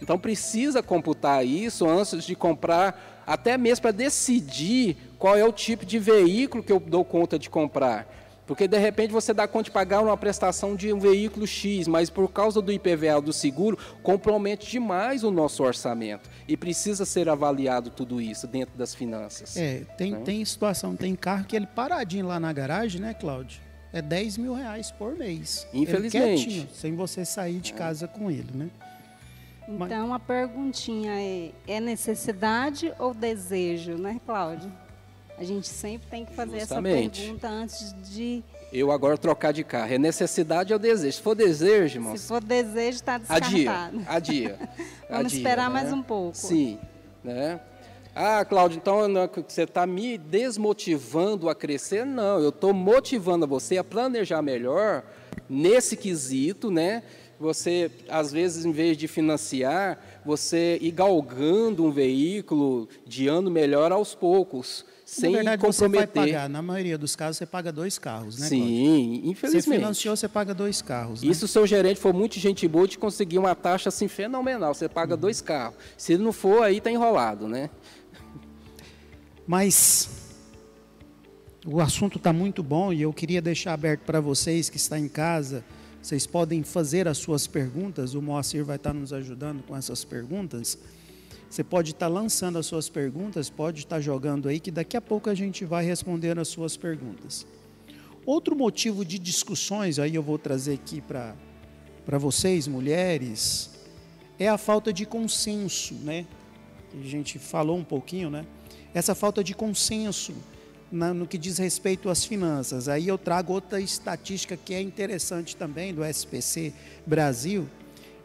Então 0.00 0.18
precisa 0.18 0.82
computar 0.82 1.44
isso 1.46 1.88
antes 1.88 2.24
de 2.24 2.34
comprar, 2.34 3.22
até 3.26 3.56
mesmo 3.56 3.82
para 3.82 3.90
decidir 3.90 4.96
qual 5.18 5.36
é 5.36 5.44
o 5.44 5.52
tipo 5.52 5.84
de 5.84 5.98
veículo 5.98 6.62
que 6.62 6.72
eu 6.72 6.78
dou 6.80 7.04
conta 7.04 7.38
de 7.38 7.48
comprar. 7.48 8.14
Porque 8.46 8.68
de 8.68 8.78
repente 8.78 9.12
você 9.12 9.34
dá 9.34 9.48
conta 9.48 9.64
de 9.64 9.70
pagar 9.72 10.00
uma 10.00 10.16
prestação 10.16 10.76
de 10.76 10.92
um 10.92 11.00
veículo 11.00 11.46
X, 11.46 11.88
mas 11.88 12.08
por 12.08 12.30
causa 12.30 12.62
do 12.62 12.72
IPVA 12.72 13.20
do 13.20 13.32
seguro, 13.32 13.76
compromete 14.04 14.70
demais 14.70 15.24
o 15.24 15.32
nosso 15.32 15.64
orçamento. 15.64 16.30
E 16.46 16.56
precisa 16.56 17.04
ser 17.04 17.28
avaliado 17.28 17.90
tudo 17.90 18.20
isso 18.20 18.46
dentro 18.46 18.78
das 18.78 18.94
finanças. 18.94 19.56
É, 19.56 19.82
tem, 19.98 20.12
né? 20.12 20.20
tem 20.24 20.44
situação, 20.44 20.94
tem 20.94 21.16
carro 21.16 21.44
que 21.44 21.56
ele 21.56 21.66
paradinho 21.66 22.28
lá 22.28 22.38
na 22.38 22.52
garagem, 22.52 23.00
né, 23.00 23.14
Cláudio? 23.14 23.65
É 23.96 24.02
10 24.02 24.36
mil 24.36 24.52
reais 24.52 24.90
por 24.90 25.16
mês. 25.16 25.66
Infelizmente. 25.72 26.44
Quietinho, 26.44 26.68
sem 26.74 26.94
você 26.94 27.24
sair 27.24 27.60
de 27.60 27.72
casa 27.72 28.06
com 28.06 28.30
ele, 28.30 28.50
né? 28.52 28.68
Então 29.66 30.12
a 30.12 30.20
perguntinha 30.20 31.12
é: 31.18 31.50
é 31.66 31.80
necessidade 31.80 32.92
ou 32.98 33.14
desejo, 33.14 33.94
né, 33.94 34.20
Cláudio? 34.26 34.70
A 35.38 35.44
gente 35.44 35.66
sempre 35.66 36.06
tem 36.10 36.26
que 36.26 36.34
fazer 36.34 36.60
Justamente. 36.60 37.20
essa 37.20 37.22
pergunta 37.22 37.48
antes 37.48 37.94
de. 38.06 38.44
Eu 38.70 38.92
agora 38.92 39.16
trocar 39.16 39.54
de 39.54 39.64
carro. 39.64 39.90
É 39.90 39.96
necessidade 39.96 40.74
ou 40.74 40.78
desejo? 40.78 41.16
Se 41.16 41.22
for 41.22 41.34
desejo, 41.34 41.96
irmão. 41.96 42.14
Se 42.18 42.28
for 42.28 42.44
desejo, 42.44 42.96
está 42.96 43.16
descartado. 43.16 44.04
Adia. 44.06 44.06
Adia. 44.08 44.58
Vamos 45.08 45.26
adia, 45.26 45.38
esperar 45.38 45.70
né? 45.70 45.72
mais 45.72 45.90
um 45.90 46.02
pouco. 46.02 46.36
Sim. 46.36 46.78
Né? 47.24 47.58
Ah, 48.18 48.42
Cláudio, 48.46 48.78
então 48.78 49.00
você 49.46 49.64
está 49.64 49.86
me 49.86 50.16
desmotivando 50.16 51.50
a 51.50 51.54
crescer? 51.54 52.06
Não, 52.06 52.38
eu 52.38 52.48
estou 52.48 52.72
motivando 52.72 53.46
você 53.46 53.76
a 53.76 53.84
planejar 53.84 54.40
melhor 54.40 55.04
nesse 55.50 55.98
quesito, 55.98 56.70
né? 56.70 57.02
Você, 57.38 57.90
às 58.08 58.32
vezes, 58.32 58.64
em 58.64 58.72
vez 58.72 58.96
de 58.96 59.06
financiar, 59.06 59.98
você 60.24 60.78
ir 60.80 60.92
galgando 60.92 61.84
um 61.84 61.90
veículo 61.90 62.88
de 63.06 63.28
ano 63.28 63.50
melhor 63.50 63.92
aos 63.92 64.14
poucos 64.14 64.86
sem 65.06 65.30
na 65.30 65.36
verdade, 65.36 65.62
comprometer. 65.62 66.08
Você 66.08 66.18
vai 66.18 66.26
pagar, 66.26 66.48
na 66.48 66.60
maioria 66.60 66.98
dos 66.98 67.14
casos, 67.14 67.36
você 67.36 67.46
paga 67.46 67.70
dois 67.70 67.96
carros, 67.96 68.38
né? 68.38 68.48
Sim, 68.48 68.58
Cláudio? 68.58 69.30
infelizmente. 69.30 69.64
Você 69.64 69.70
financiou, 69.70 70.16
você 70.16 70.28
paga 70.28 70.52
dois 70.52 70.82
carros. 70.82 71.22
Né? 71.22 71.30
Isso, 71.30 71.40
se 71.40 71.44
o 71.44 71.48
seu 71.48 71.66
gerente 71.66 72.00
for 72.00 72.12
muito 72.12 72.40
gente 72.40 72.66
boa, 72.66 72.88
te 72.88 72.98
conseguir 72.98 73.38
uma 73.38 73.54
taxa 73.54 73.88
assim 73.88 74.08
fenomenal. 74.08 74.74
Você 74.74 74.88
paga 74.88 75.14
uhum. 75.14 75.20
dois 75.20 75.40
carros. 75.40 75.76
Se 75.96 76.18
não 76.18 76.32
for, 76.32 76.64
aí 76.64 76.78
está 76.78 76.90
enrolado, 76.90 77.46
né? 77.46 77.70
Mas 79.46 80.08
o 81.64 81.80
assunto 81.80 82.18
está 82.18 82.32
muito 82.32 82.62
bom 82.62 82.92
e 82.92 83.02
eu 83.02 83.12
queria 83.12 83.40
deixar 83.40 83.74
aberto 83.74 84.00
para 84.00 84.20
vocês 84.20 84.68
que 84.68 84.76
estão 84.76 84.98
em 84.98 85.08
casa. 85.08 85.64
Vocês 86.02 86.26
podem 86.26 86.62
fazer 86.62 87.06
as 87.06 87.18
suas 87.18 87.46
perguntas. 87.46 88.14
O 88.14 88.22
Moacir 88.22 88.64
vai 88.64 88.76
estar 88.76 88.92
nos 88.92 89.12
ajudando 89.12 89.62
com 89.62 89.76
essas 89.76 90.04
perguntas. 90.04 90.78
Você 91.48 91.62
pode 91.62 91.92
estar 91.92 92.08
lançando 92.08 92.58
as 92.58 92.66
suas 92.66 92.88
perguntas, 92.88 93.48
pode 93.48 93.80
estar 93.80 94.00
jogando 94.00 94.48
aí, 94.48 94.58
que 94.58 94.70
daqui 94.70 94.96
a 94.96 95.00
pouco 95.00 95.30
a 95.30 95.34
gente 95.34 95.64
vai 95.64 95.84
responder 95.84 96.38
as 96.38 96.48
suas 96.48 96.76
perguntas. 96.76 97.46
Outro 98.24 98.56
motivo 98.56 99.04
de 99.04 99.16
discussões, 99.18 100.00
aí 100.00 100.16
eu 100.16 100.22
vou 100.22 100.38
trazer 100.38 100.74
aqui 100.74 101.00
para 101.00 102.18
vocês, 102.18 102.66
mulheres, 102.66 103.70
é 104.40 104.48
a 104.48 104.58
falta 104.58 104.92
de 104.92 105.06
consenso, 105.06 105.94
né? 105.94 106.26
A 106.92 107.06
gente 107.06 107.38
falou 107.38 107.78
um 107.78 107.84
pouquinho, 107.84 108.28
né? 108.28 108.44
Essa 108.96 109.14
falta 109.14 109.44
de 109.44 109.52
consenso 109.52 110.32
na, 110.90 111.12
no 111.12 111.26
que 111.26 111.36
diz 111.36 111.58
respeito 111.58 112.08
às 112.08 112.24
finanças. 112.24 112.88
Aí 112.88 113.06
eu 113.06 113.18
trago 113.18 113.52
outra 113.52 113.78
estatística 113.78 114.56
que 114.56 114.72
é 114.72 114.80
interessante 114.80 115.54
também 115.54 115.92
do 115.92 116.02
SPC 116.02 116.72
Brasil, 117.04 117.68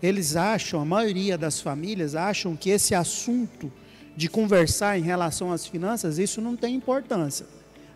eles 0.01 0.37
acham, 0.37 0.79
a 0.79 0.85
maioria 0.85 1.37
das 1.37 1.59
famílias 1.59 2.15
acham 2.15 2.55
que 2.55 2.69
esse 2.69 2.95
assunto 2.95 3.69
de 4.15 4.29
conversar 4.29 4.97
em 4.97 5.01
relação 5.01 5.51
às 5.51 5.67
finanças, 5.67 6.17
isso 6.17 6.39
não 6.39 6.55
tem 6.55 6.73
importância. 6.73 7.45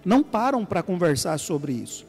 Não 0.04 0.22
param 0.22 0.66
para 0.66 0.84
conversar 0.84 1.38
sobre 1.38 1.72
isso. 1.72 2.06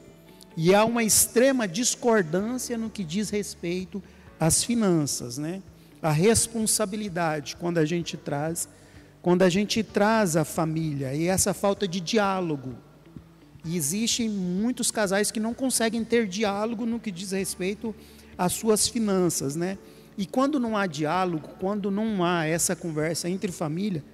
E 0.56 0.74
há 0.74 0.84
uma 0.84 1.04
extrema 1.04 1.68
discordância 1.68 2.76
no 2.76 2.90
que 2.90 3.04
diz 3.04 3.30
respeito 3.30 4.02
às 4.40 4.64
finanças, 4.64 5.38
né? 5.38 5.62
A 6.02 6.10
responsabilidade 6.10 7.54
quando 7.54 7.78
a 7.78 7.84
gente 7.84 8.16
traz, 8.16 8.68
quando 9.26 9.42
a 9.42 9.48
gente 9.48 9.82
traz 9.82 10.36
a 10.36 10.44
família 10.44 11.12
e 11.12 11.26
essa 11.26 11.52
falta 11.52 11.88
de 11.88 12.00
diálogo. 12.00 12.76
E 13.64 13.76
existem 13.76 14.28
muitos 14.28 14.92
casais 14.92 15.32
que 15.32 15.40
não 15.40 15.52
conseguem 15.52 16.04
ter 16.04 16.28
diálogo 16.28 16.86
no 16.86 17.00
que 17.00 17.10
diz 17.10 17.32
respeito 17.32 17.92
as 18.38 18.52
suas 18.52 18.86
finanças, 18.86 19.56
né? 19.56 19.78
E 20.16 20.26
quando 20.26 20.60
não 20.60 20.76
há 20.76 20.86
diálogo, 20.86 21.48
quando 21.58 21.90
não 21.90 22.22
há 22.22 22.44
essa 22.44 22.76
conversa 22.76 23.28
entre 23.28 23.50
família, 23.50 24.04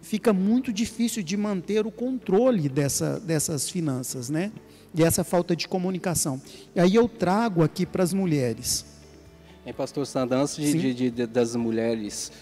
fica 0.00 0.32
muito 0.32 0.72
difícil 0.72 1.22
de 1.22 1.36
manter 1.36 1.86
o 1.86 1.90
controle 1.90 2.66
dessa, 2.70 3.20
dessas 3.20 3.68
finanças, 3.68 4.30
né? 4.30 4.50
E 4.94 5.04
essa 5.04 5.22
falta 5.22 5.54
de 5.54 5.68
comunicação. 5.68 6.40
E 6.74 6.80
aí 6.80 6.94
eu 6.94 7.06
trago 7.10 7.62
aqui 7.62 7.84
para 7.84 8.02
as 8.02 8.14
mulheres. 8.14 8.86
É, 9.66 9.72
pastor 9.74 10.06
Sandra, 10.06 10.38
antes 10.38 10.56
de, 10.56 10.94
de, 10.94 11.10
de, 11.10 11.26
das 11.26 11.54
mulheres 11.54 12.32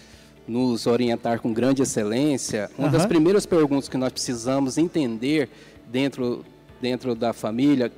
nos 0.47 0.87
orientar 0.87 1.39
com 1.39 1.53
grande 1.53 1.81
excelência, 1.81 2.69
uma 2.77 2.87
uhum. 2.87 2.93
das 2.93 3.05
primeiras 3.05 3.45
perguntas 3.45 3.87
que 3.87 3.97
nós 3.97 4.11
precisamos 4.11 4.77
entender 4.77 5.49
dentro, 5.87 6.43
dentro 6.81 7.15
da 7.15 7.31
família, 7.33 7.91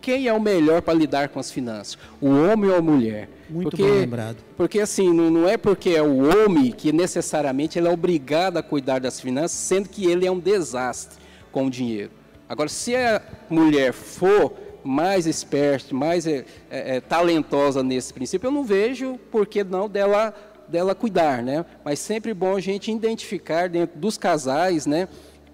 quem 0.00 0.26
é 0.26 0.32
o 0.32 0.40
melhor 0.40 0.80
para 0.80 0.94
lidar 0.94 1.28
com 1.28 1.38
as 1.38 1.50
finanças? 1.52 1.98
O 2.20 2.28
homem 2.28 2.70
ou 2.70 2.76
a 2.76 2.82
mulher? 2.82 3.28
Muito 3.48 3.70
porque, 3.70 3.82
bem 3.82 3.92
lembrado. 3.92 4.38
Porque 4.56 4.80
assim, 4.80 5.12
não, 5.12 5.30
não, 5.30 5.48
é 5.48 5.56
porque 5.56 5.90
é 5.90 6.02
o 6.02 6.18
homem 6.18 6.72
que 6.72 6.92
necessariamente 6.92 7.78
ele 7.78 7.86
é 7.86 7.90
obrigado 7.90 8.56
a 8.56 8.62
cuidar 8.62 9.00
das 9.00 9.20
finanças, 9.20 9.58
sendo 9.58 9.88
que 9.88 10.06
ele 10.06 10.26
é 10.26 10.30
um 10.30 10.38
desastre 10.38 11.18
com 11.52 11.66
o 11.66 11.70
dinheiro. 11.70 12.10
Agora, 12.48 12.68
se 12.68 12.96
a 12.96 13.22
mulher 13.48 13.92
for 13.92 14.52
mais 14.82 15.26
esperta, 15.26 15.94
mais 15.94 16.26
é, 16.26 16.44
é, 16.70 16.96
é, 16.96 17.00
talentosa 17.00 17.82
nesse 17.82 18.12
princípio, 18.12 18.48
eu 18.48 18.50
não 18.50 18.64
vejo 18.64 19.18
por 19.30 19.46
que 19.46 19.62
não 19.62 19.88
dela, 19.88 20.34
dela 20.70 20.94
cuidar, 20.94 21.42
né? 21.42 21.64
Mas 21.84 21.98
sempre 21.98 22.32
bom 22.32 22.56
a 22.56 22.60
gente 22.60 22.90
identificar 22.90 23.68
dentro 23.68 23.98
dos 23.98 24.16
casais, 24.16 24.86
né? 24.86 25.08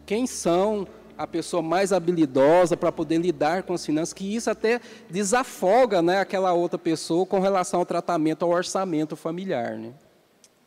Quem 0.05 0.27
são 0.27 0.87
a 1.19 1.27
pessoa 1.27 1.63
mais 1.63 1.93
habilidosa 1.93 2.77
para 2.77 2.93
poder 2.93 3.19
lidar 3.19 3.63
com 3.63 3.73
as 3.73 3.85
finanças, 3.85 4.13
que 4.13 4.37
isso 4.37 4.51
até 4.51 4.81
desafoga 5.09 6.03
né, 6.03 6.21
aquela 6.21 6.53
outra 6.53 6.79
pessoa 6.79 7.25
com 7.25 7.41
relação 7.41 7.81
ao 7.81 7.87
tratamento, 7.87 8.45
ao 8.45 8.51
orçamento 8.51 9.17
familiar. 9.17 9.79
Né? 9.79 9.95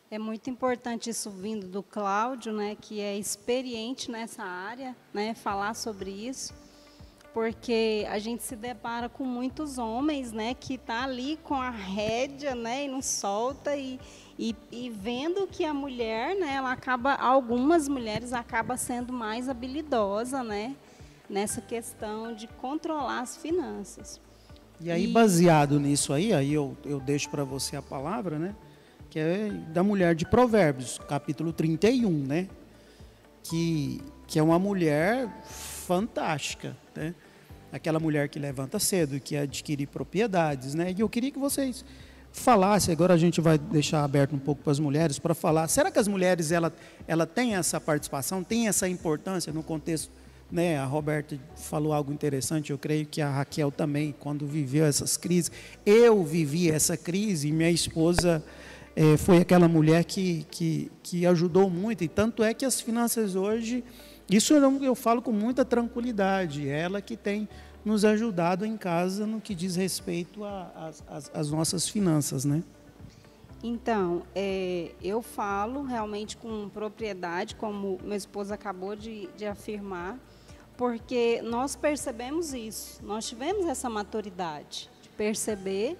É 0.10 0.18
muito 0.18 0.50
importante 0.50 1.08
isso 1.08 1.30
vindo 1.30 1.68
do 1.68 1.84
Cláudio, 1.84 2.52
né, 2.52 2.76
que 2.82 3.00
é 3.00 3.16
experiente 3.16 4.10
nessa 4.10 4.42
área, 4.44 4.96
né, 5.14 5.36
falar 5.36 5.76
sobre 5.76 6.10
isso. 6.10 6.52
porque 7.34 8.08
a 8.10 8.20
gente 8.20 8.44
se 8.44 8.56
depara 8.56 9.08
com 9.08 9.24
muitos 9.24 9.78
homens, 9.78 10.32
né, 10.32 10.54
que 10.54 10.78
tá 10.78 11.04
ali 11.04 11.38
com 11.44 11.56
a 11.56 11.70
rédea, 11.70 12.56
né, 12.56 12.86
e 12.86 12.88
não 12.88 13.02
solta 13.02 13.76
e, 13.76 14.00
e, 14.42 14.56
e, 14.72 14.90
vendo 14.90 15.46
que 15.48 15.66
a 15.66 15.74
mulher, 15.74 16.34
né, 16.34 16.54
ela 16.54 16.72
acaba, 16.72 17.14
algumas 17.16 17.90
mulheres 17.90 18.32
acabam 18.32 18.78
sendo 18.78 19.12
mais 19.12 19.50
habilidosa, 19.50 20.42
né, 20.42 20.78
nessa 21.30 21.60
questão 21.60 22.34
de 22.34 22.48
controlar 22.48 23.20
as 23.20 23.36
finanças. 23.36 24.22
E 24.80 24.90
aí, 24.90 25.04
e... 25.04 25.08
baseado 25.08 25.78
nisso 25.78 26.14
aí, 26.14 26.32
aí 26.32 26.54
eu, 26.54 26.78
eu 26.86 27.02
deixo 27.02 27.30
para 27.30 27.44
você 27.44 27.76
a 27.76 27.82
palavra, 27.82 28.40
né, 28.40 28.56
que 29.10 29.20
é 29.20 29.50
da 29.74 29.84
mulher 29.84 30.16
de 30.16 30.26
Provérbios, 30.26 30.98
capítulo 31.00 31.52
31, 31.52 32.10
né, 32.10 32.48
que, 33.44 34.02
que 34.26 34.40
é 34.40 34.44
uma 34.44 34.58
mulher 34.58 35.28
fantástica, 35.44 36.78
né? 36.96 37.14
Aquela 37.72 38.00
mulher 38.00 38.30
que 38.30 38.40
levanta 38.40 38.80
cedo 38.80 39.16
e 39.16 39.20
que 39.20 39.36
adquire 39.36 39.86
propriedades, 39.86 40.74
né? 40.74 40.94
E 40.96 41.02
eu 41.02 41.10
queria 41.10 41.30
que 41.30 41.38
vocês 41.38 41.84
falassem, 42.32 42.94
agora 42.94 43.14
a 43.14 43.18
gente 43.18 43.42
vai 43.42 43.58
deixar 43.58 44.04
aberto 44.04 44.36
um 44.36 44.40
pouco 44.40 44.62
para 44.64 44.72
as 44.72 44.80
mulheres 44.80 45.20
para 45.20 45.34
falar. 45.34 45.68
Será 45.68 45.92
que 45.92 46.00
as 46.00 46.08
mulheres 46.08 46.52
ela 46.52 46.74
ela 47.08 47.26
tem 47.26 47.56
essa 47.56 47.80
participação, 47.80 48.44
tem 48.44 48.68
essa 48.68 48.88
importância 48.88 49.52
no 49.52 49.64
contexto, 49.64 50.12
né? 50.52 50.78
A 50.78 50.86
Roberta 50.86 51.38
falou 51.56 51.94
algo 51.94 52.14
interessante, 52.14 52.72
eu 52.72 52.78
creio 52.78 53.06
que 53.06 53.22
a 53.22 53.30
Raquel 53.30 53.72
também, 53.72 54.16
quando 54.20 54.46
viveu 54.48 54.86
essas 54.86 55.18
crises, 55.18 55.52
eu 55.86 56.24
vivi 56.24 56.70
essa 56.70 56.96
crise 56.96 57.48
e 57.50 57.52
minha 57.52 57.72
esposa 57.72 58.44
é, 58.96 59.18
foi 59.18 59.38
aquela 59.38 59.68
mulher 59.68 60.04
que, 60.04 60.46
que, 60.52 60.92
que 61.04 61.26
ajudou 61.26 61.70
muito, 61.70 62.04
e 62.04 62.08
tanto 62.08 62.44
é 62.44 62.54
que 62.54 62.66
as 62.66 62.80
finanças 62.80 63.36
hoje 63.36 63.84
isso 64.30 64.54
eu, 64.54 64.84
eu 64.84 64.94
falo 64.94 65.22
com 65.22 65.32
muita 65.32 65.66
tranquilidade. 65.66 66.70
Ela 66.70 67.02
que 67.02 67.18
tem 67.18 67.50
nos 67.84 68.04
ajudado 68.04 68.66
em 68.66 68.78
casa 68.78 69.26
no 69.26 69.40
que 69.40 69.56
diz 69.56 69.76
respeito 69.76 70.42
às 71.34 71.50
nossas 71.52 71.88
finanças, 71.88 72.46
né? 72.46 72.64
Então, 73.62 74.24
é, 74.34 74.92
eu 75.02 75.22
falo 75.22 75.84
realmente 75.84 76.38
com 76.38 76.70
propriedade, 76.70 77.56
como 77.56 78.00
meu 78.04 78.16
esposo 78.16 78.54
acabou 78.54 78.96
de, 78.96 79.28
de 79.36 79.46
afirmar, 79.46 80.18
porque 80.78 81.42
nós 81.42 81.76
percebemos 81.76 82.54
isso, 82.54 83.04
nós 83.04 83.28
tivemos 83.28 83.66
essa 83.66 83.90
maturidade 83.90 84.90
de 85.02 85.10
perceber 85.10 85.98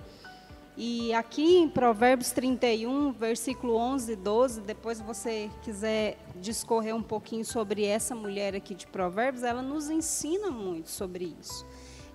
e 0.82 1.14
aqui 1.14 1.58
em 1.58 1.68
Provérbios 1.68 2.32
31, 2.32 3.12
versículo 3.12 3.76
11 3.76 4.14
e 4.14 4.16
12, 4.16 4.62
depois 4.62 5.02
você 5.02 5.52
quiser 5.62 6.18
discorrer 6.38 6.96
um 6.96 7.04
pouquinho 7.04 7.44
sobre 7.44 7.84
essa 7.84 8.16
mulher 8.16 8.56
aqui 8.56 8.74
de 8.74 8.88
Provérbios, 8.88 9.44
ela 9.44 9.62
nos 9.62 9.90
ensina 9.90 10.50
muito 10.50 10.90
sobre 10.90 11.36
isso. 11.38 11.66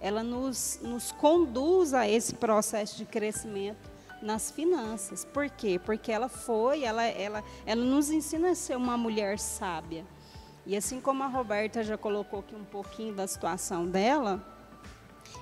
Ela 0.04 0.22
nos, 0.22 0.80
nos 0.82 1.12
conduz 1.12 1.94
a 1.94 2.06
esse 2.06 2.34
processo 2.34 2.98
de 2.98 3.06
crescimento 3.06 3.90
nas 4.20 4.50
finanças. 4.50 5.24
Por 5.24 5.48
quê? 5.48 5.80
Porque 5.82 6.12
ela 6.12 6.28
foi, 6.28 6.84
ela, 6.84 7.04
ela, 7.04 7.42
ela 7.64 7.82
nos 7.82 8.10
ensina 8.10 8.50
a 8.50 8.54
ser 8.54 8.76
uma 8.76 8.98
mulher 8.98 9.38
sábia. 9.38 10.04
E 10.66 10.76
assim 10.76 11.00
como 11.00 11.22
a 11.22 11.26
Roberta 11.26 11.82
já 11.82 11.96
colocou 11.96 12.40
aqui 12.40 12.54
um 12.54 12.66
pouquinho 12.66 13.14
da 13.14 13.26
situação 13.26 13.86
dela, 13.86 14.46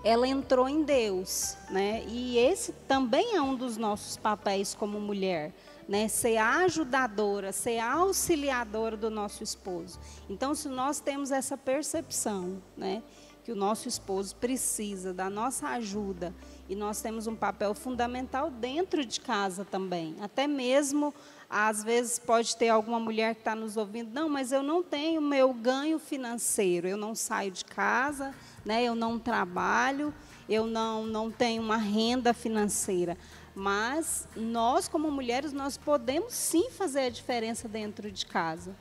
ela 0.05 0.29
entrou 0.29 0.69
em 0.69 0.85
Deus, 0.85 1.57
né? 1.69 2.05
E 2.07 2.39
esse 2.39 2.73
também 2.87 3.35
é 3.35 3.43
um 3.43 3.57
dos 3.57 3.77
nossos 3.77 4.17
papéis 4.17 4.77
como 4.77 5.01
mulher, 5.01 5.53
né? 5.89 6.07
Ser 6.07 6.37
ajudadora, 6.37 7.51
ser 7.51 7.81
auxiliadora 7.81 8.97
do 8.97 9.11
nosso 9.11 9.43
esposo. 9.43 9.99
Então, 10.31 10.55
se 10.55 10.69
nós 10.69 11.01
temos 11.01 11.33
essa 11.33 11.59
percepção, 11.59 12.63
né? 12.77 13.03
Que 13.45 13.53
o 13.53 13.57
nosso 13.57 13.89
esposo 13.89 14.37
precisa 14.37 15.13
da 15.13 15.29
nossa 15.29 15.69
ajuda 15.69 16.33
e 16.69 16.77
nós 16.77 17.03
temos 17.03 17.27
um 17.27 17.35
papel 17.35 17.75
fundamental 17.75 18.51
dentro 18.51 19.05
de 19.05 19.21
casa 19.21 19.65
também. 19.65 20.17
Até 20.21 20.47
mesmo, 20.47 21.13
às 21.51 21.85
vezes, 21.85 22.19
pode 22.19 22.57
ter 22.57 22.71
alguma 22.71 22.99
mulher 22.99 23.35
que 23.35 23.43
está 23.43 23.55
nos 23.55 23.77
ouvindo, 23.77 24.11
não, 24.15 24.29
mas 24.29 24.53
eu 24.53 24.63
não 24.63 24.83
tenho 24.83 25.21
meu 25.21 25.53
ganho 25.53 25.99
financeiro, 25.99 26.89
eu 26.89 26.97
não 26.97 27.15
saio 27.15 27.51
de 27.51 27.65
casa, 27.65 28.35
né? 28.65 28.83
Eu 28.85 28.95
não 28.95 29.19
trabalho, 29.19 30.15
eu 30.49 30.67
não, 30.67 31.05
não 31.05 31.31
tenho 31.31 31.63
uma 31.63 31.77
renda 31.77 32.33
financeira. 32.33 33.19
Mas 33.55 34.27
nós, 34.35 34.89
como 34.89 35.11
mulheres, 35.11 35.53
nós 35.53 35.77
podemos 35.77 36.33
sim 36.33 36.71
fazer 36.71 37.01
a 37.01 37.11
diferença 37.11 37.69
dentro 37.69 38.11
de 38.11 38.25
casa. 38.25 38.75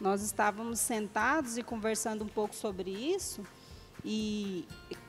Nós 0.00 0.22
estávamos 0.22 0.78
sentados 0.78 1.58
e 1.58 1.62
conversando 1.62 2.22
um 2.22 2.28
pouco 2.28 2.54
sobre 2.54 2.90
isso, 2.90 3.42
e 4.04 4.66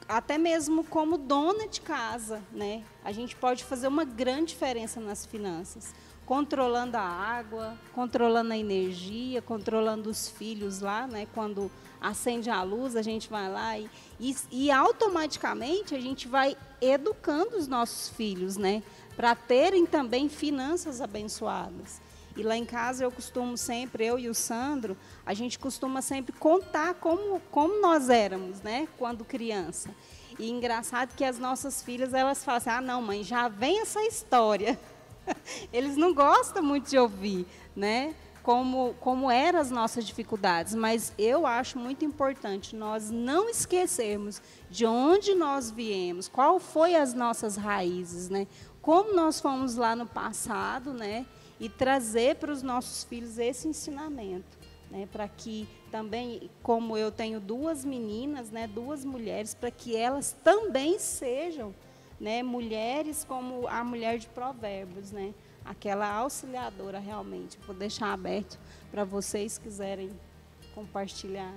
até 0.08 0.38
mesmo 0.38 0.84
como 0.84 1.18
dona 1.18 1.68
de 1.68 1.82
casa, 1.82 2.42
né? 2.52 2.84
A 3.04 3.12
gente 3.12 3.36
pode 3.36 3.64
fazer 3.64 3.88
uma 3.88 4.06
grande 4.06 4.54
diferença 4.54 5.00
nas 5.00 5.26
finanças 5.26 5.94
controlando 6.26 6.98
a 6.98 7.02
água, 7.02 7.78
controlando 7.94 8.52
a 8.52 8.58
energia, 8.58 9.42
controlando 9.42 10.10
os 10.10 10.28
filhos 10.28 10.80
lá, 10.82 11.06
né? 11.06 11.28
Quando 11.34 11.72
acende 12.02 12.50
a 12.50 12.62
luz, 12.64 12.96
a 12.96 13.02
gente 13.02 13.30
vai 13.30 13.50
lá 13.50 13.78
e, 13.78 13.90
e, 14.20 14.36
e 14.52 14.72
automaticamente 14.72 15.96
a 15.96 16.00
gente 16.00 16.28
vai 16.28 16.58
educando 16.82 17.56
os 17.56 17.68
nossos 17.68 18.10
filhos, 18.10 18.58
né? 18.58 18.82
Para 19.16 19.36
terem 19.36 19.86
também 19.86 20.28
finanças 20.28 21.00
abençoadas. 21.00 22.02
E 22.36 22.44
lá 22.44 22.58
em 22.58 22.66
casa 22.66 23.04
eu 23.04 23.12
costumo 23.12 23.58
sempre, 23.58 24.06
eu 24.06 24.20
e 24.20 24.28
o 24.28 24.34
Sandro, 24.34 24.98
a 25.26 25.34
gente 25.34 25.58
costuma 25.58 26.02
sempre 26.02 26.34
contar 26.34 26.96
como, 26.96 27.40
como 27.50 27.82
nós 27.82 28.10
éramos, 28.10 28.62
né? 28.62 28.88
Quando 28.98 29.24
criança. 29.24 29.90
E 30.38 30.50
engraçado 30.50 31.16
que 31.16 31.24
as 31.24 31.40
nossas 31.40 31.82
filhas, 31.82 32.14
elas 32.14 32.44
falam 32.44 32.58
assim, 32.58 32.70
ah, 32.70 32.82
não, 32.82 33.02
mãe, 33.02 33.24
já 33.24 33.48
vem 33.48 33.80
essa 33.80 34.02
história. 34.02 34.78
Eles 35.72 35.96
não 35.96 36.14
gostam 36.14 36.62
muito 36.62 36.90
de 36.90 36.98
ouvir, 36.98 37.48
né? 37.74 38.14
Como, 38.44 38.94
como 39.00 39.32
eram 39.32 39.60
as 39.60 39.72
nossas 39.72 40.06
dificuldades, 40.06 40.76
mas 40.76 41.12
eu 41.18 41.48
acho 41.48 41.80
muito 41.80 42.06
importante 42.06 42.76
nós 42.76 43.10
não 43.10 43.50
esquecermos 43.50 44.40
de 44.70 44.86
onde 44.86 45.34
nós 45.34 45.72
viemos, 45.72 46.28
qual 46.28 46.60
foi 46.60 46.96
as 46.96 47.16
nossas 47.16 47.56
raízes, 47.56 48.30
né? 48.30 48.46
Como 48.84 49.16
nós 49.16 49.40
fomos 49.40 49.78
lá 49.78 49.96
no 49.96 50.06
passado, 50.06 50.94
né? 50.94 51.26
E 51.60 51.70
trazer 51.70 52.36
para 52.36 52.52
os 52.52 52.62
nossos 52.62 53.04
filhos 53.04 53.38
esse 53.38 53.68
ensinamento, 53.68 54.58
né? 54.92 55.08
Para 55.12 55.28
que 55.28 55.68
também, 55.90 56.50
como 56.62 56.98
eu 56.98 57.12
tenho 57.12 57.40
duas 57.40 57.86
meninas, 57.86 58.52
né? 58.52 58.68
Duas 58.68 59.06
mulheres, 59.06 59.54
para 59.54 59.72
que 59.72 59.96
elas 59.96 60.36
também 60.44 61.00
sejam 61.00 61.74
né, 62.20 62.42
mulheres 62.44 63.24
como 63.24 63.68
a 63.68 63.84
mulher 63.84 64.18
de 64.18 64.28
Provérbios, 64.28 65.12
né? 65.12 65.34
Aquela 65.64 66.12
auxiliadora 66.12 67.00
realmente. 67.00 67.58
Vou 67.66 67.76
deixar 67.76 68.14
aberto 68.14 68.60
para 68.92 69.04
vocês 69.04 69.58
quiserem 69.58 70.10
compartilhar. 70.74 71.54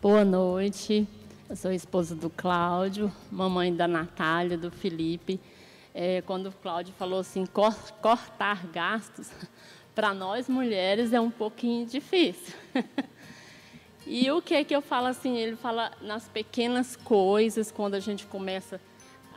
Boa 0.00 0.24
noite. 0.24 1.06
Eu 1.48 1.56
sou 1.56 1.70
esposa 1.70 2.14
do 2.14 2.30
Cláudio, 2.30 3.12
mamãe 3.30 3.74
da 3.74 3.86
Natália, 3.86 4.56
do 4.56 4.70
Felipe. 4.70 5.38
É, 5.96 6.22
quando 6.22 6.48
o 6.48 6.52
Cláudio 6.52 6.92
falou 6.98 7.20
assim, 7.20 7.46
cortar 7.46 8.66
gastos, 8.66 9.30
para 9.94 10.12
nós 10.12 10.48
mulheres 10.48 11.12
é 11.12 11.20
um 11.20 11.30
pouquinho 11.30 11.86
difícil. 11.86 12.52
e 14.04 14.28
o 14.32 14.42
que 14.42 14.54
é 14.54 14.64
que 14.64 14.74
eu 14.74 14.82
falo 14.82 15.06
assim? 15.06 15.36
Ele 15.36 15.54
fala 15.54 15.92
nas 16.02 16.26
pequenas 16.26 16.96
coisas, 16.96 17.70
quando 17.70 17.94
a 17.94 18.00
gente 18.00 18.26
começa 18.26 18.80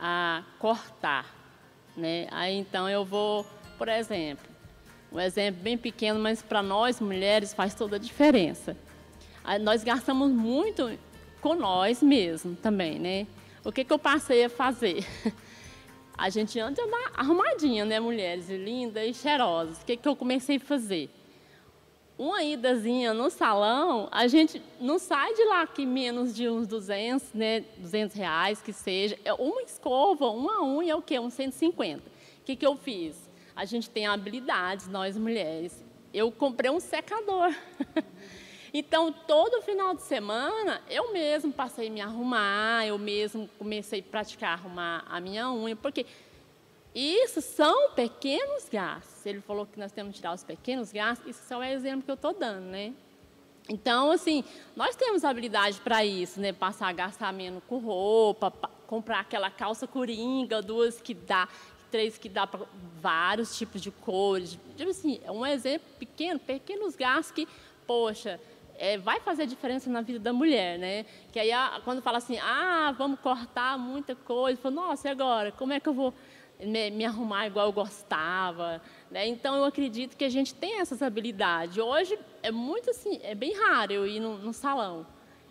a 0.00 0.42
cortar. 0.58 1.32
Né? 1.96 2.26
Aí 2.32 2.56
então 2.56 2.88
eu 2.88 3.04
vou, 3.04 3.46
por 3.78 3.88
exemplo, 3.88 4.48
um 5.12 5.20
exemplo 5.20 5.62
bem 5.62 5.78
pequeno, 5.78 6.18
mas 6.18 6.42
para 6.42 6.60
nós 6.60 7.00
mulheres 7.00 7.54
faz 7.54 7.72
toda 7.72 7.96
a 7.96 7.98
diferença. 8.00 8.76
Nós 9.60 9.82
gastamos 9.84 10.30
muito 10.30 10.98
com 11.40 11.54
nós 11.54 12.02
mesmos 12.02 12.58
também, 12.58 12.98
né? 12.98 13.26
O 13.64 13.72
que, 13.72 13.84
que 13.84 13.92
eu 13.92 13.98
passei 13.98 14.44
a 14.44 14.50
fazer? 14.50 15.06
A 16.18 16.28
gente 16.28 16.58
anda 16.58 16.82
arrumadinha, 17.14 17.84
né, 17.84 17.98
mulheres, 18.00 18.50
lindas 18.50 19.06
e 19.08 19.14
cheirosas. 19.14 19.80
O 19.80 19.86
que, 19.86 19.96
que 19.96 20.08
eu 20.08 20.16
comecei 20.16 20.56
a 20.56 20.60
fazer? 20.60 21.08
uma 22.18 22.42
idazinha 22.42 23.14
no 23.14 23.30
salão, 23.30 24.08
a 24.10 24.26
gente 24.26 24.60
não 24.80 24.98
sai 24.98 25.32
de 25.34 25.44
lá 25.44 25.64
que 25.68 25.86
menos 25.86 26.34
de 26.34 26.48
uns 26.48 26.66
200, 26.66 27.32
né, 27.32 27.60
200 27.78 28.16
reais 28.16 28.60
que 28.60 28.72
seja. 28.72 29.16
É 29.24 29.32
uma 29.32 29.62
escova, 29.62 30.28
uma 30.28 30.64
unha, 30.64 30.92
é 30.92 30.96
o 30.96 31.00
quê? 31.00 31.18
Uns 31.20 31.34
150. 31.34 32.00
O 32.00 32.44
que, 32.44 32.56
que 32.56 32.66
eu 32.66 32.76
fiz? 32.76 33.30
A 33.54 33.64
gente 33.64 33.88
tem 33.88 34.06
habilidades, 34.06 34.88
nós 34.88 35.16
mulheres. 35.16 35.84
Eu 36.12 36.32
comprei 36.32 36.70
um 36.70 36.80
secador. 36.80 37.54
então, 38.72 39.12
todo 39.12 39.62
final 39.62 39.94
de 39.94 40.02
semana, 40.02 40.82
eu 40.90 41.12
mesmo 41.12 41.52
passei 41.52 41.88
a 41.88 41.90
me 41.90 42.00
arrumar, 42.00 42.86
eu 42.86 42.98
mesmo 42.98 43.48
comecei 43.58 44.00
a 44.00 44.02
praticar 44.02 44.58
arrumar 44.58 45.04
a 45.08 45.20
minha 45.20 45.50
unha, 45.50 45.74
porque 45.74 46.04
isso 46.94 47.40
são 47.40 47.90
pequenos 47.92 48.68
gastos. 48.68 49.24
Ele 49.24 49.40
falou 49.40 49.66
que 49.66 49.78
nós 49.78 49.92
temos 49.92 50.12
que 50.12 50.20
tirar 50.20 50.34
os 50.34 50.44
pequenos 50.44 50.92
gastos, 50.92 51.28
isso 51.28 51.48
só 51.48 51.62
é 51.62 51.70
o 51.70 51.72
exemplo 51.72 52.02
que 52.02 52.10
eu 52.10 52.14
estou 52.14 52.34
dando, 52.34 52.66
né? 52.66 52.92
Então, 53.68 54.10
assim, 54.10 54.42
nós 54.74 54.96
temos 54.96 55.24
habilidade 55.24 55.80
para 55.80 56.04
isso, 56.04 56.40
né? 56.40 56.52
Passar 56.52 56.88
a 56.88 56.92
gastar 56.92 57.32
menos 57.32 57.62
com 57.68 57.78
roupa, 57.78 58.50
comprar 58.86 59.20
aquela 59.20 59.50
calça 59.50 59.86
coringa, 59.86 60.62
duas 60.62 61.00
que 61.00 61.12
dá, 61.12 61.46
três 61.90 62.16
que 62.16 62.28
dá 62.28 62.46
para 62.46 62.66
vários 63.00 63.56
tipos 63.56 63.82
de 63.82 63.90
cores. 63.90 64.58
Tipo 64.76 64.90
assim, 64.90 65.20
é 65.22 65.30
um 65.30 65.44
exemplo 65.44 65.86
pequeno, 65.98 66.40
pequenos 66.40 66.96
gastos 66.96 67.32
que, 67.32 67.46
poxa, 67.86 68.40
é, 68.78 68.96
vai 68.96 69.20
fazer 69.20 69.46
diferença 69.46 69.90
na 69.90 70.00
vida 70.00 70.20
da 70.20 70.32
mulher, 70.32 70.78
né? 70.78 71.04
Que 71.32 71.40
aí, 71.40 71.50
quando 71.84 72.00
fala 72.00 72.18
assim, 72.18 72.38
ah, 72.38 72.94
vamos 72.96 73.18
cortar 73.20 73.76
muita 73.76 74.14
coisa, 74.14 74.60
falo, 74.60 74.76
nossa, 74.76 75.08
e 75.08 75.10
agora? 75.10 75.50
Como 75.52 75.72
é 75.72 75.80
que 75.80 75.88
eu 75.88 75.92
vou 75.92 76.14
me, 76.60 76.90
me, 76.90 77.04
arrumar 77.04 77.48
igual 77.48 77.66
eu 77.66 77.72
gostava? 77.72 78.80
Né? 79.10 79.26
Então, 79.26 79.56
eu 79.56 79.64
acredito 79.64 80.16
que 80.16 80.24
a 80.24 80.28
gente 80.28 80.54
tem 80.54 80.80
essas 80.80 81.02
habilidades. 81.02 81.76
Hoje, 81.76 82.16
é 82.42 82.52
muito 82.52 82.90
assim, 82.90 83.20
é 83.22 83.34
bem 83.34 83.52
raro 83.52 83.92
eu 83.92 84.06
ir 84.06 84.20
no, 84.20 84.38
no 84.38 84.52
salão. 84.52 85.04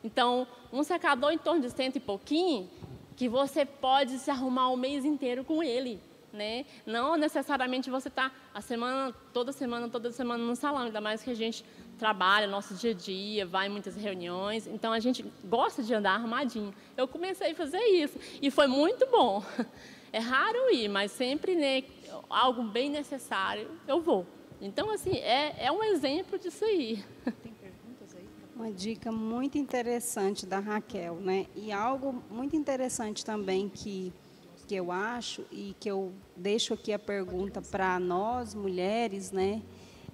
Então, 0.04 0.48
um 0.72 0.84
secador 0.84 1.32
em 1.32 1.38
torno 1.38 1.62
de 1.62 1.70
cento 1.70 1.98
e 1.98 2.00
pouquinho, 2.00 2.70
que 3.18 3.28
você 3.28 3.66
pode 3.66 4.20
se 4.20 4.32
arrumar 4.32 4.70
o 4.70 4.78
mês 4.78 5.04
inteiro 5.04 5.44
com 5.44 5.62
ele. 5.62 6.00
Né? 6.32 6.66
Não 6.86 7.18
necessariamente 7.18 7.90
você 7.90 8.10
está 8.10 8.32
a 8.54 8.62
semana, 8.62 9.14
toda 9.34 9.52
semana, 9.52 9.90
toda 9.90 10.12
semana 10.12 10.44
no 10.44 10.56
salão, 10.56 10.84
ainda 10.84 11.02
mais 11.02 11.24
que 11.24 11.32
a 11.32 11.34
gente 11.34 11.66
trabalha 11.98 12.48
nosso 12.48 12.74
dia 12.74 12.92
a 12.92 12.94
dia, 12.94 13.46
vai 13.46 13.68
em 13.68 13.70
muitas 13.70 13.96
reuniões, 13.96 14.68
então 14.68 14.94
a 14.94 15.00
gente 15.00 15.26
gosta 15.44 15.84
de 15.84 15.94
andar 15.94 16.14
arrumadinho. 16.14 16.74
Eu 16.96 17.08
comecei 17.08 17.52
a 17.52 17.56
fazer 17.56 17.80
isso 17.80 18.18
e 18.42 18.50
foi 18.50 18.68
muito 18.68 19.06
bom. 19.08 19.44
É 20.14 20.20
raro 20.20 20.74
ir, 20.74 20.88
mas 20.88 21.12
sempre 21.12 21.54
né, 21.54 21.84
algo 22.30 22.64
bem 22.64 22.90
necessário 22.90 23.70
eu 23.86 24.02
vou. 24.02 24.26
Então 24.62 24.90
assim 24.90 25.18
é, 25.18 25.66
é 25.66 25.70
um 25.70 25.84
exemplo 25.84 26.40
disso 26.40 26.64
aí. 26.64 27.04
Tem 27.44 27.52
perguntas 27.52 28.16
aí? 28.16 28.26
Uma 28.56 28.72
dica 28.72 29.12
muito 29.12 29.58
interessante 29.58 30.46
da 30.46 30.60
Raquel, 30.60 31.16
né? 31.16 31.46
E 31.54 31.74
algo 31.74 32.24
muito 32.32 32.56
interessante 32.56 33.24
também 33.26 33.68
que 33.68 34.14
que 34.66 34.76
eu 34.76 34.92
acho 34.92 35.46
e 35.52 35.74
que 35.80 35.90
eu 35.90 36.12
deixo 36.36 36.74
aqui 36.74 36.92
a 36.92 37.00
pergunta 37.00 37.62
para 37.62 37.98
nós 38.00 38.54
mulheres, 38.54 39.32
né? 39.32 39.62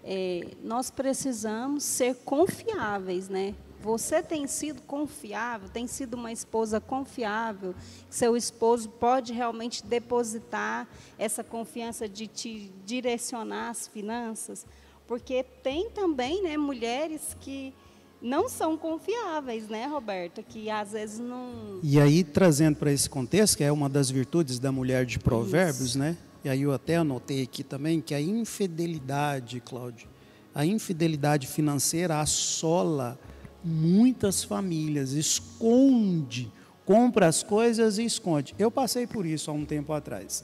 É, 0.04 0.48
nós 0.62 0.90
precisamos 0.90 1.84
ser 1.84 2.16
confiáveis, 2.26 3.30
né? 3.30 3.56
Você 3.82 4.24
tem 4.24 4.48
sido 4.48 4.82
confiável, 4.84 5.68
tem 5.68 5.88
sido 5.88 6.14
uma 6.14 6.32
esposa 6.32 6.80
confiável, 6.80 7.76
seu 8.10 8.38
esposo 8.38 8.88
pode 8.88 9.34
realmente 9.34 9.86
depositar 9.86 10.88
essa 11.18 11.44
confiança 11.44 12.08
de 12.08 12.28
te 12.28 12.72
direcionar 12.86 13.70
as 13.70 13.88
finanças, 13.88 14.66
porque 15.06 15.44
tem 15.62 15.90
também, 15.90 16.42
né, 16.44 16.56
mulheres 16.56 17.36
que 17.42 17.74
não 18.22 18.48
são 18.48 18.78
confiáveis, 18.78 19.68
né, 19.68 19.86
Roberta? 19.86 20.42
Que 20.42 20.70
às 20.70 20.94
vezes 20.94 21.20
não. 21.20 21.80
E 21.84 22.00
aí, 22.00 22.24
trazendo 22.24 22.78
para 22.78 22.92
esse 22.92 23.10
contexto, 23.10 23.58
que 23.58 23.66
é 23.66 23.72
uma 23.72 23.90
das 23.90 24.10
virtudes 24.10 24.60
da 24.60 24.72
mulher 24.72 25.06
de 25.06 25.20
Provérbios, 25.20 25.90
Isso. 25.90 26.00
né? 26.00 26.16
E 26.44 26.50
aí 26.50 26.62
eu 26.62 26.74
até 26.74 26.98
anotei 26.98 27.44
aqui 27.44 27.64
também 27.64 28.02
que 28.02 28.14
a 28.14 28.22
infidelidade, 28.22 29.60
Cláudio, 29.60 30.08
a 30.54 30.66
infidelidade 30.66 31.48
financeira 31.48 32.20
assola 32.20 33.20
muitas 33.64 34.44
famílias, 34.44 35.14
esconde, 35.14 36.52
compra 36.86 37.28
as 37.28 37.44
coisas 37.44 37.98
e 37.98 38.06
esconde. 38.06 38.54
Eu 38.60 38.70
passei 38.70 39.08
por 39.08 39.26
isso 39.26 39.50
há 39.50 39.54
um 39.54 39.66
tempo 39.66 39.94
atrás. 39.94 40.44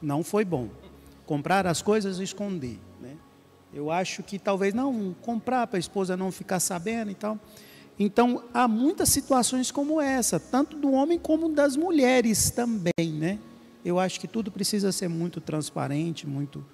Não 0.00 0.24
foi 0.24 0.44
bom. 0.44 0.68
Comprar 1.24 1.66
as 1.66 1.80
coisas 1.80 2.18
e 2.18 2.24
esconder. 2.24 2.78
Eu 3.72 3.90
acho 3.90 4.22
que 4.22 4.38
talvez 4.38 4.74
não 4.74 5.14
comprar 5.22 5.66
para 5.66 5.78
a 5.78 5.80
esposa 5.80 6.14
não 6.14 6.30
ficar 6.30 6.60
sabendo 6.60 7.10
e 7.10 7.14
tal. 7.14 7.38
Então, 7.98 8.44
há 8.52 8.68
muitas 8.68 9.08
situações 9.08 9.70
como 9.70 10.00
essa, 10.00 10.38
tanto 10.38 10.76
do 10.76 10.92
homem 10.92 11.18
como 11.18 11.48
das 11.48 11.74
mulheres 11.76 12.50
também, 12.50 13.12
né? 13.12 13.38
Eu 13.84 13.98
acho 13.98 14.20
que 14.20 14.28
tudo 14.28 14.50
precisa 14.50 14.92
ser 14.92 15.08
muito 15.08 15.40
transparente, 15.40 16.26
muito 16.26 16.64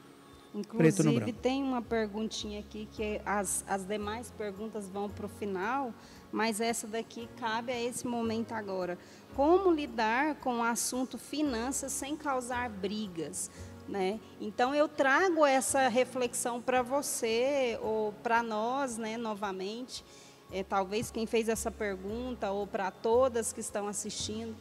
Inclusive, 0.54 0.76
preto 0.76 1.04
no 1.04 1.12
branco. 1.14 1.32
tem 1.40 1.62
uma 1.62 1.82
perguntinha 1.82 2.60
aqui 2.60 2.88
que 2.92 3.20
as, 3.24 3.64
as 3.66 3.84
demais 3.84 4.30
perguntas 4.30 4.88
vão 4.88 5.08
para 5.08 5.26
o 5.26 5.28
final, 5.28 5.92
mas 6.32 6.60
essa 6.60 6.86
daqui 6.86 7.28
cabe 7.38 7.72
a 7.72 7.80
esse 7.80 8.06
momento 8.06 8.52
agora. 8.52 8.98
Como 9.34 9.70
lidar 9.70 10.36
com 10.36 10.58
o 10.58 10.62
assunto 10.62 11.18
finanças 11.18 11.92
sem 11.92 12.16
causar 12.16 12.68
brigas? 12.68 13.50
Né? 13.88 14.20
Então 14.38 14.74
eu 14.74 14.86
trago 14.86 15.46
essa 15.46 15.88
reflexão 15.88 16.60
para 16.60 16.82
você 16.82 17.78
ou 17.80 18.12
para 18.12 18.42
nós, 18.42 18.98
né, 18.98 19.16
novamente, 19.16 20.04
é, 20.52 20.62
talvez 20.62 21.10
quem 21.10 21.26
fez 21.26 21.48
essa 21.48 21.70
pergunta 21.70 22.50
ou 22.50 22.66
para 22.66 22.90
todas 22.90 23.50
que 23.50 23.60
estão 23.60 23.88
assistindo, 23.88 24.54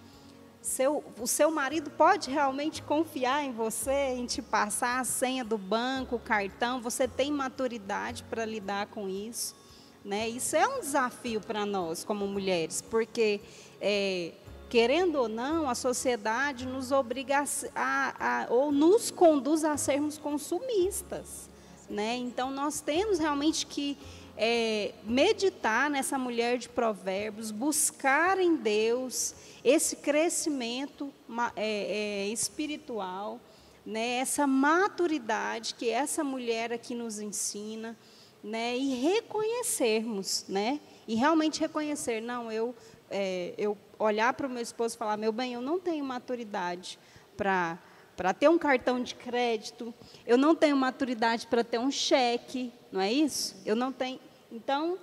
seu, 0.67 1.03
o 1.19 1.25
seu 1.25 1.49
marido 1.49 1.89
pode 1.89 2.29
realmente 2.29 2.83
confiar 2.83 3.43
em 3.43 3.53
você, 3.53 4.15
em 4.15 4.25
te 4.25 4.41
passar 4.41 4.99
a 4.99 5.03
senha 5.05 5.43
do 5.43 5.57
banco, 5.57 6.17
o 6.17 6.19
cartão, 6.19 6.81
você 6.81 7.07
tem 7.07 7.31
maturidade 7.31 8.23
para 8.23 8.43
lidar 8.43 8.87
com 8.87 9.07
isso, 9.07 9.55
né? 10.03 10.27
Isso 10.27 10.55
é 10.55 10.67
um 10.67 10.81
desafio 10.81 11.39
para 11.39 11.65
nós 11.65 12.03
como 12.03 12.27
mulheres, 12.27 12.81
porque 12.81 13.39
é, 13.79 14.33
querendo 14.69 15.15
ou 15.15 15.29
não, 15.29 15.69
a 15.69 15.73
sociedade 15.73 16.65
nos 16.65 16.91
obriga 16.91 17.45
a, 17.73 18.43
a, 18.43 18.47
ou 18.53 18.69
nos 18.69 19.09
conduz 19.09 19.63
a 19.63 19.77
sermos 19.77 20.17
consumistas. 20.17 21.49
Né? 21.89 22.17
Então, 22.17 22.51
nós 22.51 22.81
temos 22.81 23.17
realmente 23.17 23.65
que 23.65 23.97
é, 24.37 24.93
meditar 25.03 25.89
nessa 25.89 26.17
mulher 26.17 26.57
de 26.57 26.69
provérbios, 26.69 27.49
buscar 27.51 28.37
em 28.37 28.55
Deus 28.55 29.33
esse 29.63 29.95
crescimento 29.95 31.11
é, 31.55 32.25
é, 32.25 32.27
espiritual, 32.27 33.41
né? 33.85 34.17
essa 34.17 34.45
maturidade 34.45 35.73
que 35.73 35.89
essa 35.89 36.23
mulher 36.23 36.71
aqui 36.71 36.93
nos 36.93 37.19
ensina, 37.19 37.97
né? 38.43 38.77
e 38.77 38.93
reconhecermos, 38.95 40.45
né? 40.47 40.79
e 41.07 41.15
realmente 41.15 41.59
reconhecer, 41.59 42.21
não, 42.21 42.51
eu 42.51 42.75
é, 43.09 43.53
eu 43.57 43.77
olhar 43.97 44.33
para 44.33 44.47
o 44.47 44.49
meu 44.49 44.61
esposo 44.61 44.95
e 44.95 44.97
falar, 44.97 45.17
meu 45.17 45.31
bem, 45.31 45.53
eu 45.53 45.61
não 45.61 45.79
tenho 45.79 46.03
maturidade 46.03 46.99
para 47.35 47.79
para 48.17 48.33
ter 48.33 48.49
um 48.49 48.57
cartão 48.57 48.99
de 48.99 49.13
crédito, 49.13 49.93
eu 50.25 50.39
não 50.39 50.55
tenho 50.55 50.75
maturidade 50.75 51.45
para 51.45 51.63
ter 51.63 51.77
um 51.77 51.91
cheque, 51.91 52.73
não 52.91 52.99
é 52.99 53.13
isso? 53.13 53.55
Eu 53.63 53.75
não 53.75 53.91
tenho. 53.91 54.19
Então, 54.51 54.97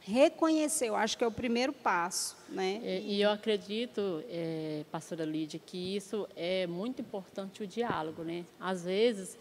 reconhecer, 0.00 0.88
eu 0.88 0.96
acho 0.96 1.16
que 1.16 1.24
é 1.24 1.26
o 1.26 1.32
primeiro 1.32 1.72
passo. 1.72 2.36
Né? 2.48 2.80
E, 2.82 3.16
e 3.16 3.22
eu 3.22 3.30
acredito, 3.30 4.24
é, 4.28 4.84
pastora 4.90 5.24
Lídia, 5.24 5.60
que 5.64 5.96
isso 5.96 6.28
é 6.36 6.66
muito 6.66 7.00
importante 7.02 7.62
o 7.62 7.66
diálogo. 7.66 8.22
Né? 8.22 8.44
Às 8.58 8.84
vezes, 8.84 9.38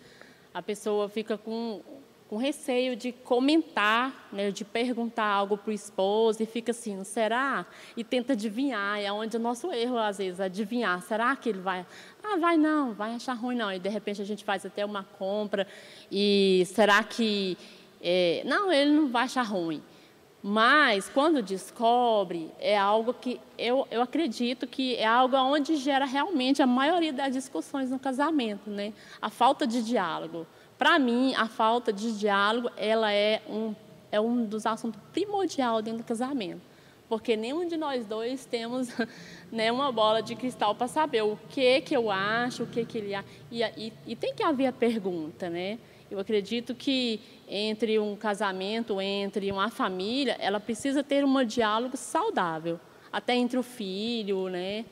a 0.54 0.62
pessoa 0.62 1.08
fica 1.08 1.38
com 1.38 1.82
com 2.30 2.38
receio 2.38 2.96
de 2.96 3.12
comentar, 3.12 4.30
né, 4.32 4.52
de 4.52 4.64
perguntar 4.64 5.26
algo 5.26 5.58
para 5.58 5.72
o 5.72 5.74
esposo 5.74 6.44
e 6.44 6.46
fica 6.46 6.70
assim, 6.70 7.04
será? 7.04 7.66
E 7.98 8.04
tenta 8.04 8.34
adivinhar, 8.34 9.00
é 9.00 9.12
onde 9.12 9.36
o 9.36 9.40
nosso 9.40 9.72
erro 9.74 9.98
às 9.98 10.20
vezes, 10.20 10.40
adivinhar, 10.40 11.02
será 11.02 11.36
que 11.36 11.50
ele 11.50 11.60
vai? 11.60 11.84
Ah, 12.24 12.38
vai 12.38 12.56
não, 12.56 12.94
vai 12.94 13.16
achar 13.16 13.34
ruim 13.34 13.56
não. 13.56 13.74
E 13.74 13.80
de 13.80 13.90
repente 13.90 14.22
a 14.22 14.26
gente 14.26 14.44
faz 14.44 14.64
até 14.64 14.86
uma 14.86 15.04
compra 15.04 15.66
e 16.12 16.64
será 16.68 17.04
que 17.04 17.58
é, 18.02 18.42
não, 18.46 18.72
ele 18.72 18.92
não 18.92 19.10
vai 19.10 19.24
achar 19.24 19.44
ruim. 19.44 19.82
Mas 20.42 21.10
quando 21.10 21.42
descobre, 21.42 22.50
é 22.60 22.78
algo 22.78 23.14
que 23.14 23.42
eu, 23.58 23.86
eu 23.92 24.02
acredito 24.02 24.66
que 24.66 24.96
é 24.96 25.06
algo 25.06 25.36
onde 25.36 25.76
gera 25.76 26.06
realmente 26.06 26.62
a 26.62 26.68
maioria 26.68 27.12
das 27.12 27.34
discussões 27.34 27.92
no 27.92 28.00
casamento, 28.00 28.70
né? 28.70 28.94
A 29.22 29.30
falta 29.30 29.68
de 29.68 29.84
diálogo. 29.84 30.48
Para 30.78 30.98
mim, 30.98 31.36
a 31.36 31.48
falta 31.48 31.92
de 31.92 32.18
diálogo, 32.18 32.72
ela 32.78 33.12
é 33.12 33.42
um, 33.50 33.76
é 34.10 34.22
um 34.22 34.46
dos 34.46 34.66
assuntos 34.66 35.02
primordial 35.12 35.82
dentro 35.82 36.00
do 36.00 36.06
casamento. 36.06 36.62
Porque 37.10 37.36
nenhum 37.36 37.68
de 37.68 37.76
nós 37.76 38.06
dois 38.06 38.46
temos 38.46 38.88
né, 39.52 39.70
uma 39.72 39.92
bola 39.92 40.22
de 40.22 40.36
cristal 40.36 40.74
para 40.74 40.88
saber 40.88 41.22
o 41.22 41.38
que 41.50 41.82
que 41.82 41.98
eu 41.98 42.10
acho, 42.10 42.64
o 42.64 42.68
que 42.68 42.86
que 42.86 42.98
ele. 42.98 43.14
E, 43.52 43.62
e, 43.62 43.94
e 44.08 44.16
tem 44.16 44.34
que 44.34 44.44
haver 44.44 44.68
a 44.68 44.72
pergunta, 44.72 45.50
né? 45.50 45.80
Eu 46.10 46.20
acredito 46.20 46.74
que 46.74 47.20
entre 47.48 48.00
um 48.00 48.16
casamento, 48.16 49.00
entre 49.02 49.52
uma 49.52 49.70
família, 49.70 50.36
ela 50.40 50.60
precisa 50.60 51.04
ter 51.04 51.24
um 51.24 51.44
diálogo 51.44 51.98
saudável, 51.98 52.80
até 53.12 53.36
entre 53.36 53.58
o 53.58 53.64
filho, 53.64 54.50
né? 54.50 54.86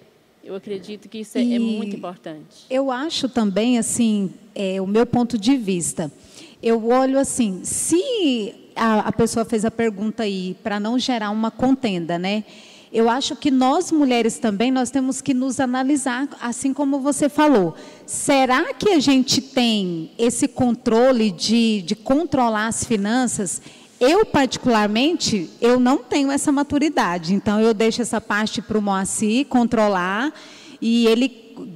Eu 0.43 0.55
acredito 0.55 1.09
que 1.09 1.19
isso 1.19 1.37
é, 1.37 1.41
é 1.41 1.59
muito 1.59 1.95
importante. 1.95 2.65
Eu 2.69 2.89
acho 2.89 3.27
também, 3.27 3.77
assim, 3.77 4.33
é, 4.55 4.79
o 4.81 4.87
meu 4.87 5.05
ponto 5.05 5.37
de 5.37 5.57
vista, 5.57 6.11
eu 6.61 6.87
olho 6.87 7.19
assim, 7.19 7.63
se 7.63 8.71
a, 8.75 8.99
a 8.99 9.11
pessoa 9.11 9.43
fez 9.43 9.65
a 9.65 9.71
pergunta 9.71 10.23
aí 10.23 10.55
para 10.63 10.79
não 10.79 10.97
gerar 10.97 11.31
uma 11.31 11.51
contenda, 11.51 12.17
né? 12.17 12.43
Eu 12.91 13.09
acho 13.09 13.35
que 13.35 13.51
nós 13.51 13.91
mulheres 13.91 14.39
também 14.39 14.71
nós 14.71 14.89
temos 14.89 15.21
que 15.21 15.33
nos 15.33 15.59
analisar, 15.59 16.27
assim 16.41 16.73
como 16.73 16.99
você 16.99 17.27
falou. 17.27 17.75
Será 18.05 18.73
que 18.73 18.89
a 18.89 18.99
gente 18.99 19.41
tem 19.41 20.11
esse 20.17 20.47
controle 20.47 21.31
de, 21.31 21.81
de 21.81 21.95
controlar 21.95 22.67
as 22.67 22.83
finanças 22.85 23.61
Eu, 23.99 24.25
particularmente, 24.25 25.49
eu 25.59 25.79
não 25.79 25.97
tenho 25.97 26.31
essa 26.31 26.51
maturidade. 26.51 27.33
Então, 27.33 27.59
eu 27.59 27.73
deixo 27.73 28.01
essa 28.01 28.21
parte 28.21 28.61
para 28.61 28.77
o 28.77 28.81
Moacir 28.81 29.47
controlar. 29.47 30.31
E 30.79 31.07
ele, 31.07 31.27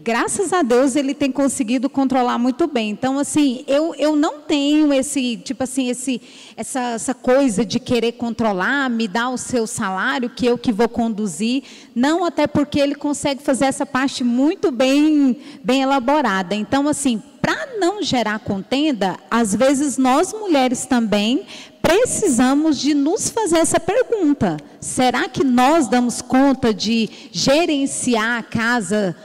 graças 0.04 0.54
a 0.54 0.62
Deus, 0.62 0.96
ele 0.96 1.14
tem 1.14 1.32
conseguido 1.32 1.90
controlar 1.90 2.38
muito 2.38 2.68
bem. 2.68 2.90
Então, 2.90 3.18
assim, 3.18 3.64
eu, 3.68 3.94
eu 3.96 4.16
não 4.16 4.40
tenho 4.42 4.94
esse, 4.94 5.38
tipo 5.38 5.64
assim, 5.64 5.90
esse, 5.90 6.22
essa, 6.56 6.80
essa 6.80 7.14
coisa 7.14 7.66
de 7.66 7.80
querer 7.80 8.14
controlar, 8.14 8.90
me 8.90 9.08
dar 9.08 9.30
o 9.30 9.38
seu 9.38 9.66
salário, 9.66 10.30
que 10.30 10.46
eu 10.46 10.58
que 10.58 10.72
vou 10.72 10.90
conduzir. 10.90 11.64
Não, 11.96 12.26
até 12.26 12.48
porque 12.48 12.80
ele 12.80 12.96
consegue 12.96 13.42
fazer 13.42 13.66
essa 13.66 13.86
parte 13.86 14.24
muito 14.24 14.72
bem, 14.72 15.38
bem 15.64 15.82
elaborada. 15.82 16.56
Então, 16.56 16.88
assim, 16.88 17.22
para 17.42 17.78
não 17.80 18.04
gerar 18.04 18.40
contenda, 18.40 19.18
às 19.30 19.56
vezes 19.56 19.98
nós 19.98 20.32
mulheres 20.32 20.86
também 20.86 21.46
precisamos 21.82 22.80
de 22.80 22.94
nos 22.94 23.30
fazer 23.30 23.58
essa 23.58 23.80
pergunta: 23.80 24.58
será 24.80 25.28
que 25.28 25.44
nós 25.44 25.88
damos 25.88 26.22
conta 26.22 26.74
de 26.74 27.10
gerenciar 27.32 28.40
a 28.40 28.44
casa 28.44 29.16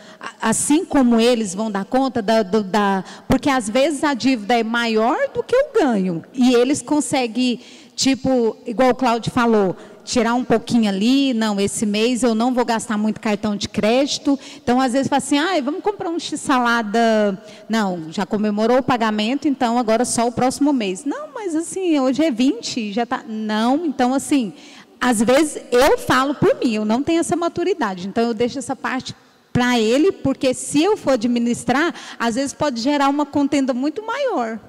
assim 0.40 0.84
como 0.84 1.20
eles 1.20 1.54
vão 1.54 1.70
dar 1.70 1.84
conta 1.84 2.20
da, 2.22 2.42
da, 2.42 3.04
porque 3.28 3.50
às 3.50 3.68
vezes 3.68 4.04
a 4.04 4.14
dívida 4.14 4.58
é 4.58 4.62
maior 4.62 5.16
do 5.34 5.42
que 5.42 5.56
o 5.56 5.72
ganho 5.80 6.22
e 6.32 6.54
eles 6.54 6.82
conseguem 6.82 7.60
tipo 7.94 8.56
igual 8.66 8.90
o 8.90 8.94
Cláudio 8.94 9.32
falou 9.32 9.76
tirar 10.06 10.34
um 10.34 10.44
pouquinho 10.44 10.88
ali, 10.88 11.34
não, 11.34 11.60
esse 11.60 11.84
mês 11.84 12.22
eu 12.22 12.34
não 12.34 12.54
vou 12.54 12.64
gastar 12.64 12.96
muito 12.96 13.20
cartão 13.20 13.56
de 13.56 13.68
crédito. 13.68 14.38
Então, 14.56 14.80
às 14.80 14.92
vezes, 14.92 15.08
fala 15.08 15.18
assim, 15.18 15.36
ah, 15.36 15.60
vamos 15.60 15.82
comprar 15.82 16.08
um 16.08 16.18
x-salada. 16.18 17.36
Não, 17.68 18.12
já 18.12 18.24
comemorou 18.24 18.78
o 18.78 18.82
pagamento, 18.82 19.48
então 19.48 19.76
agora 19.76 20.04
só 20.04 20.28
o 20.28 20.32
próximo 20.32 20.72
mês. 20.72 21.04
Não, 21.04 21.34
mas 21.34 21.56
assim, 21.56 21.98
hoje 21.98 22.24
é 22.24 22.30
20, 22.30 22.92
já 22.92 23.02
está. 23.02 23.24
Não, 23.26 23.84
então 23.84 24.14
assim, 24.14 24.52
às 25.00 25.20
vezes 25.20 25.60
eu 25.72 25.98
falo 25.98 26.36
por 26.36 26.54
mim, 26.54 26.74
eu 26.74 26.84
não 26.84 27.02
tenho 27.02 27.18
essa 27.18 27.34
maturidade. 27.34 28.06
Então, 28.06 28.24
eu 28.24 28.34
deixo 28.34 28.58
essa 28.60 28.76
parte 28.76 29.12
para 29.56 29.78
ele, 29.78 30.12
porque 30.12 30.52
se 30.52 30.82
eu 30.82 30.98
for 30.98 31.12
administrar, 31.12 31.94
às 32.18 32.34
vezes 32.34 32.52
pode 32.52 32.78
gerar 32.78 33.08
uma 33.08 33.24
contenda 33.24 33.72
muito 33.72 34.04
maior. 34.04 34.60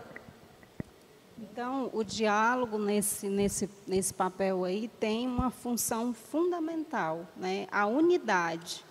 Então, 1.38 1.90
o 1.92 2.06
diálogo 2.06 2.78
nesse, 2.78 3.28
nesse, 3.28 3.70
nesse 3.86 4.14
papel 4.14 4.64
aí 4.64 4.90
tem 4.98 5.28
uma 5.28 5.52
função 5.52 6.14
fundamental, 6.14 7.28
né? 7.36 7.68
a 7.70 7.86
unidade. 7.86 8.86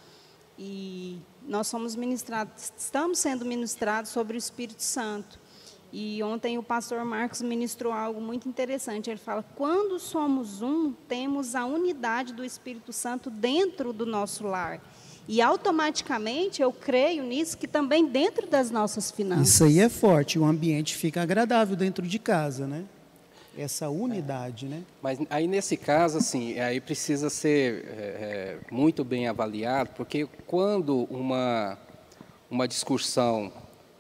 E 0.58 1.18
nós 1.48 1.66
somos 1.66 1.96
ministrados, 1.96 2.70
estamos 2.76 3.18
sendo 3.18 3.46
ministrados 3.46 4.10
sobre 4.10 4.36
o 4.36 4.38
Espírito 4.38 4.82
Santo. 4.82 5.40
E 5.90 6.22
ontem 6.22 6.58
o 6.58 6.62
pastor 6.62 7.02
Marcos 7.06 7.40
ministrou 7.40 7.90
algo 7.90 8.20
muito 8.20 8.46
interessante. 8.46 9.08
Ele 9.08 9.18
fala: 9.18 9.42
quando 9.54 9.98
somos 9.98 10.60
um, 10.60 10.92
temos 11.08 11.54
a 11.54 11.64
unidade 11.64 12.34
do 12.34 12.44
Espírito 12.44 12.92
Santo 12.92 13.30
dentro 13.30 13.94
do 13.94 14.04
nosso 14.04 14.46
lar. 14.46 14.78
E 15.28 15.42
automaticamente 15.42 16.62
eu 16.62 16.72
creio 16.72 17.24
nisso 17.24 17.58
que 17.58 17.66
também 17.66 18.06
dentro 18.06 18.46
das 18.46 18.70
nossas 18.70 19.10
finanças. 19.10 19.48
Isso 19.48 19.64
aí 19.64 19.80
é 19.80 19.88
forte, 19.88 20.38
o 20.38 20.44
ambiente 20.44 20.94
fica 20.94 21.20
agradável 21.20 21.76
dentro 21.76 22.06
de 22.06 22.18
casa, 22.18 22.66
né? 22.66 22.84
Essa 23.58 23.88
unidade, 23.88 24.66
é. 24.66 24.68
né? 24.68 24.82
Mas 25.02 25.18
aí 25.28 25.48
nesse 25.48 25.76
caso, 25.76 26.18
assim, 26.18 26.58
aí 26.60 26.80
precisa 26.80 27.28
ser 27.28 27.84
é, 27.86 28.00
é, 28.00 28.58
muito 28.70 29.02
bem 29.02 29.26
avaliado, 29.26 29.90
porque 29.96 30.28
quando 30.46 31.08
uma, 31.10 31.76
uma 32.48 32.68
discussão 32.68 33.50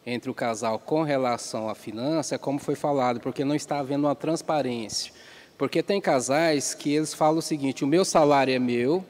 entre 0.06 0.30
o 0.30 0.34
casal 0.34 0.78
com 0.78 1.02
relação 1.02 1.68
à 1.68 1.74
finança, 1.74 2.36
é 2.36 2.38
como 2.38 2.60
foi 2.60 2.76
falado, 2.76 3.18
porque 3.18 3.44
não 3.44 3.56
está 3.56 3.80
havendo 3.80 4.06
uma 4.06 4.14
transparência. 4.14 5.12
Porque 5.58 5.82
tem 5.82 6.00
casais 6.00 6.74
que 6.74 6.94
eles 6.94 7.12
falam 7.12 7.38
o 7.38 7.42
seguinte: 7.42 7.82
o 7.82 7.88
meu 7.88 8.04
salário 8.04 8.54
é 8.54 8.58
meu 8.58 9.04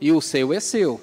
e 0.00 0.10
o 0.10 0.20
seu 0.20 0.54
é 0.54 0.60
seu. 0.60 1.00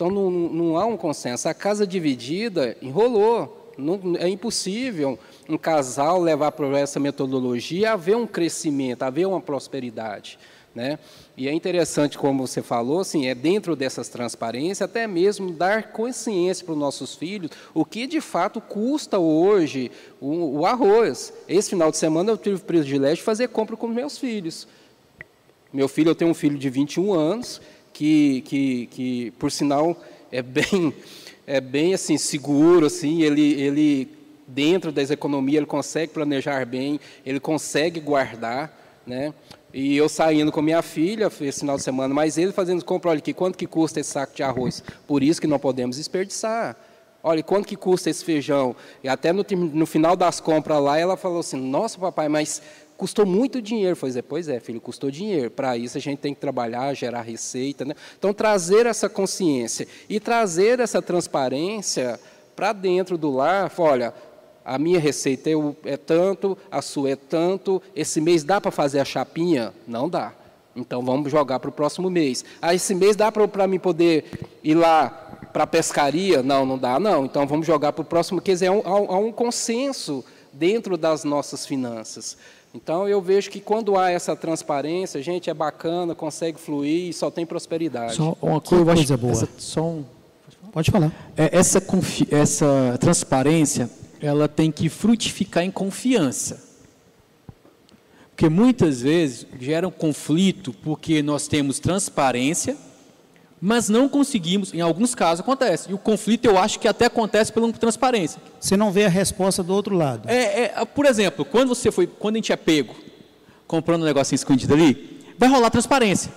Então 0.00 0.10
não, 0.10 0.30
não 0.30 0.78
há 0.78 0.86
um 0.86 0.96
consenso. 0.96 1.46
A 1.46 1.52
casa 1.52 1.86
dividida 1.86 2.74
enrolou. 2.80 3.74
Não, 3.76 4.00
é 4.18 4.30
impossível 4.30 5.18
um 5.46 5.58
casal 5.58 6.22
levar 6.22 6.52
para 6.52 6.78
essa 6.78 6.98
metodologia 6.98 7.92
haver 7.92 8.16
um 8.16 8.26
crescimento, 8.26 9.02
haver 9.02 9.26
uma 9.26 9.42
prosperidade. 9.42 10.38
Né? 10.74 10.98
E 11.36 11.48
é 11.48 11.52
interessante, 11.52 12.16
como 12.16 12.46
você 12.46 12.62
falou, 12.62 13.00
assim, 13.00 13.26
é 13.26 13.34
dentro 13.34 13.76
dessas 13.76 14.08
transparências, 14.08 14.80
até 14.80 15.06
mesmo 15.06 15.52
dar 15.52 15.92
consciência 15.92 16.64
para 16.64 16.72
os 16.72 16.78
nossos 16.78 17.14
filhos 17.14 17.50
o 17.74 17.84
que 17.84 18.06
de 18.06 18.22
fato 18.22 18.58
custa 18.58 19.18
hoje 19.18 19.90
o, 20.18 20.60
o 20.60 20.66
arroz. 20.66 21.30
Esse 21.46 21.68
final 21.68 21.90
de 21.90 21.98
semana 21.98 22.32
eu 22.32 22.38
tive 22.38 22.56
o 22.56 22.60
privilégio 22.60 23.16
de 23.16 23.22
fazer 23.22 23.48
compra 23.48 23.76
com 23.76 23.86
meus 23.86 24.16
filhos. 24.16 24.66
Meu 25.70 25.88
filho, 25.88 26.10
eu 26.10 26.14
tenho 26.14 26.30
um 26.30 26.34
filho 26.34 26.58
de 26.58 26.68
21 26.68 27.12
anos, 27.12 27.60
que, 28.00 28.40
que, 28.46 28.86
que 28.86 29.30
por 29.32 29.52
sinal 29.52 29.94
é 30.32 30.40
bem, 30.40 30.94
é 31.46 31.60
bem 31.60 31.92
assim 31.92 32.16
seguro, 32.16 32.86
assim, 32.86 33.20
ele, 33.20 33.60
ele 33.60 34.08
dentro 34.48 34.90
das 34.90 35.10
economias 35.10 35.58
ele 35.58 35.66
consegue 35.66 36.10
planejar 36.10 36.64
bem, 36.64 36.98
ele 37.26 37.38
consegue 37.38 38.00
guardar, 38.00 38.74
né? 39.06 39.34
E 39.74 39.98
eu 39.98 40.08
saindo 40.08 40.50
com 40.50 40.62
minha 40.62 40.80
filha 40.80 41.30
esse 41.42 41.60
final 41.60 41.76
de 41.76 41.82
semana, 41.82 42.14
mas 42.14 42.38
ele 42.38 42.52
fazendo 42.52 42.82
compra, 42.82 43.10
olha 43.10 43.18
aqui, 43.18 43.34
quanto 43.34 43.58
que 43.58 43.66
custa 43.66 44.00
esse 44.00 44.08
saco 44.08 44.34
de 44.34 44.42
arroz? 44.42 44.82
Por 45.06 45.22
isso 45.22 45.38
que 45.38 45.46
não 45.46 45.58
podemos 45.58 45.98
desperdiçar. 45.98 46.76
Olha, 47.22 47.42
quanto 47.42 47.68
que 47.68 47.76
custa 47.76 48.08
esse 48.08 48.24
feijão? 48.24 48.74
E 49.04 49.10
até 49.10 49.30
no, 49.30 49.44
no 49.74 49.84
final 49.84 50.16
das 50.16 50.40
compras 50.40 50.80
lá, 50.80 50.98
ela 50.98 51.18
falou 51.18 51.40
assim, 51.40 51.58
nossa 51.60 51.98
papai, 51.98 52.30
mas 52.30 52.62
custou 53.00 53.24
muito 53.24 53.62
dinheiro. 53.62 53.96
Foi 53.96 54.10
dizer, 54.10 54.22
pois 54.22 54.46
é, 54.46 54.60
filho, 54.60 54.78
custou 54.78 55.10
dinheiro. 55.10 55.50
Para 55.50 55.74
isso 55.74 55.96
a 55.96 56.00
gente 56.00 56.18
tem 56.18 56.34
que 56.34 56.40
trabalhar, 56.40 56.92
gerar 56.92 57.22
receita. 57.22 57.82
Né? 57.82 57.94
Então, 58.18 58.34
trazer 58.34 58.84
essa 58.84 59.08
consciência 59.08 59.88
e 60.06 60.20
trazer 60.20 60.80
essa 60.80 61.00
transparência 61.00 62.20
para 62.54 62.74
dentro 62.74 63.16
do 63.16 63.30
lar. 63.30 63.72
Olha, 63.78 64.12
a 64.62 64.78
minha 64.78 65.00
receita 65.00 65.48
é, 65.48 65.54
é 65.86 65.96
tanto, 65.96 66.58
a 66.70 66.82
sua 66.82 67.12
é 67.12 67.16
tanto. 67.16 67.82
Esse 67.96 68.20
mês 68.20 68.44
dá 68.44 68.60
para 68.60 68.70
fazer 68.70 69.00
a 69.00 69.04
chapinha? 69.04 69.72
Não 69.88 70.06
dá. 70.06 70.34
Então 70.76 71.02
vamos 71.02 71.32
jogar 71.32 71.58
para 71.58 71.70
o 71.70 71.72
próximo 71.72 72.10
mês. 72.10 72.44
Ah, 72.60 72.74
esse 72.74 72.94
mês 72.94 73.16
dá 73.16 73.32
para 73.32 73.66
mim 73.66 73.78
poder 73.78 74.26
ir 74.62 74.74
lá 74.74 75.08
para 75.54 75.64
a 75.64 75.66
pescaria? 75.66 76.42
Não, 76.42 76.66
não 76.66 76.76
dá, 76.76 77.00
não. 77.00 77.24
Então 77.24 77.46
vamos 77.46 77.66
jogar 77.66 77.94
para 77.94 78.02
o 78.02 78.04
próximo. 78.04 78.42
Quer 78.42 78.52
dizer, 78.52 78.66
há 78.66 78.72
um, 78.72 78.82
há 78.84 79.18
um 79.18 79.32
consenso 79.32 80.22
dentro 80.52 80.96
das 80.96 81.24
nossas 81.24 81.66
finanças. 81.66 82.36
Então 82.74 83.08
eu 83.08 83.20
vejo 83.20 83.50
que 83.50 83.60
quando 83.60 83.98
há 83.98 84.10
essa 84.10 84.36
transparência, 84.36 85.18
a 85.18 85.22
gente 85.22 85.50
é 85.50 85.54
bacana, 85.54 86.14
consegue 86.14 86.58
fluir 86.58 87.08
e 87.08 87.12
só 87.12 87.30
tem 87.30 87.44
prosperidade. 87.44 88.14
Só 88.14 88.36
uma 88.40 88.60
coisa, 88.60 88.94
coisa 88.94 89.16
boa. 89.16 89.32
Essa, 89.32 89.48
só 89.58 89.82
um, 89.82 90.04
Pode 90.72 90.90
falar. 90.90 91.12
É, 91.36 91.56
essa, 91.56 91.82
essa 92.30 92.98
transparência, 93.00 93.90
ela 94.20 94.48
tem 94.48 94.70
que 94.70 94.88
frutificar 94.88 95.64
em 95.64 95.70
confiança. 95.70 96.68
Porque 98.30 98.48
muitas 98.48 99.02
vezes 99.02 99.46
gera 99.58 99.86
um 99.86 99.90
conflito 99.90 100.72
porque 100.72 101.22
nós 101.22 101.48
temos 101.48 101.78
transparência, 101.78 102.76
mas 103.60 103.88
não 103.90 104.08
conseguimos, 104.08 104.72
em 104.72 104.80
alguns 104.80 105.14
casos 105.14 105.40
acontece. 105.40 105.90
E 105.90 105.94
o 105.94 105.98
conflito 105.98 106.46
eu 106.46 106.56
acho 106.56 106.80
que 106.80 106.88
até 106.88 107.06
acontece 107.06 107.52
pela 107.52 107.70
transparência. 107.72 108.40
Você 108.58 108.76
não 108.76 108.90
vê 108.90 109.04
a 109.04 109.08
resposta 109.08 109.62
do 109.62 109.74
outro 109.74 109.94
lado. 109.94 110.28
É, 110.28 110.62
é, 110.62 110.84
por 110.84 111.04
exemplo, 111.04 111.44
quando 111.44 111.68
você 111.68 111.92
foi, 111.92 112.06
quando 112.06 112.36
a 112.36 112.38
gente 112.38 112.52
é 112.52 112.56
pego 112.56 112.94
comprando 113.66 114.02
um 114.02 114.06
negocinho 114.06 114.36
escondido 114.36 114.72
ali, 114.74 115.20
vai 115.38 115.48
rolar 115.48 115.70
transparência. 115.70 116.32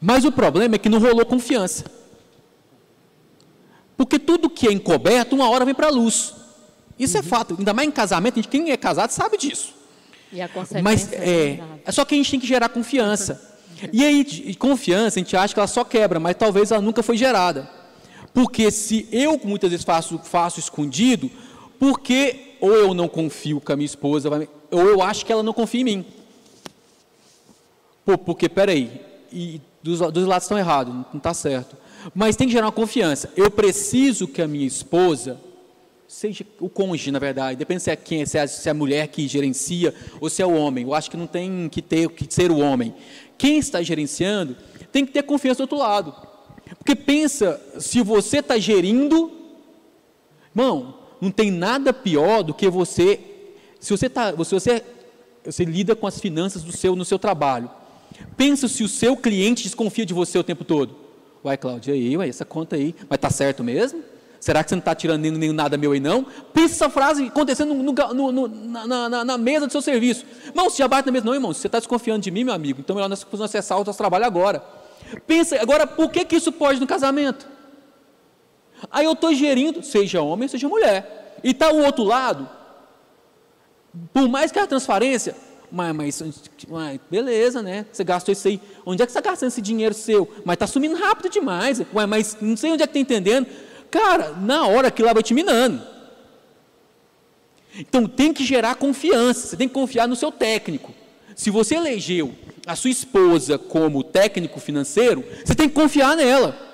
Mas 0.00 0.24
o 0.24 0.32
problema 0.32 0.74
é 0.74 0.78
que 0.78 0.88
não 0.88 0.98
rolou 0.98 1.24
confiança. 1.24 1.84
Porque 3.96 4.18
tudo 4.18 4.50
que 4.50 4.68
é 4.68 4.72
encoberto, 4.72 5.34
uma 5.34 5.48
hora 5.48 5.64
vem 5.64 5.74
para 5.74 5.86
a 5.86 5.90
luz. 5.90 6.34
Isso 6.98 7.16
é 7.16 7.20
uhum. 7.20 7.26
é 7.26 7.28
fato. 7.28 7.56
Ainda 7.58 7.72
mais 7.72 7.88
em 7.88 7.90
casamento, 7.92 8.40
quem 8.48 8.70
é 8.70 8.76
casado 8.76 9.10
sabe 9.10 9.38
disso. 9.38 9.74
E 10.32 10.42
a 10.42 10.48
consequência 10.48 10.82
Mas 10.82 11.12
é, 11.12 11.16
é, 11.16 11.60
é 11.86 11.92
só 11.92 12.04
que 12.04 12.14
a 12.14 12.18
gente 12.18 12.30
tem 12.30 12.40
que 12.40 12.46
gerar 12.46 12.68
confiança. 12.68 13.57
E 13.92 14.04
aí, 14.04 14.54
confiança, 14.54 15.18
a 15.18 15.22
gente 15.22 15.36
acha 15.36 15.54
que 15.54 15.60
ela 15.60 15.66
só 15.66 15.84
quebra, 15.84 16.18
mas 16.18 16.36
talvez 16.36 16.70
ela 16.70 16.80
nunca 16.80 17.02
foi 17.02 17.16
gerada. 17.16 17.68
Porque 18.34 18.70
se 18.70 19.08
eu 19.10 19.40
muitas 19.42 19.70
vezes 19.70 19.84
faço, 19.84 20.18
faço 20.18 20.60
escondido, 20.60 21.30
porque 21.78 22.56
ou 22.60 22.72
eu 22.74 22.94
não 22.94 23.08
confio 23.08 23.60
que 23.60 23.72
a 23.72 23.76
minha 23.76 23.86
esposa 23.86 24.28
vai, 24.28 24.48
ou 24.70 24.86
eu 24.86 25.02
acho 25.02 25.24
que 25.24 25.32
ela 25.32 25.42
não 25.42 25.52
confia 25.52 25.80
em 25.80 25.84
mim. 25.84 26.04
Pô, 28.04 28.16
porque, 28.18 28.48
peraí, 28.48 29.00
e 29.32 29.60
dos, 29.82 30.00
dos 30.12 30.26
lados 30.26 30.44
estão 30.44 30.58
errados, 30.58 30.94
não 30.94 31.06
está 31.14 31.32
certo. 31.34 31.76
Mas 32.14 32.36
tem 32.36 32.46
que 32.46 32.52
gerar 32.52 32.66
uma 32.66 32.72
confiança. 32.72 33.30
Eu 33.36 33.50
preciso 33.50 34.26
que 34.26 34.40
a 34.40 34.48
minha 34.48 34.66
esposa, 34.66 35.38
seja 36.06 36.44
o 36.58 36.68
cônjuge, 36.68 37.10
na 37.10 37.18
verdade, 37.18 37.58
depende 37.58 37.82
se 37.82 37.90
é 37.90 37.96
quem, 37.96 38.24
se 38.24 38.38
é, 38.38 38.46
se 38.46 38.68
é 38.68 38.72
a 38.72 38.74
mulher 38.74 39.08
que 39.08 39.26
gerencia 39.28 39.94
ou 40.20 40.30
se 40.30 40.40
é 40.40 40.46
o 40.46 40.54
homem. 40.54 40.84
Eu 40.84 40.94
acho 40.94 41.10
que 41.10 41.16
não 41.16 41.26
tem 41.26 41.68
que 41.68 41.82
ter 41.82 42.08
que 42.10 42.32
ser 42.32 42.50
o 42.50 42.58
homem 42.58 42.94
quem 43.38 43.58
está 43.58 43.80
gerenciando 43.82 44.56
tem 44.92 45.06
que 45.06 45.12
ter 45.12 45.22
confiança 45.22 45.58
do 45.58 45.62
outro 45.62 45.78
lado. 45.78 46.14
Porque 46.76 46.94
pensa, 46.94 47.60
se 47.78 48.02
você 48.02 48.38
está 48.38 48.58
gerindo, 48.58 49.32
irmão, 50.54 50.94
não 51.20 51.30
tem 51.30 51.50
nada 51.50 51.92
pior 51.92 52.42
do 52.42 52.52
que 52.52 52.68
você, 52.68 53.20
se 53.80 53.90
você, 53.90 54.08
tá, 54.10 54.32
se 54.32 54.54
você 54.54 54.82
você 55.52 55.64
lida 55.64 55.96
com 55.96 56.06
as 56.06 56.20
finanças 56.20 56.62
do 56.62 56.72
seu 56.72 56.94
no 56.94 57.04
seu 57.04 57.18
trabalho. 57.18 57.70
Pensa 58.36 58.68
se 58.68 58.82
o 58.82 58.88
seu 58.88 59.16
cliente 59.16 59.62
desconfia 59.62 60.04
de 60.04 60.12
você 60.12 60.38
o 60.38 60.44
tempo 60.44 60.64
todo. 60.64 60.94
Uai, 61.44 61.56
Cláudia, 61.56 61.94
aí, 61.94 62.16
uai, 62.16 62.28
essa 62.28 62.44
conta 62.44 62.76
aí, 62.76 62.94
mas 63.08 63.18
tá 63.18 63.30
certo 63.30 63.62
mesmo? 63.62 64.02
Será 64.40 64.62
que 64.62 64.70
você 64.70 64.76
não 64.76 64.80
está 64.80 64.94
tirando 64.94 65.20
nem, 65.20 65.32
nem, 65.32 65.52
nada 65.52 65.76
meu 65.76 65.92
aí 65.92 66.00
não? 66.00 66.24
Pensa 66.52 66.74
essa 66.74 66.90
frase 66.90 67.26
acontecendo 67.26 67.74
no, 67.74 67.92
no, 67.92 68.32
no, 68.32 68.48
na, 68.48 69.08
na, 69.08 69.24
na, 69.24 69.38
mesa 69.38 69.66
do 69.66 69.72
seu 69.72 69.82
serviço. 69.82 70.24
Irmão, 70.46 70.70
você 70.70 70.78
já 70.78 70.86
bate 70.88 71.06
na 71.06 71.12
mesa, 71.12 71.24
não, 71.24 71.34
irmão, 71.34 71.52
você 71.52 71.66
está 71.66 71.78
desconfiando 71.78 72.20
de 72.20 72.30
mim, 72.30 72.44
meu 72.44 72.54
amigo, 72.54 72.80
então 72.80 72.94
melhor 72.94 73.08
nós 73.08 73.24
precisamos 73.24 73.50
acessar 73.50 73.80
o 73.80 73.84
nosso 73.84 73.98
trabalho 73.98 74.24
agora. 74.24 74.62
Pensa, 75.26 75.60
agora, 75.60 75.86
por 75.86 76.10
que, 76.10 76.24
que 76.24 76.36
isso 76.36 76.52
pode 76.52 76.78
no 76.80 76.86
casamento? 76.86 77.48
Aí 78.90 79.04
eu 79.04 79.12
estou 79.12 79.34
gerindo, 79.34 79.82
seja 79.82 80.22
homem, 80.22 80.48
seja 80.48 80.68
mulher. 80.68 81.36
E 81.42 81.50
está 81.50 81.72
o 81.72 81.82
outro 81.82 82.04
lado, 82.04 82.48
por 84.12 84.28
mais 84.28 84.52
que 84.52 84.58
a 84.58 84.66
transparência, 84.66 85.34
mas, 85.70 85.94
mas, 85.94 86.22
mas, 86.68 87.00
beleza, 87.10 87.62
né? 87.62 87.86
Você 87.92 88.02
gastou 88.02 88.32
isso 88.32 88.48
aí. 88.48 88.60
Onde 88.86 89.02
é 89.02 89.06
que 89.06 89.12
você 89.12 89.18
está 89.18 89.30
gastando 89.30 89.48
esse 89.48 89.60
dinheiro 89.60 89.94
seu? 89.94 90.30
Mas 90.44 90.54
está 90.54 90.66
sumindo 90.66 90.96
rápido 90.96 91.30
demais. 91.30 91.82
Ué, 91.94 92.06
mas 92.06 92.36
não 92.40 92.56
sei 92.56 92.72
onde 92.72 92.82
é 92.82 92.86
que 92.86 92.98
está 92.98 93.00
entendendo. 93.00 93.46
Cara, 93.90 94.30
na 94.32 94.66
hora 94.66 94.90
que 94.90 95.02
lá 95.02 95.12
vai 95.12 95.22
te 95.22 95.34
minando. 95.34 95.82
Então 97.78 98.06
tem 98.06 98.32
que 98.32 98.44
gerar 98.44 98.74
confiança. 98.74 99.48
Você 99.48 99.56
tem 99.56 99.68
que 99.68 99.74
confiar 99.74 100.08
no 100.08 100.16
seu 100.16 100.32
técnico. 100.32 100.92
Se 101.34 101.50
você 101.50 101.76
elegeu 101.76 102.34
a 102.66 102.74
sua 102.74 102.90
esposa 102.90 103.56
como 103.56 104.02
técnico 104.02 104.58
financeiro, 104.60 105.24
você 105.44 105.54
tem 105.54 105.68
que 105.68 105.74
confiar 105.74 106.16
nela. 106.16 106.66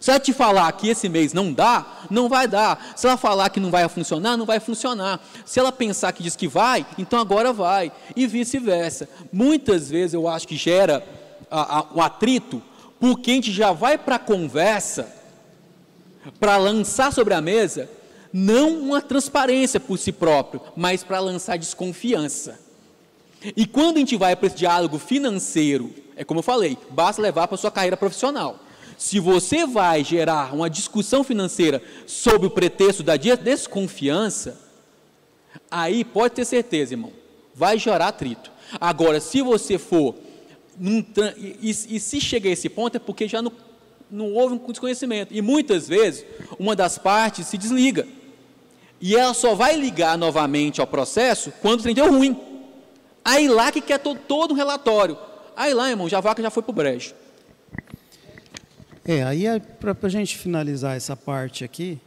Se 0.00 0.10
ela 0.10 0.20
te 0.20 0.32
falar 0.32 0.70
que 0.72 0.88
esse 0.88 1.08
mês 1.08 1.32
não 1.32 1.52
dá, 1.52 1.84
não 2.08 2.28
vai 2.28 2.46
dar. 2.46 2.92
Se 2.96 3.06
ela 3.06 3.16
falar 3.16 3.50
que 3.50 3.58
não 3.58 3.70
vai 3.70 3.88
funcionar, 3.88 4.36
não 4.36 4.46
vai 4.46 4.60
funcionar. 4.60 5.20
Se 5.44 5.58
ela 5.58 5.72
pensar 5.72 6.12
que 6.12 6.22
diz 6.22 6.36
que 6.36 6.46
vai, 6.46 6.86
então 6.96 7.18
agora 7.18 7.52
vai. 7.52 7.90
E 8.14 8.26
vice-versa. 8.26 9.08
Muitas 9.32 9.90
vezes 9.90 10.14
eu 10.14 10.28
acho 10.28 10.46
que 10.46 10.56
gera 10.56 11.04
o 11.92 12.00
atrito, 12.00 12.62
porque 13.00 13.32
a 13.32 13.34
gente 13.34 13.52
já 13.52 13.72
vai 13.72 13.98
para 13.98 14.14
a 14.14 14.20
conversa, 14.20 15.12
para 16.38 16.56
lançar 16.56 17.12
sobre 17.12 17.34
a 17.34 17.40
mesa, 17.40 17.88
não 18.32 18.78
uma 18.78 19.00
transparência 19.00 19.80
por 19.80 19.98
si 19.98 20.12
próprio, 20.12 20.60
mas 20.76 21.02
para 21.02 21.20
lançar 21.20 21.58
desconfiança. 21.58 22.58
E 23.56 23.66
quando 23.66 23.96
a 23.96 24.00
gente 24.00 24.16
vai 24.16 24.36
para 24.36 24.46
esse 24.46 24.56
diálogo 24.56 24.98
financeiro, 24.98 25.92
é 26.14 26.24
como 26.24 26.40
eu 26.40 26.44
falei, 26.44 26.76
basta 26.90 27.22
levar 27.22 27.48
para 27.48 27.54
a 27.54 27.58
sua 27.58 27.70
carreira 27.70 27.96
profissional. 27.96 28.58
Se 28.98 29.18
você 29.18 29.66
vai 29.66 30.04
gerar 30.04 30.54
uma 30.54 30.68
discussão 30.68 31.24
financeira 31.24 31.82
sob 32.06 32.46
o 32.46 32.50
pretexto 32.50 33.02
da 33.02 33.16
desconfiança, 33.16 34.60
aí 35.70 36.04
pode 36.04 36.34
ter 36.34 36.44
certeza, 36.44 36.92
irmão, 36.92 37.12
vai 37.54 37.78
gerar 37.78 38.08
atrito. 38.08 38.52
Agora, 38.78 39.18
se 39.18 39.40
você 39.40 39.78
for, 39.78 40.14
num, 40.78 41.04
e, 41.38 41.70
e, 41.70 42.00
se 42.00 42.20
chega 42.20 42.48
a 42.48 42.52
esse 42.52 42.68
ponto, 42.68 42.96
é 42.96 42.98
porque 42.98 43.26
já 43.26 43.40
não, 43.40 43.50
não 44.10 44.32
houve 44.32 44.54
um 44.54 44.58
desconhecimento. 44.58 45.34
E 45.34 45.40
muitas 45.40 45.88
vezes, 45.88 46.24
uma 46.58 46.74
das 46.74 46.98
partes 46.98 47.46
se 47.46 47.58
desliga. 47.58 48.06
E 49.00 49.16
ela 49.16 49.32
só 49.32 49.54
vai 49.54 49.76
ligar 49.76 50.18
novamente 50.18 50.80
ao 50.80 50.86
processo 50.86 51.52
quando 51.62 51.80
o 51.80 51.82
trem 51.82 51.94
deu 51.94 52.10
ruim. 52.10 52.38
Aí 53.24 53.48
lá 53.48 53.72
que 53.72 53.80
quer 53.80 53.98
todo, 53.98 54.18
todo 54.18 54.52
um 54.52 54.56
relatório. 54.56 55.16
Aí 55.56 55.72
lá, 55.74 55.88
irmão, 55.90 56.08
já 56.08 56.18
a 56.18 56.20
vaca 56.20 56.42
já 56.42 56.50
foi 56.50 56.62
para 56.62 56.70
o 56.70 56.74
brejo. 56.74 57.14
É, 59.04 59.22
aí 59.22 59.46
é 59.46 59.58
para 59.58 59.96
a 60.00 60.08
gente 60.08 60.36
finalizar 60.36 60.96
essa 60.96 61.16
parte 61.16 61.64
aqui, 61.64 61.98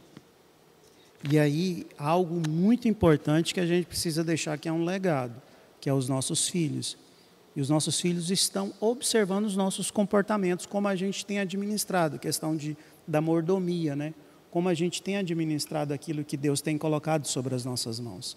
e 1.28 1.38
aí 1.38 1.86
algo 1.98 2.40
muito 2.48 2.86
importante 2.86 3.52
que 3.52 3.60
a 3.60 3.66
gente 3.66 3.86
precisa 3.86 4.22
deixar 4.22 4.56
que 4.58 4.68
é 4.68 4.72
um 4.72 4.84
legado, 4.84 5.34
que 5.80 5.88
é 5.88 5.92
os 5.92 6.08
nossos 6.08 6.48
filhos. 6.48 6.96
E 7.56 7.60
os 7.60 7.68
nossos 7.68 8.00
filhos 8.00 8.30
estão 8.30 8.72
observando 8.80 9.44
os 9.44 9.56
nossos 9.56 9.90
comportamentos, 9.90 10.66
como 10.66 10.88
a 10.88 10.96
gente 10.96 11.24
tem 11.24 11.38
administrado, 11.38 12.18
questão 12.18 12.56
de, 12.56 12.76
da 13.06 13.20
mordomia, 13.20 13.94
né? 13.94 14.12
Como 14.50 14.68
a 14.68 14.74
gente 14.74 15.02
tem 15.02 15.16
administrado 15.16 15.92
aquilo 15.92 16.24
que 16.24 16.36
Deus 16.36 16.60
tem 16.60 16.76
colocado 16.76 17.26
sobre 17.26 17.54
as 17.54 17.64
nossas 17.64 18.00
mãos. 18.00 18.36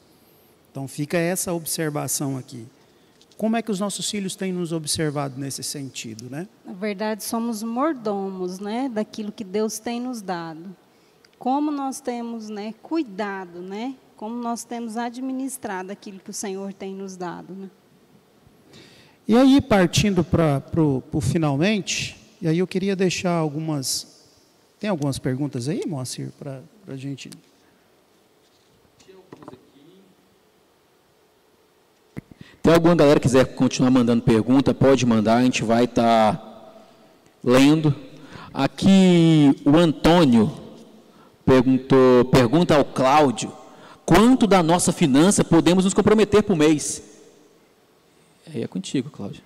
Então 0.71 0.87
fica 0.87 1.17
essa 1.17 1.53
observação 1.53 2.37
aqui. 2.37 2.67
Como 3.37 3.55
é 3.55 3.61
que 3.61 3.71
os 3.71 3.79
nossos 3.79 4.09
filhos 4.09 4.35
têm 4.35 4.51
nos 4.51 4.71
observado 4.71 5.39
nesse 5.39 5.61
sentido, 5.63 6.27
né? 6.29 6.47
Na 6.65 6.73
verdade, 6.73 7.23
somos 7.23 7.61
mordomos, 7.61 8.59
né, 8.59 8.89
daquilo 8.89 9.31
que 9.31 9.43
Deus 9.43 9.77
tem 9.77 9.99
nos 9.99 10.21
dado. 10.21 10.75
Como 11.37 11.69
nós 11.69 11.99
temos, 11.99 12.49
né, 12.49 12.73
cuidado, 12.81 13.61
né? 13.61 13.95
Como 14.15 14.35
nós 14.35 14.63
temos 14.63 14.97
administrado 14.97 15.91
aquilo 15.91 16.19
que 16.19 16.31
o 16.31 16.33
Senhor 16.33 16.73
tem 16.73 16.95
nos 16.95 17.15
dado, 17.15 17.53
né? 17.53 17.69
E 19.27 19.35
aí, 19.35 19.59
partindo 19.59 20.23
para 20.23 20.63
o 20.81 21.21
finalmente, 21.21 22.15
e 22.41 22.47
aí 22.47 22.59
eu 22.59 22.67
queria 22.67 22.95
deixar 22.95 23.31
algumas. 23.31 24.25
Tem 24.79 24.89
algumas 24.89 25.19
perguntas 25.19 25.67
aí, 25.67 25.83
Moacir, 25.85 26.29
para 26.39 26.61
a 26.87 26.95
gente 26.95 27.29
Tem 32.67 32.73
alguma 32.73 32.95
galera 32.95 33.17
que 33.17 33.25
quiser 33.25 33.55
continuar 33.55 33.89
mandando 33.89 34.21
pergunta, 34.21 34.73
pode 34.73 35.05
mandar, 35.05 35.37
a 35.37 35.41
gente 35.41 35.63
vai 35.63 35.85
estar 35.85 36.35
tá 36.35 36.83
lendo. 37.41 37.95
Aqui 38.53 39.55
o 39.63 39.77
Antônio 39.77 40.51
perguntou, 41.45 42.25
pergunta 42.25 42.75
ao 42.75 42.83
Cláudio, 42.83 43.53
quanto 44.05 44.45
da 44.45 44.61
nossa 44.61 44.91
finança 44.91 45.45
podemos 45.45 45.85
nos 45.85 45.93
comprometer 45.93 46.43
por 46.43 46.57
mês? 46.57 47.16
Aí 48.53 48.63
é 48.63 48.67
contigo, 48.67 49.09
Cláudio. 49.09 49.41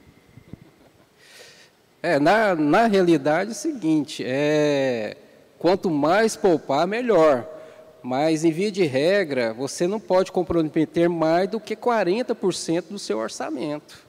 É, 2.04 2.20
na, 2.20 2.56
na 2.56 2.88
realidade 2.88 3.49
é 3.49 3.54
o 3.54 3.56
seguinte, 3.56 4.24
é, 4.26 5.16
quanto 5.60 5.89
mais 5.89 6.36
poupar, 6.36 6.88
melhor. 6.88 7.47
Mas, 8.02 8.43
em 8.43 8.52
via 8.52 8.72
de 8.72 8.84
regra, 8.84 9.54
você 9.54 9.86
não 9.88 9.99
pode 9.99 10.32
comprometer 10.32 11.08
mais 11.08 11.47
do 11.47 11.60
que 11.60 11.76
40% 11.76 12.86
do 12.89 12.97
seu 12.97 13.20
orçamento. 13.20 14.04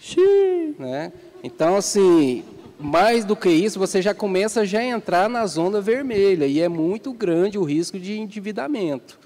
Xiii. 0.00 0.74
Né? 0.78 1.12
Então, 1.42 1.76
assim, 1.76 2.44
mais 2.78 3.24
do 3.24 3.36
que 3.36 3.48
isso, 3.48 3.78
você 3.78 4.02
já 4.02 4.12
começa 4.12 4.62
a 4.62 4.64
já 4.64 4.82
entrar 4.82 5.28
na 5.28 5.46
zona 5.46 5.80
vermelha 5.80 6.46
e 6.46 6.60
é 6.60 6.68
muito 6.68 7.12
grande 7.12 7.58
o 7.58 7.62
risco 7.62 7.98
de 7.98 8.18
endividamento. 8.18 9.18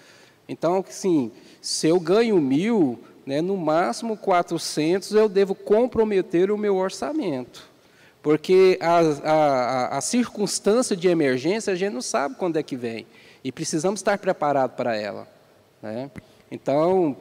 Então, 0.47 0.85
assim, 0.87 1.31
se 1.63 1.89
eu 1.89 1.99
ganho 1.99 2.39
mil, 2.39 2.99
né, 3.27 3.41
no 3.41 3.57
máximo 3.57 4.17
400, 4.17 5.13
eu 5.13 5.29
devo 5.29 5.55
comprometer 5.55 6.51
o 6.51 6.59
meu 6.59 6.77
orçamento. 6.77 7.71
Porque 8.23 8.79
a, 8.81 8.99
a, 9.01 9.99
a 9.99 10.01
circunstância 10.01 10.97
de 10.97 11.09
emergência, 11.09 11.73
a 11.73 11.77
gente 11.77 11.93
não 11.93 12.03
sabe 12.03 12.37
quando 12.37 12.57
é 12.57 12.63
que 12.63 12.77
vem 12.77 13.07
e 13.43 13.51
precisamos 13.51 14.01
estar 14.01 14.19
preparados 14.19 14.77
para 14.77 14.97
ela. 14.97 15.27
Né? 15.83 16.11
Então, 16.51 17.17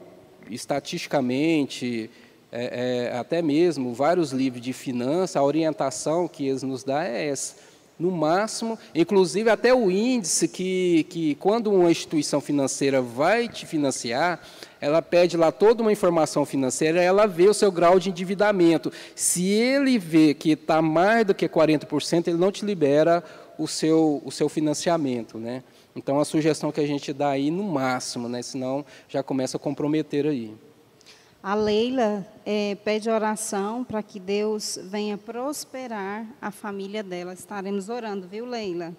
estatisticamente, 0.48 2.08
é, 2.52 3.10
é, 3.10 3.18
até 3.18 3.42
mesmo 3.42 3.92
vários 3.92 4.30
livros 4.30 4.62
de 4.62 4.72
finanças, 4.72 5.36
a 5.36 5.42
orientação 5.42 6.28
que 6.28 6.46
eles 6.46 6.62
nos 6.62 6.84
dão 6.84 6.98
é 6.98 7.26
essa. 7.26 7.56
No 8.02 8.10
máximo, 8.10 8.76
inclusive 8.92 9.48
até 9.48 9.72
o 9.72 9.88
índice 9.88 10.48
que, 10.48 11.06
que 11.08 11.36
quando 11.36 11.70
uma 11.70 11.88
instituição 11.88 12.40
financeira 12.40 13.00
vai 13.00 13.48
te 13.48 13.64
financiar, 13.64 14.40
ela 14.80 15.00
pede 15.00 15.36
lá 15.36 15.52
toda 15.52 15.82
uma 15.82 15.92
informação 15.92 16.44
financeira, 16.44 17.00
ela 17.00 17.26
vê 17.26 17.48
o 17.48 17.54
seu 17.54 17.70
grau 17.70 18.00
de 18.00 18.10
endividamento. 18.10 18.90
Se 19.14 19.48
ele 19.48 20.00
vê 20.00 20.34
que 20.34 20.50
está 20.50 20.82
mais 20.82 21.24
do 21.24 21.32
que 21.32 21.48
40%, 21.48 22.26
ele 22.26 22.36
não 22.36 22.50
te 22.50 22.64
libera 22.64 23.22
o 23.56 23.68
seu, 23.68 24.20
o 24.24 24.32
seu 24.32 24.48
financiamento. 24.48 25.38
Né? 25.38 25.62
Então, 25.94 26.18
a 26.18 26.24
sugestão 26.24 26.72
que 26.72 26.80
a 26.80 26.86
gente 26.86 27.12
dá 27.12 27.28
aí 27.28 27.52
no 27.52 27.62
máximo, 27.62 28.28
né? 28.28 28.42
senão 28.42 28.84
já 29.08 29.22
começa 29.22 29.58
a 29.58 29.60
comprometer 29.60 30.26
aí. 30.26 30.52
A 31.42 31.56
Leila 31.56 32.24
é, 32.46 32.76
pede 32.84 33.10
oração 33.10 33.82
para 33.82 34.00
que 34.00 34.20
Deus 34.20 34.78
venha 34.84 35.18
prosperar 35.18 36.24
a 36.40 36.52
família 36.52 37.02
dela. 37.02 37.32
Estaremos 37.32 37.88
orando, 37.88 38.28
viu, 38.28 38.46
Leila? 38.46 38.94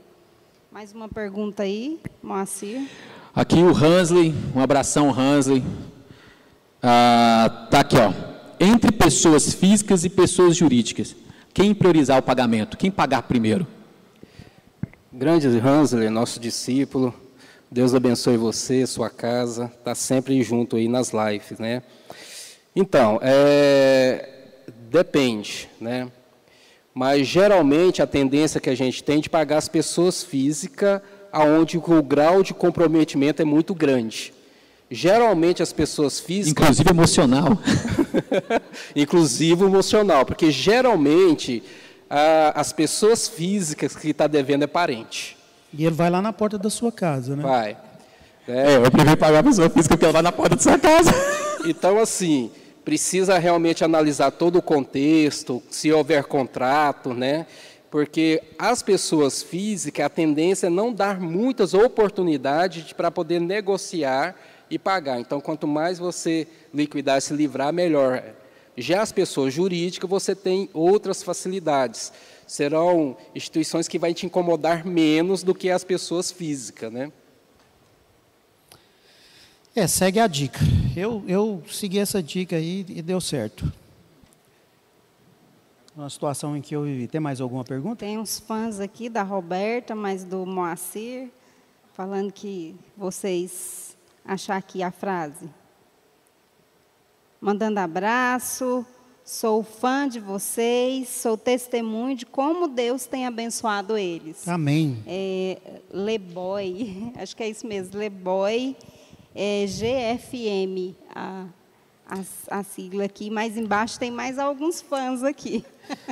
Mais 0.69 0.91
uma 0.91 1.07
pergunta 1.07 1.63
aí, 1.63 2.01
Moacir. 2.21 2.89
Aqui 3.33 3.63
o 3.63 3.69
Hansley, 3.69 4.35
um 4.53 4.59
abração, 4.59 5.09
Hansley. 5.09 5.63
Ah, 6.81 7.67
tá 7.71 7.79
aqui, 7.79 7.95
ó. 7.95 8.11
Entre 8.59 8.91
pessoas 8.91 9.53
físicas 9.53 10.03
e 10.03 10.09
pessoas 10.09 10.57
jurídicas, 10.57 11.15
quem 11.53 11.73
priorizar 11.73 12.19
o 12.19 12.23
pagamento? 12.23 12.75
Quem 12.75 12.91
pagar 12.91 13.21
primeiro? 13.21 13.65
Grande 15.13 15.47
Hansler, 15.47 16.11
nosso 16.11 16.41
discípulo, 16.41 17.15
Deus 17.71 17.95
abençoe 17.95 18.35
você, 18.35 18.85
sua 18.85 19.09
casa, 19.09 19.71
está 19.79 19.95
sempre 19.95 20.43
junto 20.43 20.75
aí 20.75 20.89
nas 20.89 21.11
lives, 21.11 21.57
né? 21.57 21.81
Então, 22.75 23.19
é, 23.21 24.29
depende, 24.89 25.69
né? 25.79 26.07
Mas 26.93 27.27
geralmente 27.27 28.01
a 28.01 28.07
tendência 28.07 28.59
que 28.59 28.69
a 28.69 28.75
gente 28.75 29.03
tem 29.03 29.19
de 29.19 29.29
pagar 29.29 29.57
as 29.57 29.67
pessoas 29.67 30.23
físicas, 30.23 31.01
aonde 31.31 31.77
o 31.77 32.03
grau 32.03 32.43
de 32.43 32.53
comprometimento 32.53 33.41
é 33.41 33.45
muito 33.45 33.73
grande. 33.73 34.33
Geralmente 34.89 35.63
as 35.63 35.73
pessoas 35.73 36.19
físicas. 36.19 36.63
Inclusive 36.63 36.89
emocional. 36.91 37.57
Inclusive 38.95 39.63
emocional, 39.63 40.25
porque 40.25 40.51
geralmente 40.51 41.63
a, 42.07 42.59
as 42.61 42.71
pessoas 42.71 43.27
físicas 43.27 43.95
que 43.95 44.09
está 44.09 44.27
devendo 44.27 44.63
é 44.63 44.67
parente. 44.67 45.35
E 45.73 45.85
ele 45.85 45.95
vai 45.95 46.11
lá 46.11 46.21
na 46.21 46.31
porta 46.31 46.59
da 46.59 46.69
sua 46.69 46.91
casa, 46.91 47.35
né? 47.35 47.41
Vai. 47.41 47.77
É, 48.47 48.75
eu 48.75 48.91
prefiro 48.91 49.17
pagar 49.17 49.39
a 49.39 49.43
pessoa 49.43 49.69
física 49.69 49.95
porque 49.95 50.05
ela 50.05 50.13
vai 50.13 50.21
na 50.21 50.31
porta 50.31 50.55
da 50.55 50.61
sua 50.61 50.77
casa. 50.77 51.11
Então, 51.65 51.97
assim, 51.97 52.51
precisa 52.83 53.37
realmente 53.37 53.83
analisar 53.83 54.31
todo 54.31 54.57
o 54.57 54.61
contexto, 54.61 55.61
se 55.69 55.91
houver 55.91 56.23
contrato, 56.25 57.13
né? 57.13 57.45
Porque 57.89 58.41
as 58.57 58.81
pessoas 58.81 59.43
físicas, 59.43 60.05
a 60.05 60.09
tendência 60.09 60.67
é 60.67 60.69
não 60.69 60.91
dar 60.91 61.19
muitas 61.19 61.73
oportunidades 61.73 62.91
para 62.91 63.11
poder 63.11 63.39
negociar 63.39 64.35
e 64.69 64.79
pagar. 64.79 65.19
Então, 65.19 65.39
quanto 65.39 65.67
mais 65.67 65.99
você 65.99 66.47
liquidar 66.73 67.21
se 67.21 67.33
livrar, 67.33 67.71
melhor. 67.71 68.23
Já 68.75 69.03
as 69.03 69.11
pessoas 69.11 69.53
jurídicas, 69.53 70.09
você 70.09 70.35
tem 70.35 70.69
outras 70.73 71.21
facilidades. 71.21 72.11
Serão 72.47 73.15
instituições 73.35 73.87
que 73.87 73.99
vai 73.99 74.13
te 74.13 74.25
incomodar 74.25 74.85
menos 74.85 75.43
do 75.43 75.53
que 75.53 75.69
as 75.69 75.83
pessoas 75.83 76.31
físicas, 76.31 76.91
né? 76.91 77.11
É, 79.75 79.87
segue 79.87 80.19
a 80.19 80.27
dica. 80.27 80.59
Eu, 80.95 81.23
eu 81.27 81.63
segui 81.67 81.97
essa 81.97 82.21
dica 82.21 82.55
aí 82.55 82.85
e 82.87 83.01
deu 83.01 83.19
certo. 83.19 83.73
Uma 85.95 86.07
situação 86.11 86.55
em 86.55 86.61
que 86.61 86.75
eu 86.75 86.83
vivi. 86.83 87.07
Tem 87.07 87.19
mais 87.19 87.41
alguma 87.41 87.63
pergunta? 87.63 88.05
Tem 88.05 88.19
uns 88.19 88.39
fãs 88.39 88.79
aqui 88.79 89.09
da 89.09 89.23
Roberta, 89.23 89.95
mas 89.95 90.23
do 90.23 90.45
Moacir, 90.45 91.27
falando 91.95 92.31
que 92.31 92.75
vocês 92.95 93.97
achar 94.23 94.57
aqui 94.57 94.83
a 94.83 94.91
frase. 94.91 95.49
Mandando 97.41 97.79
abraço, 97.79 98.85
sou 99.25 99.63
fã 99.63 100.07
de 100.07 100.19
vocês, 100.19 101.09
sou 101.09 101.35
testemunho 101.35 102.15
de 102.15 102.27
como 102.27 102.67
Deus 102.67 103.07
tem 103.07 103.25
abençoado 103.25 103.97
eles. 103.97 104.47
Amém. 104.47 105.03
É, 105.07 105.57
Leboy, 105.91 107.11
acho 107.17 107.35
que 107.35 107.41
é 107.41 107.49
isso 107.49 107.65
mesmo, 107.65 107.97
Leboy 107.97 108.77
é, 109.35 109.65
GFM, 109.65 110.95
a, 111.13 111.45
a, 112.07 112.59
a 112.59 112.63
sigla 112.63 113.05
aqui, 113.05 113.29
mais 113.29 113.57
embaixo 113.57 113.99
tem 113.99 114.11
mais 114.11 114.37
alguns 114.37 114.81
fãs 114.81 115.23
aqui. 115.23 115.63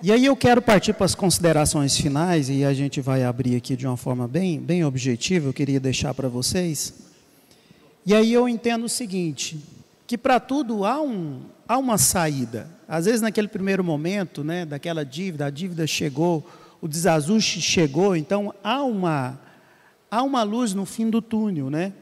E 0.00 0.12
aí 0.12 0.26
eu 0.26 0.36
quero 0.36 0.62
partir 0.62 0.92
para 0.92 1.06
as 1.06 1.14
considerações 1.16 1.96
finais 1.96 2.48
e 2.48 2.64
a 2.64 2.72
gente 2.72 3.00
vai 3.00 3.24
abrir 3.24 3.56
aqui 3.56 3.74
de 3.74 3.84
uma 3.84 3.96
forma 3.96 4.28
bem, 4.28 4.60
bem 4.60 4.84
objetiva, 4.84 5.48
eu 5.48 5.52
queria 5.52 5.80
deixar 5.80 6.14
para 6.14 6.28
vocês. 6.28 6.94
E 8.06 8.14
aí 8.14 8.32
eu 8.32 8.48
entendo 8.48 8.84
o 8.84 8.88
seguinte, 8.88 9.58
que 10.06 10.16
para 10.16 10.38
tudo 10.38 10.84
há, 10.84 11.02
um, 11.02 11.40
há 11.66 11.76
uma 11.78 11.98
saída. 11.98 12.70
Às 12.86 13.06
vezes 13.06 13.20
naquele 13.20 13.48
primeiro 13.48 13.82
momento, 13.82 14.44
né, 14.44 14.64
daquela 14.64 15.04
dívida, 15.04 15.46
a 15.46 15.50
dívida 15.50 15.84
chegou, 15.84 16.48
o 16.80 16.86
desajuste 16.86 17.60
chegou, 17.60 18.14
então 18.14 18.54
há 18.62 18.84
uma, 18.84 19.40
há 20.08 20.22
uma 20.22 20.44
luz 20.44 20.74
no 20.74 20.86
fim 20.86 21.10
do 21.10 21.20
túnel, 21.20 21.70
né? 21.70 21.92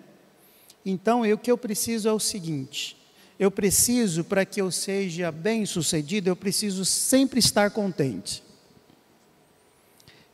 Então, 0.88 1.22
o 1.22 1.38
que 1.38 1.50
eu 1.50 1.58
preciso 1.58 2.08
é 2.08 2.12
o 2.12 2.20
seguinte: 2.20 2.96
eu 3.40 3.50
preciso, 3.50 4.22
para 4.22 4.44
que 4.44 4.60
eu 4.60 4.70
seja 4.70 5.32
bem 5.32 5.66
sucedido, 5.66 6.30
eu 6.30 6.36
preciso 6.36 6.84
sempre 6.84 7.40
estar 7.40 7.72
contente. 7.72 8.40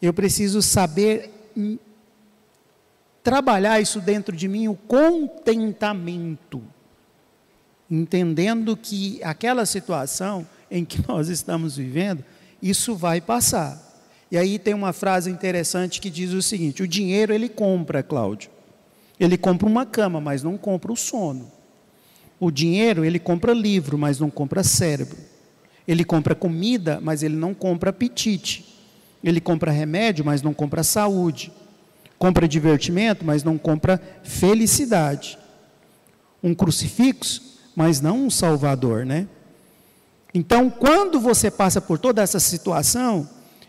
Eu 0.00 0.12
preciso 0.12 0.60
saber 0.60 1.30
trabalhar 3.22 3.80
isso 3.80 3.98
dentro 3.98 4.36
de 4.36 4.46
mim, 4.46 4.68
o 4.68 4.74
contentamento. 4.74 6.62
Entendendo 7.90 8.76
que 8.76 9.22
aquela 9.22 9.64
situação 9.64 10.46
em 10.70 10.84
que 10.84 11.02
nós 11.08 11.28
estamos 11.28 11.76
vivendo, 11.76 12.22
isso 12.60 12.94
vai 12.94 13.22
passar. 13.22 13.90
E 14.30 14.36
aí 14.36 14.58
tem 14.58 14.74
uma 14.74 14.92
frase 14.92 15.30
interessante 15.30 15.98
que 15.98 16.10
diz 16.10 16.32
o 16.32 16.42
seguinte: 16.42 16.82
o 16.82 16.88
dinheiro 16.88 17.32
ele 17.32 17.48
compra, 17.48 18.02
Cláudio. 18.02 18.50
Ele 19.22 19.38
compra 19.38 19.68
uma 19.68 19.86
cama, 19.86 20.20
mas 20.20 20.42
não 20.42 20.58
compra 20.58 20.92
o 20.92 20.96
sono. 20.96 21.48
O 22.40 22.50
dinheiro, 22.50 23.04
ele 23.04 23.20
compra 23.20 23.52
livro, 23.52 23.96
mas 23.96 24.18
não 24.18 24.28
compra 24.28 24.64
cérebro. 24.64 25.16
Ele 25.86 26.02
compra 26.02 26.34
comida, 26.34 26.98
mas 27.00 27.22
ele 27.22 27.36
não 27.36 27.54
compra 27.54 27.90
apetite. 27.90 28.64
Ele 29.22 29.40
compra 29.40 29.70
remédio, 29.70 30.24
mas 30.24 30.42
não 30.42 30.52
compra 30.52 30.82
saúde. 30.82 31.52
Compra 32.18 32.48
divertimento, 32.48 33.24
mas 33.24 33.44
não 33.44 33.56
compra 33.56 34.02
felicidade. 34.24 35.38
Um 36.42 36.52
crucifixo, 36.52 37.60
mas 37.76 38.00
não 38.00 38.24
um 38.26 38.30
salvador, 38.30 39.06
né? 39.06 39.28
Então, 40.34 40.68
quando 40.68 41.20
você 41.20 41.48
passa 41.48 41.80
por 41.80 41.96
toda 41.96 42.20
essa 42.20 42.40
situação, 42.40 43.28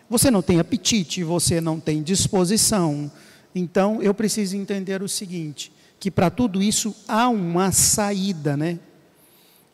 você 0.10 0.32
não 0.32 0.42
tem 0.42 0.60
apetite, 0.60 1.24
você 1.24 1.62
não 1.62 1.80
tem 1.80 2.02
disposição, 2.02 3.12
então, 3.56 4.02
eu 4.02 4.14
preciso 4.14 4.58
entender 4.58 5.04
o 5.04 5.10
seguinte, 5.10 5.72
que 6.00 6.10
para 6.10 6.30
tudo 6.30 6.62
isso 6.62 6.96
há 7.08 7.30
uma 7.30 7.72
saída, 7.72 8.58
né? 8.58 8.80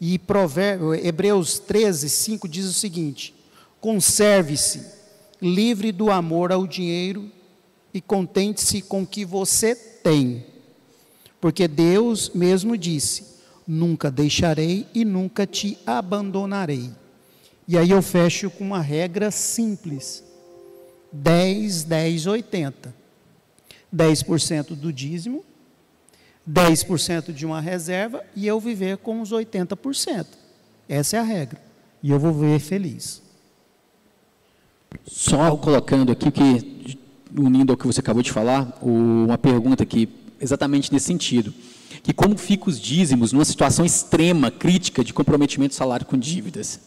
E 0.01 0.17
provérbio, 0.19 0.93
Hebreus 0.93 1.59
13, 1.59 2.09
5 2.09 2.47
diz 2.47 2.65
o 2.65 2.73
seguinte: 2.73 3.34
conserve-se 3.80 4.82
livre 5.41 5.91
do 5.91 6.11
amor 6.11 6.51
ao 6.51 6.67
dinheiro 6.67 7.32
e 7.93 8.01
contente-se 8.01 8.82
com 8.82 9.03
o 9.03 9.07
que 9.07 9.25
você 9.25 9.75
tem. 9.75 10.45
Porque 11.39 11.67
Deus 11.67 12.30
mesmo 12.34 12.77
disse: 12.77 13.25
nunca 13.67 14.11
deixarei 14.11 14.88
e 14.93 15.05
nunca 15.05 15.45
te 15.47 15.77
abandonarei. 15.86 16.91
E 17.67 17.77
aí 17.77 17.91
eu 17.91 18.01
fecho 18.01 18.49
com 18.49 18.63
uma 18.63 18.82
regra 18.82 19.32
simples: 19.32 20.23
10, 21.11 21.84
10, 21.84 22.27
80. 22.27 22.99
10% 23.95 24.75
do 24.75 24.93
dízimo, 24.93 25.43
10% 26.49 27.33
de 27.33 27.45
uma 27.45 27.61
reserva 27.61 28.23
e 28.35 28.47
eu 28.47 28.59
viver 28.59 28.97
com 28.97 29.21
os 29.21 29.31
80%. 29.31 30.25
Essa 30.87 31.17
é 31.17 31.19
a 31.19 31.23
regra. 31.23 31.61
E 32.01 32.11
eu 32.11 32.19
vou 32.19 32.33
viver 32.33 32.59
feliz. 32.59 33.21
Só 35.05 35.55
colocando 35.57 36.11
aqui 36.11 36.32
que 36.32 36.99
unindo 37.37 37.71
ao 37.71 37.78
que 37.78 37.86
você 37.86 37.99
acabou 37.99 38.24
de 38.24 38.32
falar, 38.32 38.78
uma 38.82 39.37
pergunta 39.37 39.83
aqui 39.83 40.09
exatamente 40.41 40.91
nesse 40.91 41.05
sentido, 41.05 41.53
que 42.01 42.13
como 42.13 42.37
fica 42.37 42.70
os 42.70 42.79
dízimos 42.79 43.32
numa 43.32 43.45
situação 43.45 43.86
extrema, 43.86 44.49
crítica 44.49 45.03
de 45.03 45.13
comprometimento 45.13 45.75
salário 45.75 46.05
com 46.05 46.17
dívidas? 46.17 46.79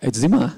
É 0.00 0.10
dizimar. 0.10 0.56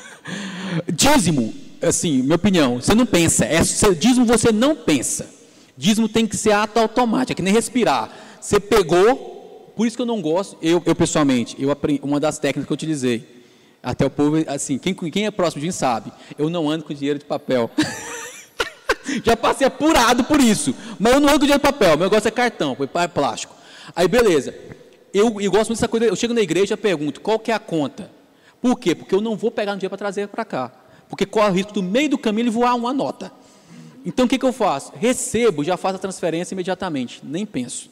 Dízimo 0.92 1.67
assim, 1.82 2.22
minha 2.22 2.36
opinião, 2.36 2.80
você 2.80 2.94
não 2.94 3.06
pensa. 3.06 3.44
É, 3.44 3.60
dízimo 3.98 4.24
você 4.24 4.52
não 4.52 4.74
pensa. 4.74 5.28
Dízimo 5.76 6.08
tem 6.08 6.26
que 6.26 6.36
ser 6.36 6.52
ato 6.52 6.78
automático, 6.78 7.32
é 7.32 7.34
que 7.34 7.42
nem 7.42 7.52
respirar. 7.52 8.10
Você 8.40 8.58
pegou, 8.58 9.72
por 9.76 9.86
isso 9.86 9.96
que 9.96 10.02
eu 10.02 10.06
não 10.06 10.20
gosto, 10.20 10.56
eu, 10.60 10.82
eu 10.84 10.94
pessoalmente, 10.94 11.56
eu 11.58 11.70
aprendi, 11.70 12.00
uma 12.02 12.18
das 12.18 12.38
técnicas 12.38 12.66
que 12.66 12.72
eu 12.72 12.74
utilizei. 12.74 13.44
Até 13.80 14.04
o 14.04 14.10
povo, 14.10 14.36
assim, 14.48 14.76
quem, 14.76 14.92
quem 14.92 15.26
é 15.26 15.30
próximo 15.30 15.60
de 15.60 15.66
mim 15.66 15.72
sabe, 15.72 16.12
eu 16.36 16.50
não 16.50 16.68
ando 16.68 16.84
com 16.84 16.92
dinheiro 16.92 17.18
de 17.18 17.24
papel. 17.24 17.70
Já 19.24 19.36
passei 19.36 19.66
apurado 19.66 20.24
por 20.24 20.40
isso. 20.40 20.74
Mas 20.98 21.14
eu 21.14 21.20
não 21.20 21.28
ando 21.28 21.38
com 21.38 21.46
dinheiro 21.46 21.62
de 21.62 21.72
papel, 21.72 21.96
meu 21.96 22.10
negócio 22.10 22.26
é 22.26 22.30
cartão, 22.30 22.76
é 22.80 23.08
plástico. 23.08 23.54
Aí, 23.94 24.08
beleza. 24.08 24.54
Eu, 25.14 25.40
eu 25.40 25.50
gosto 25.50 25.68
muito 25.68 25.78
dessa 25.78 25.88
coisa, 25.88 26.06
eu 26.06 26.16
chego 26.16 26.34
na 26.34 26.40
igreja 26.40 26.74
e 26.74 26.76
pergunto, 26.76 27.20
qual 27.20 27.38
que 27.38 27.50
é 27.50 27.54
a 27.54 27.58
conta? 27.58 28.10
Por 28.60 28.78
quê? 28.78 28.94
Porque 28.94 29.14
eu 29.14 29.20
não 29.20 29.36
vou 29.36 29.50
pegar 29.50 29.72
um 29.72 29.76
dinheiro 29.76 29.90
para 29.90 29.98
trazer 29.98 30.28
para 30.28 30.44
cá 30.44 30.72
porque 31.08 31.26
corre 31.26 31.50
o 31.50 31.52
risco 31.52 31.72
do 31.72 31.82
meio 31.82 32.10
do 32.10 32.18
caminho 32.18 32.44
ele 32.44 32.50
voar 32.50 32.74
uma 32.74 32.92
nota. 32.92 33.32
Então 34.04 34.26
o 34.26 34.28
que, 34.28 34.38
que 34.38 34.44
eu 34.44 34.52
faço? 34.52 34.92
Recebo, 34.94 35.64
já 35.64 35.76
faço 35.76 35.96
a 35.96 35.98
transferência 35.98 36.54
imediatamente, 36.54 37.20
nem 37.24 37.44
penso. 37.44 37.90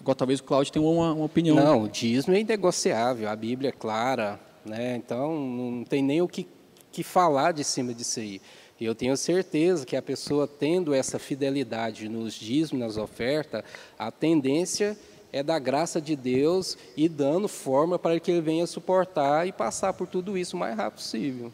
Agora 0.00 0.16
talvez 0.16 0.40
o 0.40 0.44
Cláudio 0.44 0.72
tenha 0.72 0.84
uma, 0.84 1.12
uma 1.12 1.24
opinião. 1.24 1.56
Não, 1.56 1.84
o 1.84 1.88
dízimo 1.88 2.34
é 2.34 2.40
indegociável, 2.40 3.28
a 3.28 3.36
Bíblia 3.36 3.70
é 3.70 3.72
clara, 3.72 4.38
né? 4.64 4.96
então 4.96 5.38
não 5.38 5.84
tem 5.84 6.02
nem 6.02 6.20
o 6.20 6.28
que, 6.28 6.46
que 6.92 7.02
falar 7.02 7.52
de 7.52 7.64
cima 7.64 7.94
disso 7.94 8.20
aí. 8.20 8.40
Eu 8.80 8.94
tenho 8.94 9.16
certeza 9.16 9.86
que 9.86 9.96
a 9.96 10.02
pessoa 10.02 10.46
tendo 10.46 10.92
essa 10.92 11.18
fidelidade 11.18 12.08
nos 12.08 12.34
dízimos, 12.34 12.84
nas 12.84 12.96
ofertas, 12.98 13.62
a 13.98 14.10
tendência 14.10 14.98
é 15.32 15.42
da 15.42 15.58
graça 15.58 16.00
de 16.00 16.14
Deus 16.14 16.76
e 16.96 17.08
dando 17.08 17.48
forma 17.48 17.98
para 17.98 18.20
que 18.20 18.30
ele 18.30 18.40
venha 18.40 18.66
suportar 18.66 19.48
e 19.48 19.52
passar 19.52 19.92
por 19.94 20.06
tudo 20.06 20.36
isso 20.36 20.56
o 20.56 20.60
mais 20.60 20.76
rápido 20.76 20.98
possível. 20.98 21.52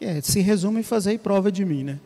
É, 0.00 0.20
se 0.20 0.40
resume 0.40 0.80
em 0.80 0.82
fazer 0.82 1.18
prova 1.18 1.50
de 1.50 1.64
mim, 1.64 1.84
né? 1.84 2.00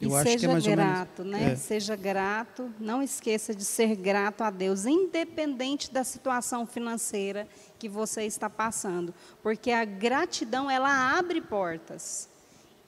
Eu 0.00 0.18
e 0.18 0.22
seja 0.22 0.50
é 0.50 0.60
grato, 0.60 1.22
né? 1.24 1.52
É. 1.52 1.56
Seja 1.56 1.94
grato, 1.94 2.70
não 2.80 3.00
esqueça 3.02 3.54
de 3.54 3.64
ser 3.64 3.94
grato 3.94 4.42
a 4.42 4.50
Deus, 4.50 4.84
independente 4.84 5.92
da 5.92 6.02
situação 6.02 6.66
financeira 6.66 7.46
que 7.78 7.88
você 7.88 8.24
está 8.24 8.50
passando, 8.50 9.14
porque 9.44 9.70
a 9.70 9.84
gratidão 9.84 10.68
ela 10.68 11.16
abre 11.16 11.40
portas. 11.40 12.28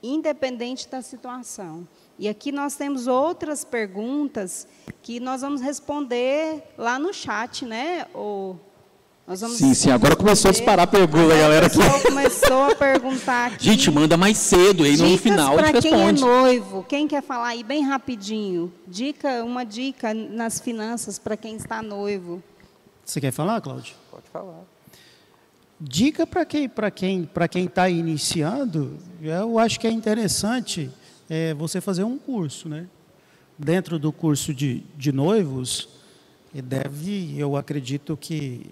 independente 0.03 0.86
da 0.89 1.01
situação. 1.01 1.89
E 2.19 2.28
aqui 2.28 2.53
nós 2.53 2.77
temos 2.77 3.07
outras 3.07 3.65
perguntas 3.65 4.69
que 5.03 5.19
nós 5.19 5.41
vamos 5.41 5.62
responder 5.62 6.62
lá 6.77 6.99
no 6.99 7.12
chat, 7.12 7.65
né? 7.65 8.07
Ou 8.12 8.61
sim, 9.34 9.72
sim, 9.72 9.90
agora 9.90 10.14
começou 10.14 10.51
a 10.51 10.52
disparar 10.52 10.84
a 10.84 10.86
pergunta, 10.86 11.34
galera. 11.34 11.66
Aqui. 11.66 11.78
começou 12.02 12.64
a 12.64 12.74
perguntar 12.74 13.46
aqui. 13.52 13.64
Gente, 13.64 13.90
manda 13.90 14.16
mais 14.16 14.36
cedo, 14.36 14.84
aí 14.84 14.96
no 14.96 15.16
final 15.16 15.59
a 15.59 15.66
gente 15.66 15.74
responde. 15.74 15.88
quem 15.88 16.09
é 16.09 16.12
noivo, 16.12 16.86
quem 16.88 17.09
quer 17.09 17.22
falar 17.22 17.48
aí 17.48 17.62
bem 17.62 17.82
rapidinho? 17.82 18.72
Dica, 18.86 19.42
uma 19.42 19.64
dica 19.64 20.12
nas 20.12 20.60
finanças 20.60 21.18
para 21.18 21.36
quem 21.36 21.56
está 21.56 21.82
noivo. 21.82 22.42
Você 23.05 23.20
quer 23.20 23.32
falar, 23.32 23.60
Cláudio? 23.60 23.94
Pode 24.10 24.28
falar. 24.30 24.60
Dica 25.80 26.26
para 26.26 26.44
quem 26.44 26.68
para 26.68 26.90
quem 26.90 27.24
para 27.24 27.48
quem 27.48 27.64
está 27.64 27.88
iniciando, 27.88 28.98
eu 29.20 29.59
acho 29.59 29.80
que 29.80 29.86
é 29.86 29.90
interessante 29.90 30.90
é, 31.28 31.52
você 31.55 31.80
fazer 31.80 32.05
um 32.05 32.18
curso, 32.18 32.68
né? 32.68 32.86
Dentro 33.59 33.98
do 33.98 34.12
curso 34.12 34.52
de, 34.52 34.82
de 34.96 35.12
noivos, 35.12 35.88
e 36.55 36.62
deve, 36.62 37.35
eu 37.36 37.56
acredito 37.56 38.16
que 38.16 38.66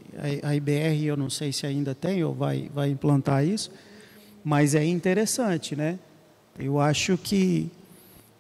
a, 0.45 0.55
IBR, 0.55 1.05
eu 1.05 1.17
não 1.17 1.29
sei 1.29 1.53
se 1.53 1.67
ainda 1.67 1.97
tem 1.97 2.23
ou 2.23 2.33
vai, 2.33 2.71
vai 2.73 2.89
implantar 2.89 3.45
isso, 3.45 3.73
mas 4.45 4.77
é 4.77 4.85
interessante, 4.85 5.75
né? 5.75 5.99
Eu 6.57 6.79
acho 6.79 7.19
que, 7.19 7.69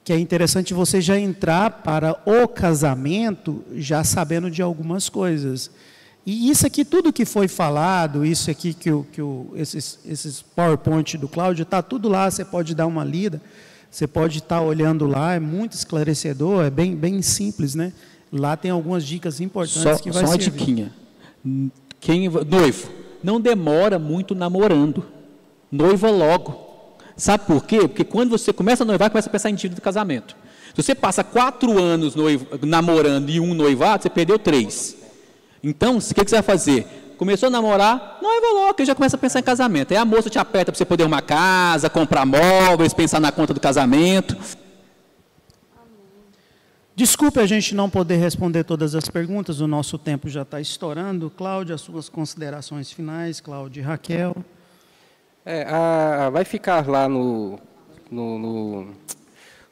que 0.05 0.13
é 0.13 0.19
interessante 0.19 0.73
você 0.73 1.01
já 1.01 1.19
entrar 1.19 1.71
para 1.83 2.23
o 2.25 2.47
casamento 2.47 3.65
já 3.75 4.05
sabendo 4.05 4.49
de 4.49 4.63
algumas 4.63 5.09
coisas. 5.09 5.73
E 6.25 6.49
isso 6.49 6.65
aqui, 6.65 6.85
tudo 6.85 7.13
que 7.13 7.25
foi 7.25 7.49
falado, 7.49 8.25
isso 8.25 8.49
aqui 8.49 8.73
que, 8.73 8.93
o, 8.93 9.05
que 9.11 9.21
o, 9.21 9.53
esses, 9.57 9.99
esses 10.07 10.41
PowerPoint 10.41 11.19
do 11.19 11.27
Cláudio, 11.27 11.65
está 11.65 11.83
tudo 11.83 12.09
lá, 12.09 12.31
você 12.31 12.45
pode 12.45 12.77
dar 12.77 12.87
uma 12.87 13.03
lida, 13.03 13.43
você 13.91 14.07
pode 14.07 14.39
estar 14.39 14.59
tá 14.59 14.63
olhando 14.63 15.05
lá, 15.05 15.35
é 15.35 15.41
muito 15.41 15.73
esclarecedor, 15.73 16.65
é 16.65 16.71
bem, 16.71 16.95
bem 16.95 17.21
simples, 17.23 17.75
né? 17.75 17.93
Lá 18.33 18.57
tem 18.57 18.71
algumas 18.71 19.05
dicas 19.05 19.41
importantes 19.41 19.99
só, 19.99 20.03
que 20.03 20.11
vai 20.11 20.25
Só 20.25 20.31
uma 20.31 20.41
servir. 20.41 20.59
diquinha. 20.59 20.93
Quem, 22.01 22.29
noivo, 22.29 22.89
não 23.23 23.41
demora 23.41 23.99
muito 23.99 24.35
namorando. 24.35 25.05
Noiva 25.71 26.11
logo. 26.11 26.97
Sabe 27.17 27.45
por 27.45 27.65
quê? 27.65 27.81
Porque 27.81 28.05
quando 28.05 28.31
você 28.31 28.53
começa 28.53 28.85
a 28.85 28.87
noivar, 28.87 29.11
começa 29.11 29.29
a 29.29 29.33
pensar 29.33 29.51
em 29.51 29.55
tiro 29.55 29.75
do 29.75 29.83
casamento. 29.83 30.35
Se 30.75 30.83
você 30.83 30.95
passa 30.95 31.23
quatro 31.23 31.79
anos 31.79 32.15
noivo, 32.15 32.47
namorando 32.63 33.29
e 33.29 33.39
um 33.39 33.53
noivado, 33.53 34.03
você 34.03 34.09
perdeu 34.09 34.39
três. 34.39 34.97
Então, 35.63 35.99
o 35.99 36.01
que, 36.01 36.25
que 36.25 36.31
você 36.31 36.37
vai 36.37 36.43
fazer? 36.43 36.87
Começou 37.19 37.49
a 37.49 37.51
namorar, 37.51 38.19
noiva 38.21 38.47
logo, 38.55 38.75
que 38.75 38.85
já 38.85 38.95
começa 38.95 39.17
a 39.17 39.19
pensar 39.19 39.39
em 39.41 39.43
casamento. 39.43 39.93
Aí 39.93 39.97
a 39.99 40.05
moça 40.05 40.31
te 40.31 40.39
aperta 40.39 40.73
para 40.73 40.79
você 40.79 40.85
poder 40.85 41.05
uma 41.05 41.21
casa, 41.21 41.91
comprar 41.91 42.25
móveis, 42.25 42.95
pensar 42.95 43.21
na 43.21 43.31
conta 43.31 43.53
do 43.53 43.61
casamento. 43.61 44.37
Desculpe 47.03 47.41
a 47.41 47.47
gente 47.47 47.75
não 47.75 47.91
poder 47.91 48.15
responder 48.15 48.63
todas 48.63 48.95
as 48.95 49.09
perguntas, 49.09 49.59
o 49.59 49.67
nosso 49.67 49.99
tempo 49.99 50.29
já 50.29 50.43
está 50.43 50.61
estourando. 50.61 51.29
Cláudia, 51.29 51.75
as 51.75 51.81
suas 51.81 52.09
considerações 52.09 52.93
finais, 52.93 53.41
Cláudia 53.41 53.81
e 53.81 53.83
Raquel. 53.83 54.37
É, 55.45 55.65
a, 55.65 56.31
vai 56.31 56.45
ficar 56.45 56.87
lá 56.87 57.09
no, 57.09 57.59
no, 58.09 58.39
no, 58.39 58.87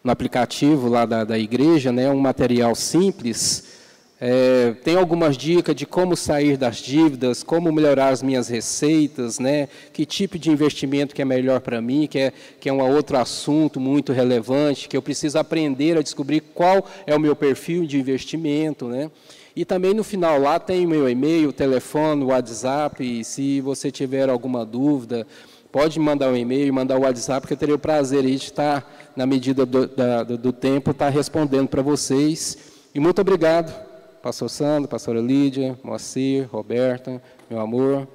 no 0.03 0.11
aplicativo 0.11 0.89
lá 0.89 1.07
da, 1.07 1.23
da 1.23 1.39
igreja, 1.39 1.93
né, 1.93 2.11
um 2.11 2.19
material 2.19 2.75
simples 2.75 3.80
é, 4.23 4.75
tem 4.85 4.97
algumas 4.97 5.35
dicas 5.35 5.75
de 5.75 5.87
como 5.87 6.15
sair 6.15 6.59
das 6.59 6.77
dívidas, 6.77 7.43
como 7.43 7.73
melhorar 7.73 8.11
as 8.11 8.23
minhas 8.23 8.49
receitas, 8.49 9.39
né? 9.39 9.67
que 9.95 10.05
tipo 10.05 10.39
de 10.39 10.51
investimento 10.51 11.15
que 11.15 11.23
é 11.23 11.25
melhor 11.25 11.61
para 11.61 11.81
mim, 11.81 12.07
que 12.07 12.19
é, 12.19 12.33
que 12.61 12.69
é 12.69 12.73
um 12.73 12.87
outro 12.87 13.17
assunto 13.17 13.81
muito 13.81 14.13
relevante, 14.13 14.91
que 14.91 14.97
eu 14.97 15.01
preciso 15.01 15.39
aprender 15.39 15.97
a 15.97 16.03
descobrir 16.03 16.43
qual 16.55 16.87
é 17.07 17.17
o 17.17 17.21
meu 17.21 17.35
perfil 17.35 17.87
de 17.87 17.99
investimento. 17.99 18.89
Né? 18.89 19.11
E 19.57 19.65
também 19.65 19.95
no 19.95 20.05
final 20.05 20.39
lá 20.39 20.59
tem 20.59 20.87
meu 20.87 21.09
e-mail, 21.09 21.51
telefone, 21.51 22.23
WhatsApp, 22.23 23.03
e 23.03 23.25
se 23.25 23.63
você 23.63 23.91
tiver 23.91 24.29
alguma 24.29 24.67
dúvida, 24.67 25.27
pode 25.73 25.99
mandar 25.99 26.29
um 26.29 26.37
e-mail, 26.37 26.75
mandar 26.75 26.97
o 26.97 26.99
um 26.99 27.03
WhatsApp, 27.05 27.47
que 27.47 27.55
eu 27.55 27.57
terei 27.57 27.75
o 27.75 27.79
prazer 27.79 28.23
de 28.23 28.35
estar, 28.35 29.11
na 29.17 29.25
medida 29.25 29.65
do, 29.65 29.87
da, 29.87 30.25
do 30.25 30.53
tempo, 30.53 30.91
estar 30.91 31.09
respondendo 31.09 31.69
para 31.69 31.81
vocês. 31.81 32.59
E 32.95 33.01
muito 33.01 33.19
obrigado 33.23 33.90
pastor 34.23 34.51
Sandro, 34.51 34.89
pastora 34.89 35.21
Lídia, 35.21 35.79
Moacir, 35.83 36.49
Roberta, 36.51 37.23
meu 37.49 37.61
amor, 37.61 38.07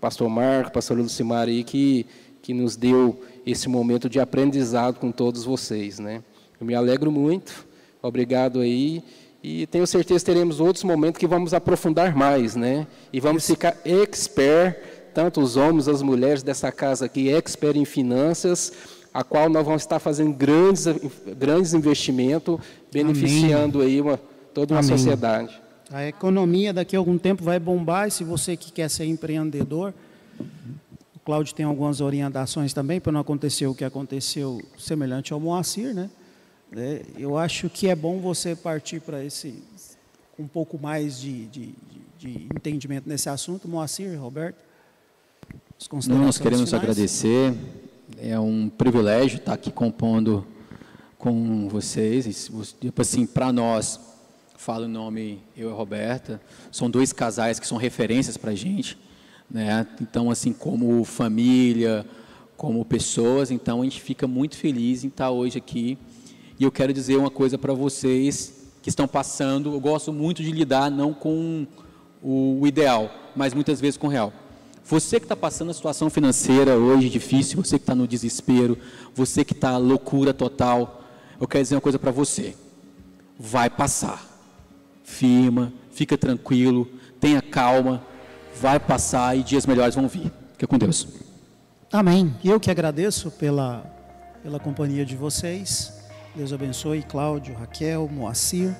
pastor 0.00 0.28
Marco, 0.28 0.72
pastora 0.72 1.00
Lucimar 1.02 1.48
aí, 1.48 1.64
que, 1.64 2.06
que 2.40 2.54
nos 2.54 2.76
deu 2.76 3.20
esse 3.44 3.68
momento 3.68 4.08
de 4.08 4.20
aprendizado 4.20 4.98
com 4.98 5.10
todos 5.10 5.44
vocês, 5.44 5.98
né? 5.98 6.22
Eu 6.60 6.66
me 6.66 6.74
alegro 6.74 7.10
muito, 7.10 7.66
obrigado 8.00 8.60
aí, 8.60 9.02
e 9.42 9.66
tenho 9.66 9.86
certeza 9.86 10.20
que 10.20 10.26
teremos 10.26 10.60
outros 10.60 10.84
momentos 10.84 11.18
que 11.18 11.26
vamos 11.26 11.52
aprofundar 11.52 12.14
mais, 12.14 12.54
né? 12.54 12.86
E 13.12 13.18
vamos 13.18 13.42
Isso. 13.42 13.52
ficar 13.52 13.76
expert, 13.84 14.76
tanto 15.12 15.40
os 15.40 15.56
homens, 15.56 15.88
as 15.88 16.02
mulheres 16.02 16.42
dessa 16.42 16.70
casa 16.70 17.06
aqui, 17.06 17.28
expert 17.28 17.76
em 17.76 17.84
finanças, 17.84 18.72
a 19.12 19.24
qual 19.24 19.48
nós 19.48 19.64
vamos 19.64 19.82
estar 19.82 19.98
fazendo 19.98 20.32
grandes, 20.32 20.86
grandes 21.36 21.74
investimentos, 21.74 22.58
beneficiando 22.92 23.78
Amém. 23.78 23.94
aí 23.94 24.00
uma, 24.00 24.20
toda 24.54 24.74
uma 24.74 24.80
Amém. 24.80 24.96
sociedade. 24.96 25.60
A 25.92 26.06
economia 26.06 26.72
daqui 26.72 26.94
a 26.94 26.98
algum 26.98 27.18
tempo 27.18 27.42
vai 27.42 27.58
bombar 27.58 28.08
e 28.08 28.10
se 28.10 28.22
você 28.22 28.56
que 28.56 28.70
quer 28.70 28.88
ser 28.88 29.06
empreendedor, 29.06 29.92
o 31.16 31.18
Cláudio 31.24 31.54
tem 31.54 31.66
algumas 31.66 32.00
orientações 32.00 32.72
também 32.72 33.00
para 33.00 33.10
não 33.10 33.20
acontecer 33.20 33.66
o 33.66 33.74
que 33.74 33.84
aconteceu 33.84 34.62
semelhante 34.78 35.32
ao 35.32 35.40
Moacir, 35.40 35.94
né? 35.94 36.08
É, 36.76 37.02
eu 37.18 37.36
acho 37.36 37.68
que 37.68 37.88
é 37.88 37.96
bom 37.96 38.20
você 38.20 38.54
partir 38.54 39.00
para 39.00 39.24
esse 39.24 39.60
um 40.38 40.46
pouco 40.46 40.78
mais 40.78 41.20
de, 41.20 41.46
de, 41.46 41.74
de, 42.18 42.48
entendimento 42.54 43.08
nesse 43.08 43.28
assunto. 43.28 43.68
Moacir, 43.68 44.18
Roberto, 44.18 44.56
nós 46.08 46.38
queremos 46.38 46.70
finais. 46.70 46.82
agradecer. 46.82 47.54
É 48.18 48.38
um 48.38 48.68
privilégio 48.68 49.38
estar 49.38 49.54
aqui 49.54 49.70
compondo 49.70 50.46
com 51.18 51.68
vocês. 51.68 52.50
Tipo 52.80 53.02
assim, 53.02 53.26
para 53.26 53.52
nós 53.52 54.00
falo 54.60 54.84
o 54.84 54.88
nome 54.88 55.42
eu 55.56 55.70
e 55.70 55.72
Roberta, 55.72 56.38
são 56.70 56.90
dois 56.90 57.14
casais 57.14 57.58
que 57.58 57.66
são 57.66 57.78
referências 57.78 58.36
para 58.36 58.50
a 58.50 58.54
gente, 58.54 58.98
né? 59.50 59.86
Então, 60.02 60.30
assim, 60.30 60.52
como 60.52 61.02
família, 61.02 62.04
como 62.58 62.84
pessoas, 62.84 63.50
então 63.50 63.80
a 63.80 63.84
gente 63.84 64.02
fica 64.02 64.26
muito 64.26 64.58
feliz 64.58 65.02
em 65.02 65.08
estar 65.08 65.30
hoje 65.30 65.56
aqui. 65.56 65.96
E 66.58 66.64
eu 66.64 66.70
quero 66.70 66.92
dizer 66.92 67.16
uma 67.16 67.30
coisa 67.30 67.56
para 67.56 67.72
vocês 67.72 68.68
que 68.82 68.90
estão 68.90 69.08
passando, 69.08 69.72
eu 69.72 69.80
gosto 69.80 70.12
muito 70.12 70.42
de 70.42 70.52
lidar 70.52 70.90
não 70.90 71.14
com 71.14 71.66
o 72.22 72.66
ideal, 72.66 73.10
mas 73.34 73.54
muitas 73.54 73.80
vezes 73.80 73.96
com 73.96 74.08
o 74.08 74.10
real. 74.10 74.30
Você 74.84 75.18
que 75.18 75.24
está 75.24 75.36
passando 75.36 75.70
a 75.70 75.74
situação 75.74 76.10
financeira 76.10 76.76
hoje 76.76 77.08
difícil, 77.08 77.64
você 77.64 77.78
que 77.78 77.84
está 77.84 77.94
no 77.94 78.06
desespero, 78.06 78.76
você 79.14 79.42
que 79.42 79.54
está 79.54 79.78
loucura 79.78 80.34
total, 80.34 81.02
eu 81.40 81.48
quero 81.48 81.64
dizer 81.64 81.76
uma 81.76 81.80
coisa 81.80 81.98
para 81.98 82.10
você. 82.10 82.54
Vai 83.38 83.70
passar 83.70 84.29
firma, 85.10 85.72
fica 85.90 86.16
tranquilo, 86.16 86.88
tenha 87.20 87.42
calma, 87.42 88.02
vai 88.60 88.78
passar 88.78 89.36
e 89.36 89.42
dias 89.42 89.66
melhores 89.66 89.94
vão 89.94 90.08
vir. 90.08 90.32
Fica 90.52 90.66
com 90.66 90.78
Deus. 90.78 91.06
Amém. 91.92 92.34
E 92.42 92.48
eu 92.48 92.60
que 92.60 92.70
agradeço 92.70 93.30
pela, 93.32 93.84
pela 94.42 94.60
companhia 94.60 95.04
de 95.04 95.16
vocês. 95.16 96.00
Deus 96.34 96.52
abençoe 96.52 97.02
Cláudio, 97.02 97.54
Raquel, 97.54 98.08
Moacir, 98.08 98.74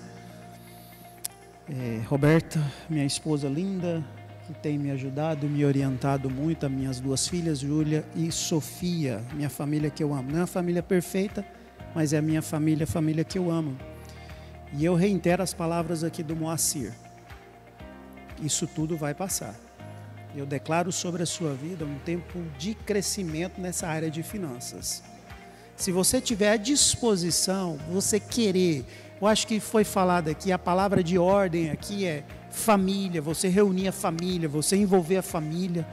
é, 1.69 2.01
Roberta, 2.07 2.61
minha 2.89 3.05
esposa 3.05 3.49
linda, 3.49 4.05
que 4.47 4.55
tem 4.55 4.79
me 4.79 4.91
ajudado, 4.93 5.49
me 5.49 5.65
orientado 5.65 6.31
muito, 6.31 6.67
as 6.67 6.73
minhas 6.73 7.01
duas 7.01 7.27
filhas, 7.27 7.59
Júlia 7.59 8.05
e 8.15 8.31
Sofia, 8.31 9.21
minha 9.35 9.51
família 9.51 9.91
que 9.91 10.03
eu 10.03 10.15
amo. 10.15 10.31
Não 10.31 10.39
é 10.39 10.41
uma 10.43 10.47
família 10.47 10.83
perfeita, 10.83 11.45
mas 11.95 12.13
é 12.13 12.19
a 12.19 12.23
minha 12.23 12.43
família, 12.43 12.85
a 12.85 12.87
família 12.87 13.25
que 13.25 13.39
eu 13.39 13.51
amo. 13.51 13.77
E 14.73 14.85
eu 14.85 14.95
reitero 14.95 15.43
as 15.43 15.53
palavras 15.53 16.05
aqui 16.05 16.23
do 16.23 16.37
Moacir. 16.37 16.93
Isso 18.41 18.67
tudo 18.67 18.97
vai 18.97 19.15
passar. 19.15 19.55
Eu 20.35 20.47
declaro 20.47 20.93
sobre 20.93 21.23
a 21.23 21.27
sua 21.27 21.53
vida 21.55 21.85
um 21.85 21.99
tempo 21.99 22.39
de 22.57 22.75
crescimento 22.75 23.61
nessa 23.61 23.89
área 23.89 24.11
de 24.11 24.23
finanças. 24.23 25.03
Se 25.77 25.91
você 25.91 26.21
tiver 26.21 26.53
a 26.53 26.57
disposição, 26.57 27.79
você 27.91 28.21
querer, 28.21 28.85
eu 29.21 29.27
acho 29.27 29.47
que 29.47 29.59
foi 29.59 29.83
falado 29.83 30.29
aqui, 30.29 30.53
a 30.53 30.59
palavra 30.59 31.03
de 31.03 31.19
ordem 31.19 31.71
aqui 31.71 32.07
é 32.07 32.25
família, 32.51 33.21
você 33.21 33.49
reunir 33.49 33.89
a 33.89 33.93
família, 33.93 34.49
você 34.49 34.77
envolver 34.77 35.17
a 35.17 35.23
família. 35.23 35.87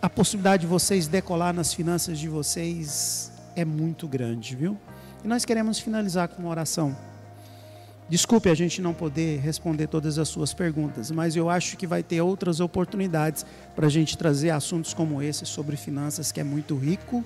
A 0.00 0.08
possibilidade 0.08 0.62
de 0.62 0.66
vocês 0.66 1.06
decolar 1.06 1.52
nas 1.52 1.72
finanças 1.72 2.18
de 2.18 2.28
vocês 2.28 3.30
é 3.54 3.64
muito 3.64 4.08
grande, 4.08 4.56
viu? 4.56 4.76
E 5.24 5.28
nós 5.28 5.44
queremos 5.44 5.78
finalizar 5.78 6.28
com 6.28 6.42
uma 6.42 6.50
oração. 6.50 6.96
Desculpe 8.08 8.48
a 8.48 8.54
gente 8.54 8.80
não 8.80 8.94
poder 8.94 9.38
responder 9.40 9.86
todas 9.86 10.18
as 10.18 10.28
suas 10.28 10.54
perguntas, 10.54 11.10
mas 11.10 11.36
eu 11.36 11.50
acho 11.50 11.76
que 11.76 11.86
vai 11.86 12.02
ter 12.02 12.22
outras 12.22 12.58
oportunidades 12.58 13.44
para 13.76 13.86
a 13.86 13.90
gente 13.90 14.16
trazer 14.16 14.48
assuntos 14.48 14.94
como 14.94 15.20
esse 15.22 15.44
sobre 15.44 15.76
finanças, 15.76 16.32
que 16.32 16.40
é 16.40 16.44
muito 16.44 16.74
rico 16.74 17.22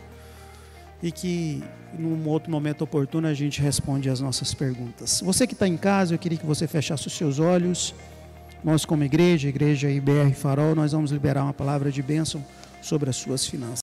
e 1.01 1.13
que 1.13 1.63
num 1.97 2.29
outro 2.29 2.51
momento 2.51 2.83
oportuno 2.83 3.29
a 3.29 3.35
gente 3.35 3.61
responde 3.61 4.11
as 4.11 4.21
nossas 4.21 4.55
perguntas. 4.55 5.21
Você 5.25 5.47
que 5.47 5.53
está 5.53 5.69
em 5.69 5.77
casa, 5.77 6.15
eu 6.15 6.19
queria 6.19 6.39
que 6.39 6.47
você 6.47 6.67
fechasse 6.67 7.07
os 7.07 7.13
seus 7.13 7.39
olhos. 7.39 7.95
Nós, 8.65 8.85
como 8.85 9.03
igreja, 9.05 9.49
igreja 9.49 9.91
IBR 9.91 10.33
Farol, 10.35 10.75
nós 10.75 10.93
vamos 10.93 11.11
liberar 11.11 11.43
uma 11.45 11.53
palavra 11.53 11.91
de 11.91 12.03
bênção 12.03 12.45
sobre 12.81 13.11
as 13.11 13.17
suas 13.17 13.47
finanças. 13.47 13.81